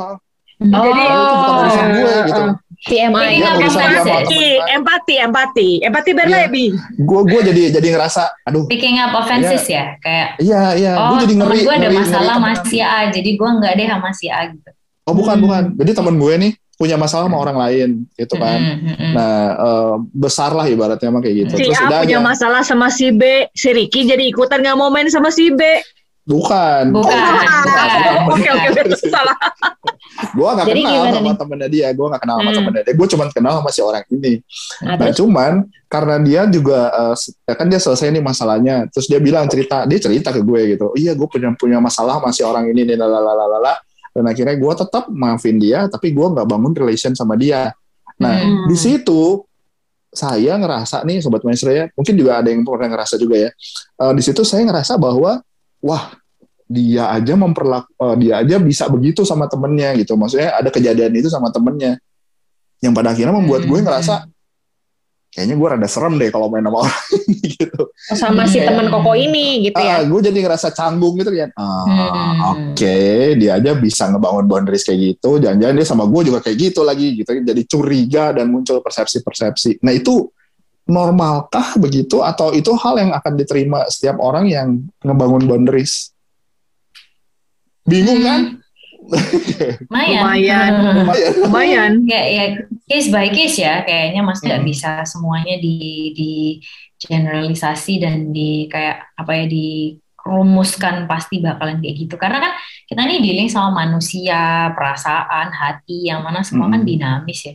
[0.60, 2.42] Oh, Jadi itu bukan urusan gue gitu.
[2.80, 3.44] TMI.
[3.44, 4.34] Ya, empati,
[4.72, 6.70] empati, empati, empati berlebih.
[6.72, 6.80] Iya.
[6.80, 7.04] Ya.
[7.04, 8.64] Gue gue jadi jadi ngerasa, aduh.
[8.72, 10.28] Picking up offenses ya, ya kayak.
[10.40, 10.92] Iya iya.
[10.96, 11.60] Oh, gue jadi ngeri.
[11.60, 14.40] Gue ada ngeri, masalah ngeri, sama si A, jadi gue nggak deh sama si A
[14.48, 14.70] gitu.
[15.10, 15.44] Oh bukan hmm.
[15.44, 15.62] bukan.
[15.74, 18.56] Jadi temen gue nih punya masalah sama orang lain gitu kan.
[18.56, 21.52] Hmm, hmm, nah uh, besar lah ibaratnya mah kayak gitu.
[21.58, 22.24] Si Terus A punya aja.
[22.24, 25.60] masalah sama si B, si Ricky jadi ikutan nggak mau main sama si B.
[26.24, 26.94] Bukan.
[26.94, 27.18] Bukan.
[28.32, 29.36] Oke oke salah.
[30.30, 32.58] gue gak Jadi kenal sama temennya dia, gue gak kenal sama hmm.
[32.60, 34.32] temennya dia, gue cuma kenal sama si orang ini.
[34.84, 35.52] Nah, nah cuman
[35.90, 37.16] karena dia juga uh,
[37.56, 41.16] kan dia selesai nih masalahnya, terus dia bilang cerita, dia cerita ke gue gitu, iya
[41.16, 43.80] gue punya punya masalah sama si orang ini nih, lalalala.
[44.20, 47.72] Dan akhirnya gue tetap maafin dia, tapi gue nggak bangun relation sama dia.
[48.20, 48.68] Nah hmm.
[48.68, 49.42] di situ
[50.12, 53.50] saya ngerasa nih sobat maestro ya, mungkin juga ada yang pernah ngerasa juga ya.
[53.96, 55.40] Uh, di situ saya ngerasa bahwa
[55.80, 56.12] wah
[56.70, 61.26] dia aja memperlaku uh, dia aja bisa begitu sama temennya gitu maksudnya ada kejadian itu
[61.26, 61.98] sama temennya
[62.78, 63.86] yang pada akhirnya membuat gue hmm.
[63.90, 64.30] ngerasa
[65.30, 67.06] kayaknya gue rada serem deh kalau main sama orang
[67.54, 67.82] gitu.
[67.90, 70.02] Oh, sama si teman koko ini gitu ya?
[70.02, 71.50] Uh, gue jadi ngerasa canggung gitu kan.
[71.54, 71.94] Ah, hmm.
[71.96, 75.38] oke okay, dia aja bisa ngebangun boundaries kayak gitu.
[75.38, 77.30] Jangan-jangan dia sama gue juga kayak gitu lagi gitu.
[77.30, 79.80] Jadi curiga dan muncul persepsi-persepsi.
[79.86, 80.26] Nah itu
[80.90, 82.20] normalkah begitu?
[82.26, 86.10] Atau itu hal yang akan diterima setiap orang yang ngebangun boundaries?
[87.86, 88.59] Bingung kan?
[89.88, 90.22] Lumayan.
[90.22, 90.72] Lumayan.
[91.46, 91.92] Lumayan.
[92.04, 92.44] Kayak ya
[92.90, 94.68] case by case ya kayaknya Mas nggak hmm.
[94.68, 96.32] bisa semuanya di di
[97.00, 102.52] generalisasi dan di kayak apa ya di rumuskan pasti bakalan kayak gitu karena kan
[102.84, 106.84] kita ini dealing sama manusia perasaan hati yang mana semua kan hmm.
[106.84, 107.54] kan dinamis ya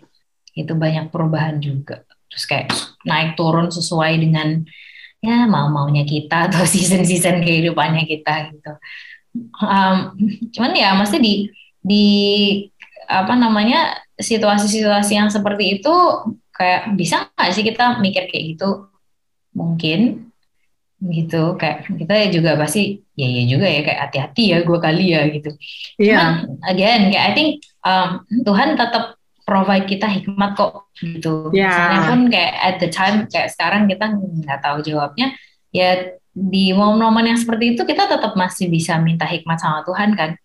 [0.55, 2.01] itu banyak perubahan juga
[2.31, 2.73] terus kayak
[3.05, 4.65] naik turun sesuai dengan
[5.21, 8.73] ya mau maunya kita atau season season kehidupannya kita gitu
[9.61, 9.97] um,
[10.51, 11.33] cuman ya mesti di
[11.85, 12.05] di
[13.05, 15.93] apa namanya situasi-situasi yang seperti itu
[16.55, 18.89] kayak bisa nggak sih kita mikir kayak gitu
[19.51, 20.31] mungkin
[21.03, 25.21] gitu kayak kita juga pasti ya ya juga ya kayak hati-hati ya gue kali ya
[25.29, 25.51] gitu
[25.99, 26.15] yeah.
[26.15, 26.31] cuman
[26.65, 27.49] again kayak I think
[27.83, 31.69] um, Tuhan tetap provide kita hikmat kok gitu yeah.
[31.69, 35.35] misalnya pun kayak at the time kayak sekarang kita nggak tahu jawabnya
[35.75, 40.35] ya di momen-momen yang seperti itu kita tetap masih bisa minta hikmat sama Tuhan kan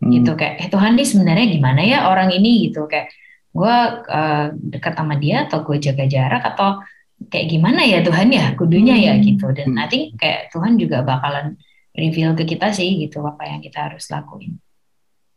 [0.00, 0.10] hmm.
[0.16, 3.12] gitu kayak eh Tuhan nih sebenarnya gimana ya orang ini gitu kayak
[3.54, 3.76] gue
[4.08, 6.80] uh, dekat sama dia atau gue jaga jarak atau
[7.28, 9.22] kayak gimana ya Tuhan ya kudunya ya hmm.
[9.22, 11.60] gitu dan nanti kayak Tuhan juga bakalan
[11.94, 14.58] reveal ke kita sih gitu apa yang kita harus lakuin.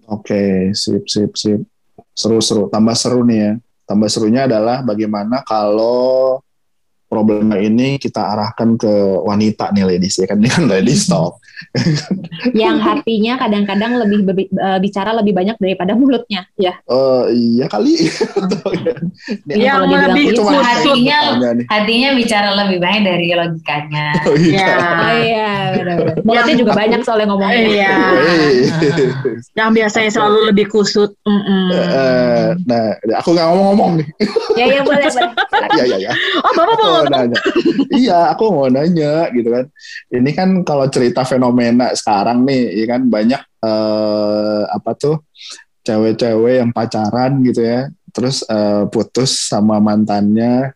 [0.07, 1.61] Oke, okay, sip sip sip.
[2.17, 3.51] Seru-seru, tambah seru nih ya.
[3.87, 6.41] Tambah serunya adalah bagaimana kalau
[7.07, 8.93] problema ini kita arahkan ke
[9.23, 10.37] wanita nih ladies ya kan?
[10.37, 11.39] Ini kan ladies talk
[12.53, 14.29] yang hatinya kadang-kadang lebih
[14.61, 16.77] uh, bicara lebih banyak daripada mulutnya ya?
[16.85, 17.97] Uh, iya kali.
[19.49, 24.07] Yang lebih cuma hatinya hatinya bicara lebih banyak dari logikanya.
[24.27, 24.59] Oh iya.
[24.59, 24.77] Ya.
[24.91, 25.51] oh, iya
[26.21, 27.63] mulutnya juga banyak soalnya ngomongnya.
[27.63, 27.95] Iya.
[29.57, 31.15] Yang biasanya selalu lebih kusut.
[31.23, 31.65] Mm -mm.
[31.71, 32.83] Uh, nah
[33.17, 34.07] aku nggak ngomong-ngomong nih.
[34.59, 35.31] Ya ya boleh boleh.
[35.79, 36.11] Ya ya ya.
[36.43, 37.39] Oh bapak mau mau nanya.
[38.01, 39.65] iya, aku mau nanya gitu kan.
[40.09, 45.15] Ini kan kalau cerita fenomena sekarang nih, ya kan banyak eh, apa tuh
[45.85, 50.75] cewek-cewek yang pacaran gitu ya, terus eh, putus sama mantannya,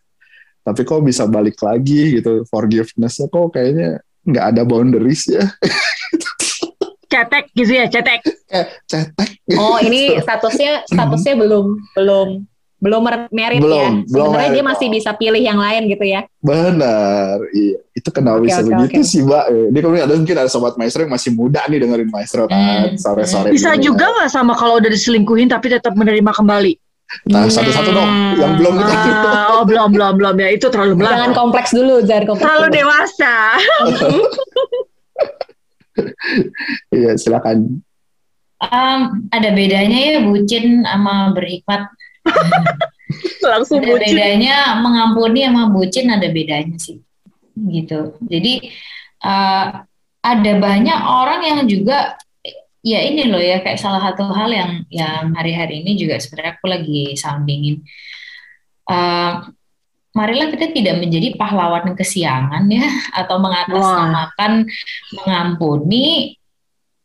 [0.62, 5.44] tapi kok bisa balik lagi gitu, forgivenessnya kok kayaknya nggak ada boundaries ya.
[7.12, 8.20] cetek gitu ya, cetek.
[8.48, 9.30] Eh, cetek.
[9.60, 12.28] Oh, ini statusnya statusnya belum belum
[12.82, 13.90] belum merit belum, ya.
[14.10, 16.26] Sebenarnya dia masih bisa pilih yang lain gitu ya.
[16.42, 17.38] Benar.
[17.54, 17.78] Iya.
[17.94, 19.06] Itu kenapa okay, bisa okay, begitu okay.
[19.06, 19.44] sih, Mbak?
[19.70, 22.98] Ini kalau ada mungkin ada sobat maestro yang masih muda nih dengerin maestro kan hmm.
[22.98, 23.54] sore-sore.
[23.54, 26.74] Bisa ini, juga nggak sama kalau udah diselingkuhin tapi tetap menerima kembali?
[27.30, 28.10] Nah, satu-satu dong.
[28.40, 28.98] Yang belum kita
[29.30, 30.48] ah, Oh, belum, belum, belum ya.
[30.50, 31.22] Itu terlalu belakang.
[31.22, 32.44] Jangan kompleks dulu, jangan kompleks.
[32.50, 32.76] Terlalu dulu.
[32.82, 33.34] dewasa.
[36.88, 37.84] Iya, silakan.
[38.62, 41.84] Um, ada bedanya ya bucin sama berhikmat
[43.52, 44.14] langsung ada bucin.
[44.14, 47.02] bedanya mengampuni sama bucin ada bedanya sih.
[47.52, 48.16] Gitu.
[48.24, 48.72] Jadi
[49.26, 49.84] uh,
[50.22, 52.16] ada banyak orang yang juga
[52.82, 56.66] ya ini loh ya kayak salah satu hal yang yang hari-hari ini juga sebenarnya aku
[56.66, 57.78] lagi soundingin
[58.90, 59.46] uh,
[60.12, 62.86] marilah kita tidak menjadi pahlawan kesiangan ya
[63.22, 64.66] atau mengatasnamakan
[65.22, 66.36] mengampuni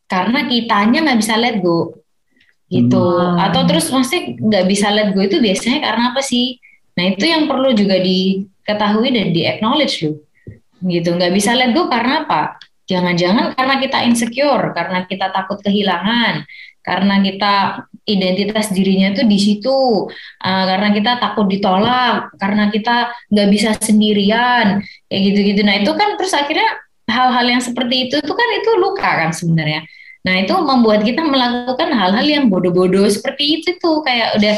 [0.09, 1.93] karena kitanya nggak bisa let go
[2.67, 3.39] gitu hmm.
[3.39, 6.59] atau terus masih nggak bisa let go itu biasanya karena apa sih
[6.97, 10.17] Nah itu yang perlu juga diketahui dan di acknowledge loh.
[10.81, 12.57] Gitu, nggak bisa let go karena apa?
[12.89, 16.47] Jangan-jangan karena kita insecure, karena kita takut kehilangan,
[16.81, 17.53] karena kita
[18.07, 20.07] identitas dirinya tuh di situ,
[20.41, 24.81] uh, karena kita takut ditolak, karena kita nggak bisa sendirian,
[25.11, 25.61] kayak gitu-gitu.
[25.67, 26.69] Nah itu kan terus akhirnya
[27.11, 29.83] hal-hal yang seperti itu tuh kan itu luka kan sebenarnya.
[30.27, 34.03] Nah itu membuat kita melakukan hal-hal yang bodoh-bodoh seperti itu tuh.
[34.03, 34.55] Kayak udah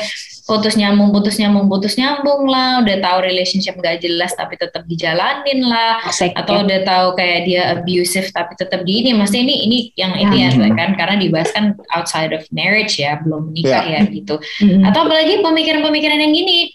[0.50, 2.82] putus nyambung putus nyambung putus nyambung lah.
[2.82, 6.02] Udah tahu relationship gak jelas tapi tetap dijalanin lah.
[6.10, 6.62] Asik, atau ya.
[6.66, 9.14] udah tahu kayak dia abusive tapi tetap di ini.
[9.14, 10.22] Maksudnya ini ini yang ya.
[10.26, 10.74] ini ya hmm.
[10.74, 10.90] kan?
[10.98, 14.41] Karena dibahas kan outside of marriage ya belum menikah ya, ya gitu.
[14.66, 14.82] Hmm.
[14.90, 16.74] atau apalagi pemikiran-pemikiran yang gini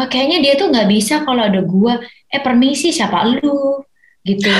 [0.00, 2.00] oh, kayaknya dia tuh nggak bisa kalau ada gua.
[2.32, 3.84] Eh permisi siapa lu
[4.24, 4.52] gitu.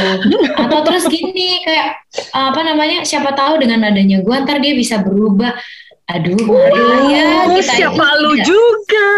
[0.56, 2.00] Atau terus gini kayak
[2.32, 5.52] apa namanya siapa tahu dengan adanya gua ntar dia bisa berubah.
[6.10, 9.08] Aduh marilah ya kita siapa lu juga?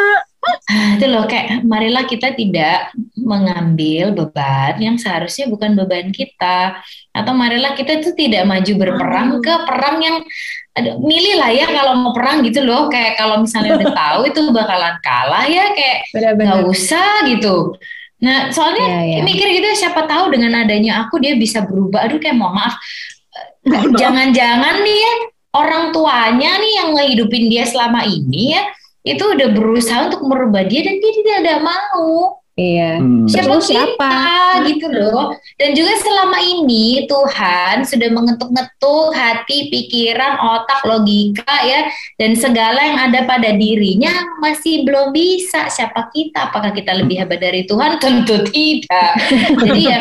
[0.42, 6.82] Ah, itu loh kayak marilah kita tidak mengambil beban yang seharusnya bukan beban kita.
[7.14, 10.18] Atau marilah kita tuh tidak maju berperang ke perang yang
[10.74, 12.90] aduh, milih lah ya kalau mau perang gitu loh.
[12.90, 15.98] Kayak kalau misalnya udah tahu itu bakalan kalah ya kayak
[16.34, 17.78] nggak usah gitu
[18.22, 19.20] nah soalnya ya, ya.
[19.26, 22.78] mikir gitu siapa tahu dengan adanya aku dia bisa berubah aduh kayak mohon maaf
[23.98, 25.12] jangan-jangan nih ya
[25.58, 28.62] orang tuanya nih yang ngehidupin dia selama ini ya
[29.02, 32.38] itu udah berusaha untuk merubah dia dan dia tidak ada mau.
[32.52, 33.00] Iya.
[33.00, 33.24] Hmm.
[33.24, 34.12] Siapa siapa
[34.68, 35.32] gitu loh.
[35.56, 41.88] Dan juga selama ini Tuhan sudah mengetuk-ngetuk hati, pikiran, otak, logika ya
[42.20, 44.12] dan segala yang ada pada dirinya
[44.44, 45.72] masih belum bisa.
[45.72, 46.52] Siapa kita?
[46.52, 47.96] Apakah kita lebih hebat dari Tuhan?
[47.96, 49.12] Tentu tidak.
[49.64, 49.98] Jadi ya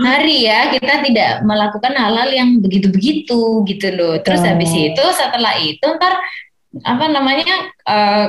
[0.00, 4.16] mari ya kita tidak melakukan hal-hal yang begitu-begitu gitu loh.
[4.24, 6.16] Terus habis itu setelah itu ntar
[6.80, 8.28] apa namanya uh,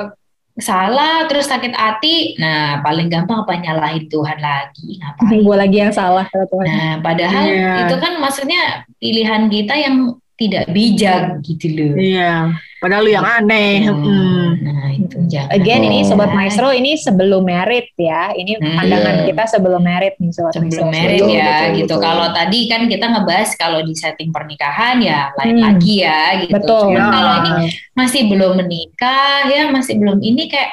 [0.59, 2.35] salah terus sakit hati.
[2.39, 3.55] Nah paling gampang apa?
[3.55, 4.99] Nyalahin Tuhan lagi.
[4.99, 5.39] Ngapain?
[5.43, 6.65] Gue lagi yang salah Tuhan.
[6.67, 7.77] Nah padahal yeah.
[7.87, 9.95] itu kan maksudnya pilihan kita yang
[10.35, 11.93] tidak bijak gitu loh.
[11.95, 13.85] Iya Padahal lu yang aneh.
[13.85, 14.49] Nah, hmm.
[14.65, 15.53] nah itu jangan.
[15.53, 18.33] Again ini sobat maestro ini sebelum merit ya.
[18.33, 18.73] Ini hmm.
[18.73, 19.27] pandangan yeah.
[19.29, 21.95] kita sebelum merit nih sobat sebelum merit ya betul, gitu.
[22.01, 25.65] Kalau tadi kan kita ngebahas kalau di setting pernikahan ya lain hmm.
[25.69, 26.57] lagi ya gitu.
[26.57, 26.81] Betul.
[26.89, 27.09] Cuman ya.
[27.13, 27.51] kalau ini
[27.93, 30.71] masih belum menikah ya masih belum ini kayak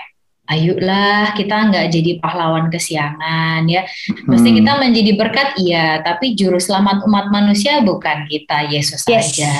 [0.49, 3.85] ayolah kita nggak jadi pahlawan kesiangan ya.
[4.25, 4.57] Mesti hmm.
[4.65, 9.37] kita menjadi berkat iya, tapi juru selamat umat manusia bukan kita Yesus yes.
[9.37, 9.53] saja.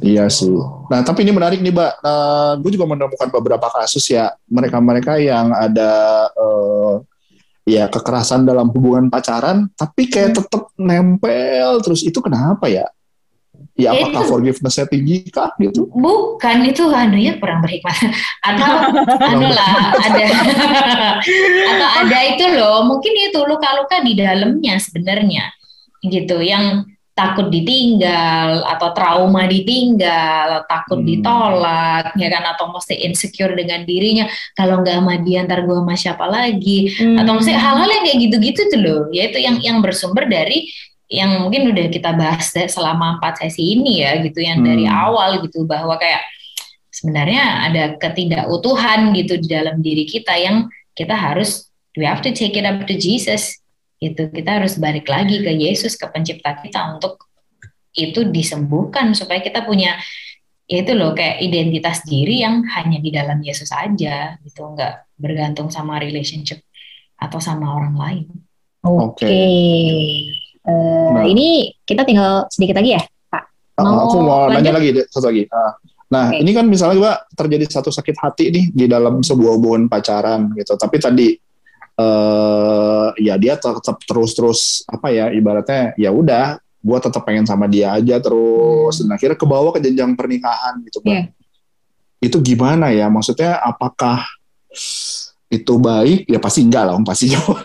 [0.00, 0.56] Iya sih.
[0.88, 1.92] Nah, tapi ini menarik nih, Mbak.
[2.00, 5.92] Nah, gue juga menemukan beberapa kasus ya mereka-mereka yang ada
[6.32, 7.04] uh,
[7.68, 10.38] ya kekerasan dalam hubungan pacaran, tapi kayak hmm.
[10.40, 12.00] tetap nempel terus.
[12.00, 12.88] Itu kenapa ya?
[13.76, 15.84] Ya, ya apakah itu, forgiveness-nya tinggi kah gitu?
[15.92, 17.92] Bukan itu anu ya kurang berhikmat.
[18.48, 18.72] Atau
[19.20, 20.24] anu lah ada
[21.76, 25.52] atau ada itu loh, mungkin itu luka-luka di dalamnya sebenarnya
[26.00, 31.08] gitu yang takut ditinggal atau trauma ditinggal, takut hmm.
[31.08, 35.96] ditolak, ya kan atau mesti insecure dengan dirinya kalau nggak sama dia ntar gue sama
[35.96, 37.16] siapa lagi hmm.
[37.24, 40.68] atau mesti hal-hal yang kayak gitu-gitu tuh loh, yaitu yang yang bersumber dari
[41.08, 44.68] yang mungkin udah kita bahas selama empat sesi ini ya gitu yang hmm.
[44.68, 46.20] dari awal gitu bahwa kayak
[46.92, 52.60] sebenarnya ada ketidakutuhan gitu di dalam diri kita yang kita harus we have to take
[52.60, 53.56] it up to Jesus
[53.96, 57.26] itu kita harus balik lagi ke Yesus ke pencipta kita untuk
[57.96, 59.96] itu disembuhkan supaya kita punya
[60.68, 65.72] ya itu loh kayak identitas diri yang hanya di dalam Yesus aja gitu nggak bergantung
[65.72, 66.60] sama relationship
[67.16, 68.26] atau sama orang lain.
[68.84, 69.24] Oke.
[69.24, 69.96] Okay.
[70.66, 71.24] Uh, eh, nah.
[71.24, 71.48] Ini
[71.82, 73.02] kita tinggal sedikit lagi ya,
[73.32, 73.42] Pak.
[73.80, 74.56] Ah, mau aku mau lanjut?
[74.60, 75.42] nanya lagi satu lagi.
[75.48, 75.72] Ah,
[76.12, 76.44] nah, okay.
[76.44, 80.76] ini kan misalnya juga terjadi satu sakit hati nih di dalam sebuah hubungan pacaran gitu.
[80.76, 81.28] Tapi tadi
[81.96, 87.98] uh, ya dia tetap terus-terus apa ya ibaratnya ya udah gue tetap pengen sama dia
[87.98, 91.26] aja terus dan akhirnya ke bawah ke jenjang pernikahan gitu kan.
[91.26, 91.26] Yeah.
[92.22, 93.10] Itu gimana ya?
[93.10, 94.22] Maksudnya apakah
[95.50, 96.30] itu baik?
[96.30, 97.58] Ya pasti enggak lah, om pasti jawab.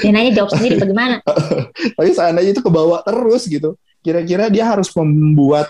[0.00, 1.20] Ya nanya jawab sendiri bagaimana?
[2.00, 3.76] Tapi seandainya itu ke bawah terus gitu.
[4.00, 5.68] Kira-kira dia harus membuat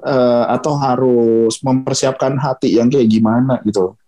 [0.00, 4.00] uh, atau harus mempersiapkan hati yang kayak gimana gitu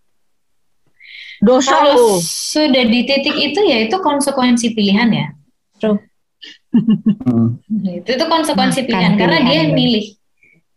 [1.43, 5.27] dosa Kalau sudah di titik itu ya itu konsekuensi pilihan ya.
[5.83, 5.99] True.
[6.73, 7.61] Hmm.
[7.85, 10.07] itu itu konsekuensi Makan pilihan karena dia yang milih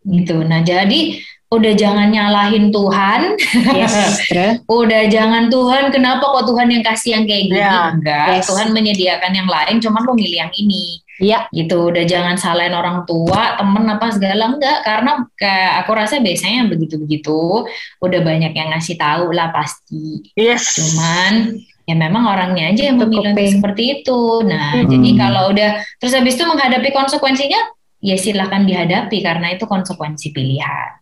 [0.04, 0.36] gitu.
[0.44, 3.38] Nah jadi udah jangan nyalahin Tuhan.
[3.70, 3.94] Yes,
[4.82, 7.62] udah jangan Tuhan kenapa kok Tuhan yang kasih yang kayak gini?
[7.62, 7.94] Yeah.
[7.94, 8.46] Enggak, yes.
[8.50, 11.05] Tuhan menyediakan yang lain, cuman lo milih yang ini.
[11.16, 11.48] Iya.
[11.48, 16.68] Gitu, udah jangan salahin orang tua, temen apa segala enggak karena kayak aku rasa biasanya
[16.68, 17.66] begitu-begitu
[18.00, 20.32] udah banyak yang ngasih tahu lah pasti.
[20.36, 20.76] Yes.
[20.76, 24.20] Cuman ya memang orangnya aja yang memilih untuk seperti itu.
[24.44, 24.88] Nah, hmm.
[24.90, 25.70] jadi kalau udah
[26.02, 27.60] terus habis itu menghadapi konsekuensinya
[28.02, 31.00] ya silahkan dihadapi karena itu konsekuensi pilihan.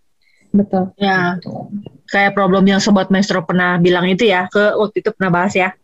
[0.54, 0.94] Betul.
[1.00, 1.34] Ya.
[1.42, 1.50] Gitu.
[2.04, 5.74] Kayak problem yang sobat maestro pernah bilang itu ya, ke waktu itu pernah bahas ya.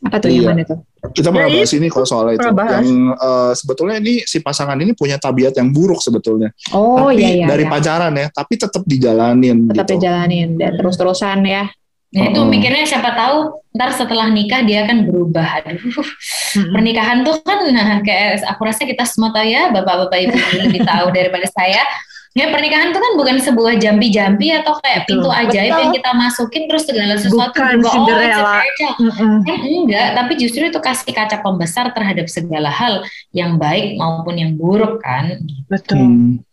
[0.00, 0.48] Apa tuh iya.
[0.48, 0.78] yang mana tuh?
[1.12, 2.48] Kita pernah bahas ini kalau soal itu.
[2.48, 2.88] Yang
[3.20, 6.52] uh, sebetulnya ini si pasangan ini punya tabiat yang buruk sebetulnya.
[6.72, 7.46] Oh tapi iya iya.
[7.48, 7.72] Dari iya.
[7.72, 9.68] pacaran ya, tapi tetap dijalanin.
[9.68, 9.92] Tetap gitu.
[10.00, 11.68] dijalanin dan terus-terusan ya.
[12.10, 15.62] Nah, itu mikirnya siapa tahu ntar setelah nikah dia akan berubah.
[15.62, 16.74] Aduh, hmm.
[16.74, 21.14] pernikahan tuh kan nah, kayak aku rasa kita semua tahu ya, bapak-bapak ibu lebih tahu
[21.14, 21.86] daripada saya
[22.30, 25.82] Ya pernikahan itu kan bukan sebuah jampi-jampi atau kayak pintu ajaib Betul.
[25.82, 28.54] yang kita masukin terus segala sesuatu bukan juga, Cinderella.
[28.54, 29.34] oh mm -hmm.
[29.50, 33.02] eh, enggak, tapi justru itu kasih kaca pembesar terhadap segala hal
[33.34, 35.42] yang baik maupun yang buruk kan.
[35.66, 35.98] Betul.
[35.98, 36.49] Hmm.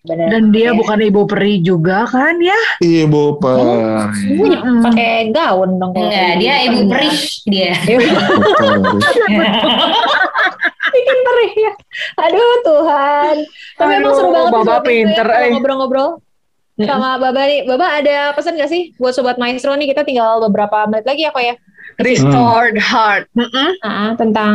[0.00, 0.32] Benar.
[0.32, 2.56] Dan dia bukan ibu peri juga kan ya?
[2.80, 3.76] Ibu peri.
[4.56, 4.80] Hmm.
[4.80, 5.92] Pakai gaun dong.
[5.92, 7.10] Enggak, dia ibu peri
[7.44, 7.76] dia.
[10.90, 11.72] bikin perih ya.
[12.16, 13.34] Aduh Tuhan.
[13.76, 16.10] Tapi Aduh, emang seru banget Bapak pinter, ya, ngobrol-ngobrol
[16.80, 17.68] sama Baba nih.
[17.68, 19.92] Baba ada pesan gak sih buat Sobat Maestro nih?
[19.92, 21.54] Kita tinggal beberapa menit lagi ya kok ya?
[22.00, 23.28] Restored heart.
[23.36, 23.70] Mm -hmm.
[23.84, 24.54] uh, tentang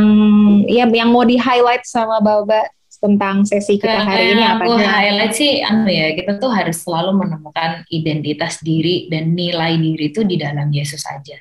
[0.65, 2.65] ya yang mau di highlight sama Baba
[2.97, 4.63] tentang sesi kita hari ini apa?
[4.65, 10.11] Aku highlight sih, anu ya, kita tuh harus selalu menemukan identitas diri dan nilai diri
[10.11, 11.35] itu di dalam Yesus aja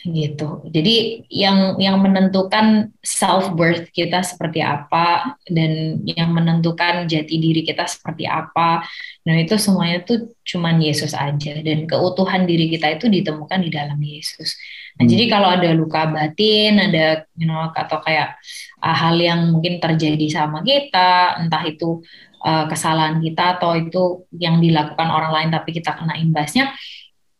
[0.00, 0.64] gitu.
[0.64, 7.84] Jadi yang yang menentukan self worth kita seperti apa dan yang menentukan jati diri kita
[7.84, 8.80] seperti apa,
[9.28, 14.00] nah itu semuanya tuh cuman Yesus aja dan keutuhan diri kita itu ditemukan di dalam
[14.00, 14.56] Yesus.
[14.96, 15.12] Nah, hmm.
[15.12, 18.40] jadi kalau ada luka batin, ada you know atau kayak
[18.80, 22.00] uh, hal yang mungkin terjadi sama kita, entah itu
[22.44, 26.72] uh, kesalahan kita atau itu yang dilakukan orang lain tapi kita kena imbasnya,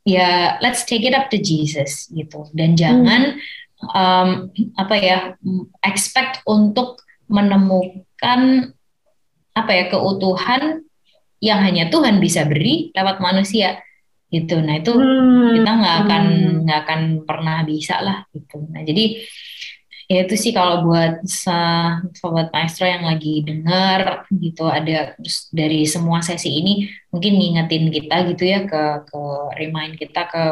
[0.05, 3.89] ya let's take it up to Jesus gitu dan jangan hmm.
[3.93, 4.29] um,
[4.81, 5.19] apa ya
[5.85, 8.73] expect untuk menemukan
[9.53, 10.83] apa ya keutuhan
[11.41, 13.81] yang hanya Tuhan bisa beri lewat manusia
[14.31, 15.59] gitu nah itu hmm.
[15.61, 16.57] kita nggak akan hmm.
[16.65, 16.87] nggak hmm.
[16.87, 19.21] akan pernah bisa lah gitu nah jadi
[20.11, 21.23] ya itu sih kalau buat
[22.19, 25.15] sobat maestro yang lagi dengar gitu ada
[25.55, 29.20] dari semua sesi ini mungkin ngingetin kita gitu ya ke ke
[29.55, 30.43] remind kita ke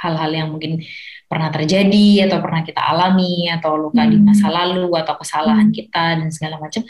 [0.00, 0.80] hal-hal yang mungkin
[1.28, 4.12] pernah terjadi atau pernah kita alami atau luka hmm.
[4.12, 5.76] di masa lalu atau kesalahan hmm.
[5.76, 6.80] kita dan segala macam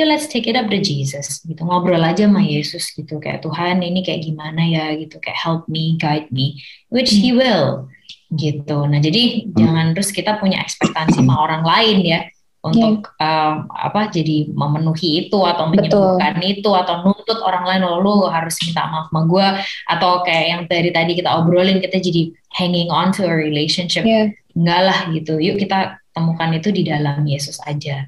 [0.00, 3.84] ya let's take it up to Jesus gitu ngobrol aja sama Yesus gitu kayak Tuhan
[3.84, 6.56] ini kayak gimana ya gitu kayak help me guide me
[6.88, 7.20] which hmm.
[7.20, 7.92] He will
[8.34, 8.86] gitu.
[8.86, 9.56] Nah jadi hmm.
[9.58, 12.20] jangan terus kita punya ekspektasi sama orang lain ya
[12.60, 13.56] untuk yeah.
[13.56, 18.52] um, apa jadi memenuhi itu atau menyembuhkan itu atau nuntut orang lain oh, lu harus
[18.60, 19.46] minta maaf sama gue
[19.88, 24.28] atau kayak yang dari tadi kita obrolin kita jadi hanging on to a relationship yeah.
[24.52, 28.04] enggak lah gitu yuk kita temukan itu di dalam Yesus aja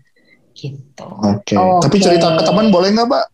[0.53, 1.09] gitu.
[1.09, 1.57] Oke.
[1.57, 1.57] Okay.
[1.57, 3.25] Oh, Tapi cerita ke teman boleh nggak, Mbak?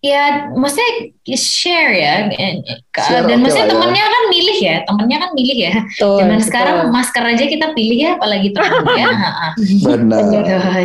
[0.00, 3.72] Ya maksudnya share ya share, dan okay maksudnya ya.
[3.76, 5.74] temennya kan milih ya temennya kan milih ya.
[5.84, 6.48] Betul, zaman betul.
[6.48, 9.08] sekarang masker aja kita pilih ya apalagi temen ya
[9.84, 10.24] benar.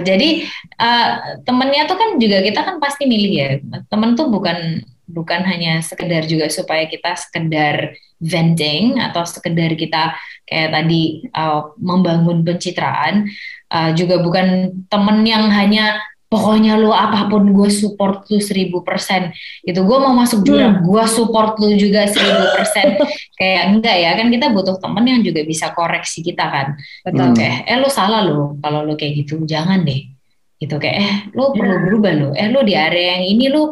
[0.03, 0.29] Jadi
[0.77, 1.07] uh,
[1.47, 3.49] temennya tuh kan juga kita kan pasti milih ya.
[3.87, 10.69] Temen tuh bukan bukan hanya sekedar juga supaya kita sekedar venting atau sekedar kita kayak
[10.75, 13.29] tadi uh, membangun pencitraan
[13.69, 16.01] uh, juga bukan temen yang hanya
[16.36, 19.32] pokoknya lu apa pun gue support lu seribu persen.
[19.64, 20.86] Itu gue mau masuk jurang hmm.
[20.91, 22.99] gue support lu juga seribu persen.
[23.40, 26.68] Kayak enggak ya kan kita butuh temen yang juga bisa koreksi kita kan.
[27.07, 27.38] Betul hmm.
[27.40, 30.12] kayak eh lu salah lu kalau lu kayak gitu jangan deh.
[30.60, 32.30] Gitu kayak eh lu perlu berubah lu.
[32.36, 33.72] Eh lu di area yang ini lu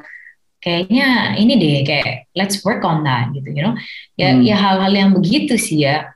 [0.63, 3.27] kayaknya ini deh kayak let's work on that.
[3.35, 3.75] Gitu you know?
[4.15, 4.47] Ya hmm.
[4.47, 6.12] ya hal-hal yang begitu sih ya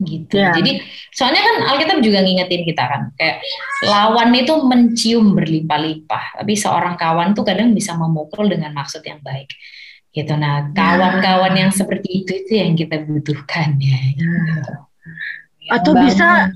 [0.00, 0.40] gitu.
[0.40, 0.56] Yeah.
[0.56, 0.80] Jadi
[1.12, 3.44] soalnya kan Alkitab juga ngingetin kita kan kayak
[3.84, 9.52] lawan itu mencium berlimpah-limpah, tapi seorang kawan tuh kadang bisa memukul dengan maksud yang baik.
[10.10, 10.34] Gitu.
[10.34, 13.98] Nah, kawan-kawan yang seperti itu itu yang kita butuhkan ya.
[14.18, 14.74] Gitu.
[15.70, 16.50] Atau bisa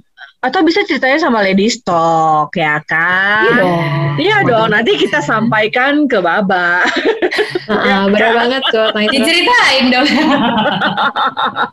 [0.44, 3.48] atau bisa ceritanya sama Lady Stock ya kan?
[3.48, 3.84] Iya dong.
[4.20, 4.68] Iya dong.
[4.76, 6.84] Nanti kita sampaikan ke Baba.
[7.64, 8.92] Uh, benar banget tuh.
[9.08, 10.04] Diceritain dong.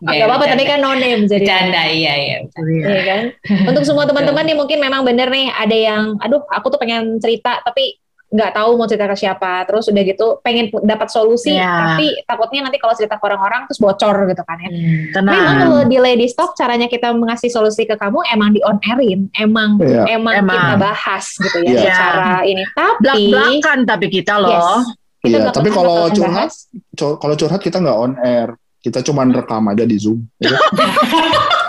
[0.07, 1.43] Gak apa-apa tapi kan no name jadi.
[1.43, 2.37] Canda iya iya.
[2.57, 3.21] Iya kan.
[3.67, 7.59] Untuk semua teman-teman nih mungkin memang bener nih ada yang, aduh aku tuh pengen cerita
[7.61, 8.00] tapi
[8.31, 9.67] nggak tahu mau cerita ke siapa.
[9.67, 11.93] Terus udah gitu pengen dapat solusi yeah.
[11.93, 14.69] tapi takutnya nanti kalau cerita ke orang-orang terus bocor gitu kan ya.
[14.71, 18.79] Hmm, memang kalau di lady stock caranya kita mengasih solusi ke kamu emang di on
[18.87, 19.27] airin.
[19.35, 20.07] Emang yeah.
[20.07, 20.55] emang, emang.
[20.55, 21.79] kita bahas gitu ya yeah.
[21.83, 22.63] secara ini.
[22.71, 24.49] Tapi belak belakan tapi kita loh.
[24.49, 24.87] Yes,
[25.21, 26.49] kita iya tapi kalau curhat
[26.95, 28.55] kalau curhat kita nggak on air.
[28.81, 30.57] Kita cuma rekam aja di zoom ya.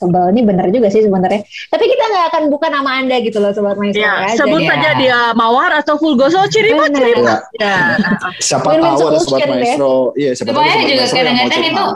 [0.00, 1.44] sebel ini bener juga sih sebenarnya.
[1.44, 4.00] Tapi kita nggak akan buka nama anda gitu loh sobat maestro.
[4.00, 4.36] Ya, ya.
[4.40, 7.44] sebut saja dia Mawar atau Fulgoso Cirima Cirima.
[7.60, 8.00] Ya.
[8.40, 10.16] Siapa tahu ada sobat maestro.
[10.16, 11.86] Iya, siapa tahu juga kadang-kadang itu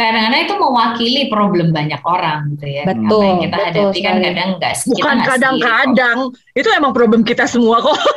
[0.00, 2.88] kadang-kadang itu mewakili problem banyak orang gitu ya.
[2.88, 3.20] Betul.
[3.20, 6.18] Apa yang kita betul hadapi kan kadang enggak Bukan kadang-kadang,
[6.56, 8.00] itu emang problem kita semua kok.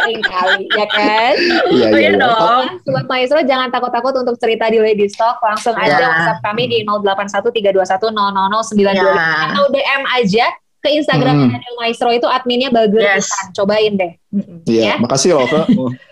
[0.00, 1.36] Sering kali, ya kan?
[1.36, 2.80] Iya, iya, iya dong.
[2.88, 6.08] Sobat Maestro jangan takut-takut untuk cerita di Lady Stock, langsung aja ya.
[6.08, 9.12] WhatsApp kami di 081321000092 ya.
[9.52, 10.46] atau DM aja
[10.82, 11.52] ke Instagram hmm.
[11.52, 13.28] Daniel Maestro itu adminnya Bagel yes.
[13.52, 14.16] Cobain deh.
[14.64, 14.98] Iya, ya.
[14.98, 15.68] makasih loh, Kak.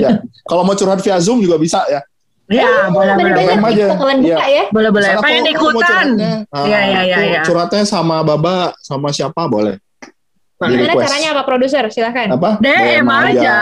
[0.00, 0.10] ya.
[0.46, 2.00] Kalau mau curhat via Zoom juga bisa ya.
[2.50, 3.46] Ya, boleh boleh.
[3.46, 3.84] DM aja.
[4.26, 4.38] Ya.
[4.42, 4.64] ya.
[4.74, 5.08] Boleh boleh.
[5.22, 6.06] Pengen ikutan.
[6.66, 7.42] Iya iya iya ya.
[7.46, 9.78] Curhatnya sama Baba sama siapa boleh.
[10.60, 11.88] Gimana caranya apa produser?
[11.88, 12.36] Silahkan.
[12.36, 12.60] Apa?
[12.60, 13.32] DM, DM aja.
[13.32, 13.56] aja.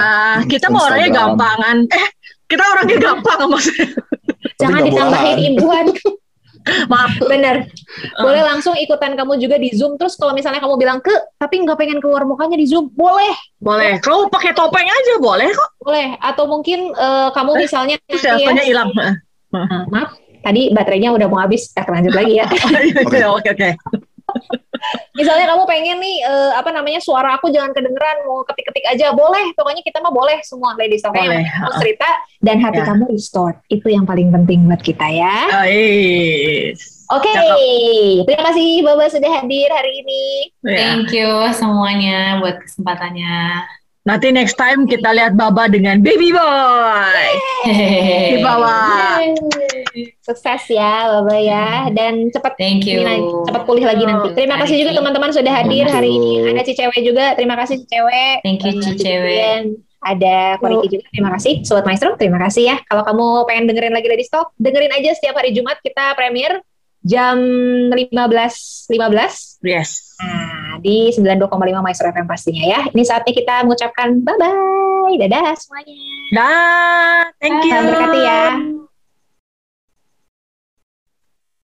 [0.51, 1.77] Kita mau orangnya gampangan.
[1.86, 2.07] Eh,
[2.51, 3.86] kita orangnya gampang maksudnya.
[4.59, 5.86] Jangan ditambahin imbuhan.
[6.93, 7.66] Maaf, bener.
[8.20, 9.97] Boleh langsung ikutan kamu juga di Zoom.
[9.97, 13.35] Terus kalau misalnya kamu bilang ke, tapi nggak pengen keluar mukanya di Zoom, boleh.
[13.59, 13.99] Boleh.
[14.05, 15.70] Kalau pakai topeng aja boleh kok.
[15.82, 16.15] Boleh.
[16.20, 18.90] Atau mungkin uh, kamu eh, misalnya ya, hilang.
[19.49, 20.15] Uh, maaf,
[20.45, 21.73] tadi baterainya udah mau habis.
[21.73, 22.47] Kita lanjut lagi ya.
[23.09, 23.69] Oke, oke.
[25.19, 29.53] Misalnya kamu pengen nih uh, apa namanya suara aku jangan kedengeran mau ketik-ketik aja boleh
[29.55, 32.87] pokoknya kita mah boleh semua ladies oke yang mau cerita dan hati ya.
[32.87, 35.37] kamu restore itu yang paling penting buat kita ya.
[35.51, 36.99] Oh, yes.
[37.09, 38.21] Oke, okay.
[38.29, 40.25] terima kasih Baba sudah hadir hari ini.
[40.61, 40.77] Ya.
[40.77, 43.65] Thank you semuanya buat kesempatannya.
[44.09, 47.29] Nanti next time kita lihat Baba dengan baby boy
[48.33, 49.21] di bawah.
[50.25, 53.05] Sukses ya Baba ya dan cepat Thank you.
[53.45, 54.33] cepat pulih lagi nanti.
[54.33, 56.57] Terima kasih juga teman-teman sudah hadir hari ini.
[56.57, 57.37] Ada Cicewe juga.
[57.37, 58.41] Terima kasih Cicewe.
[58.41, 59.77] Thank you Cicewe.
[60.01, 61.05] Ada Koriki juga.
[61.13, 62.17] Terima kasih Sobat Maestro.
[62.17, 62.77] Terima kasih ya.
[62.89, 66.65] Kalau kamu pengen dengerin lagi dari stok, dengerin aja setiap hari Jumat kita premier
[67.09, 67.41] jam
[67.91, 68.93] 15.15.
[68.93, 69.65] 15.
[69.65, 70.15] Yes.
[70.21, 71.49] Nah, di 92,5
[71.81, 72.81] Maestro FM pastinya ya.
[72.93, 75.17] Ini saatnya kita mengucapkan bye-bye.
[75.17, 75.97] Dadah semuanya.
[76.37, 77.73] Dah, thank you.
[77.73, 78.43] Salam berkati ya.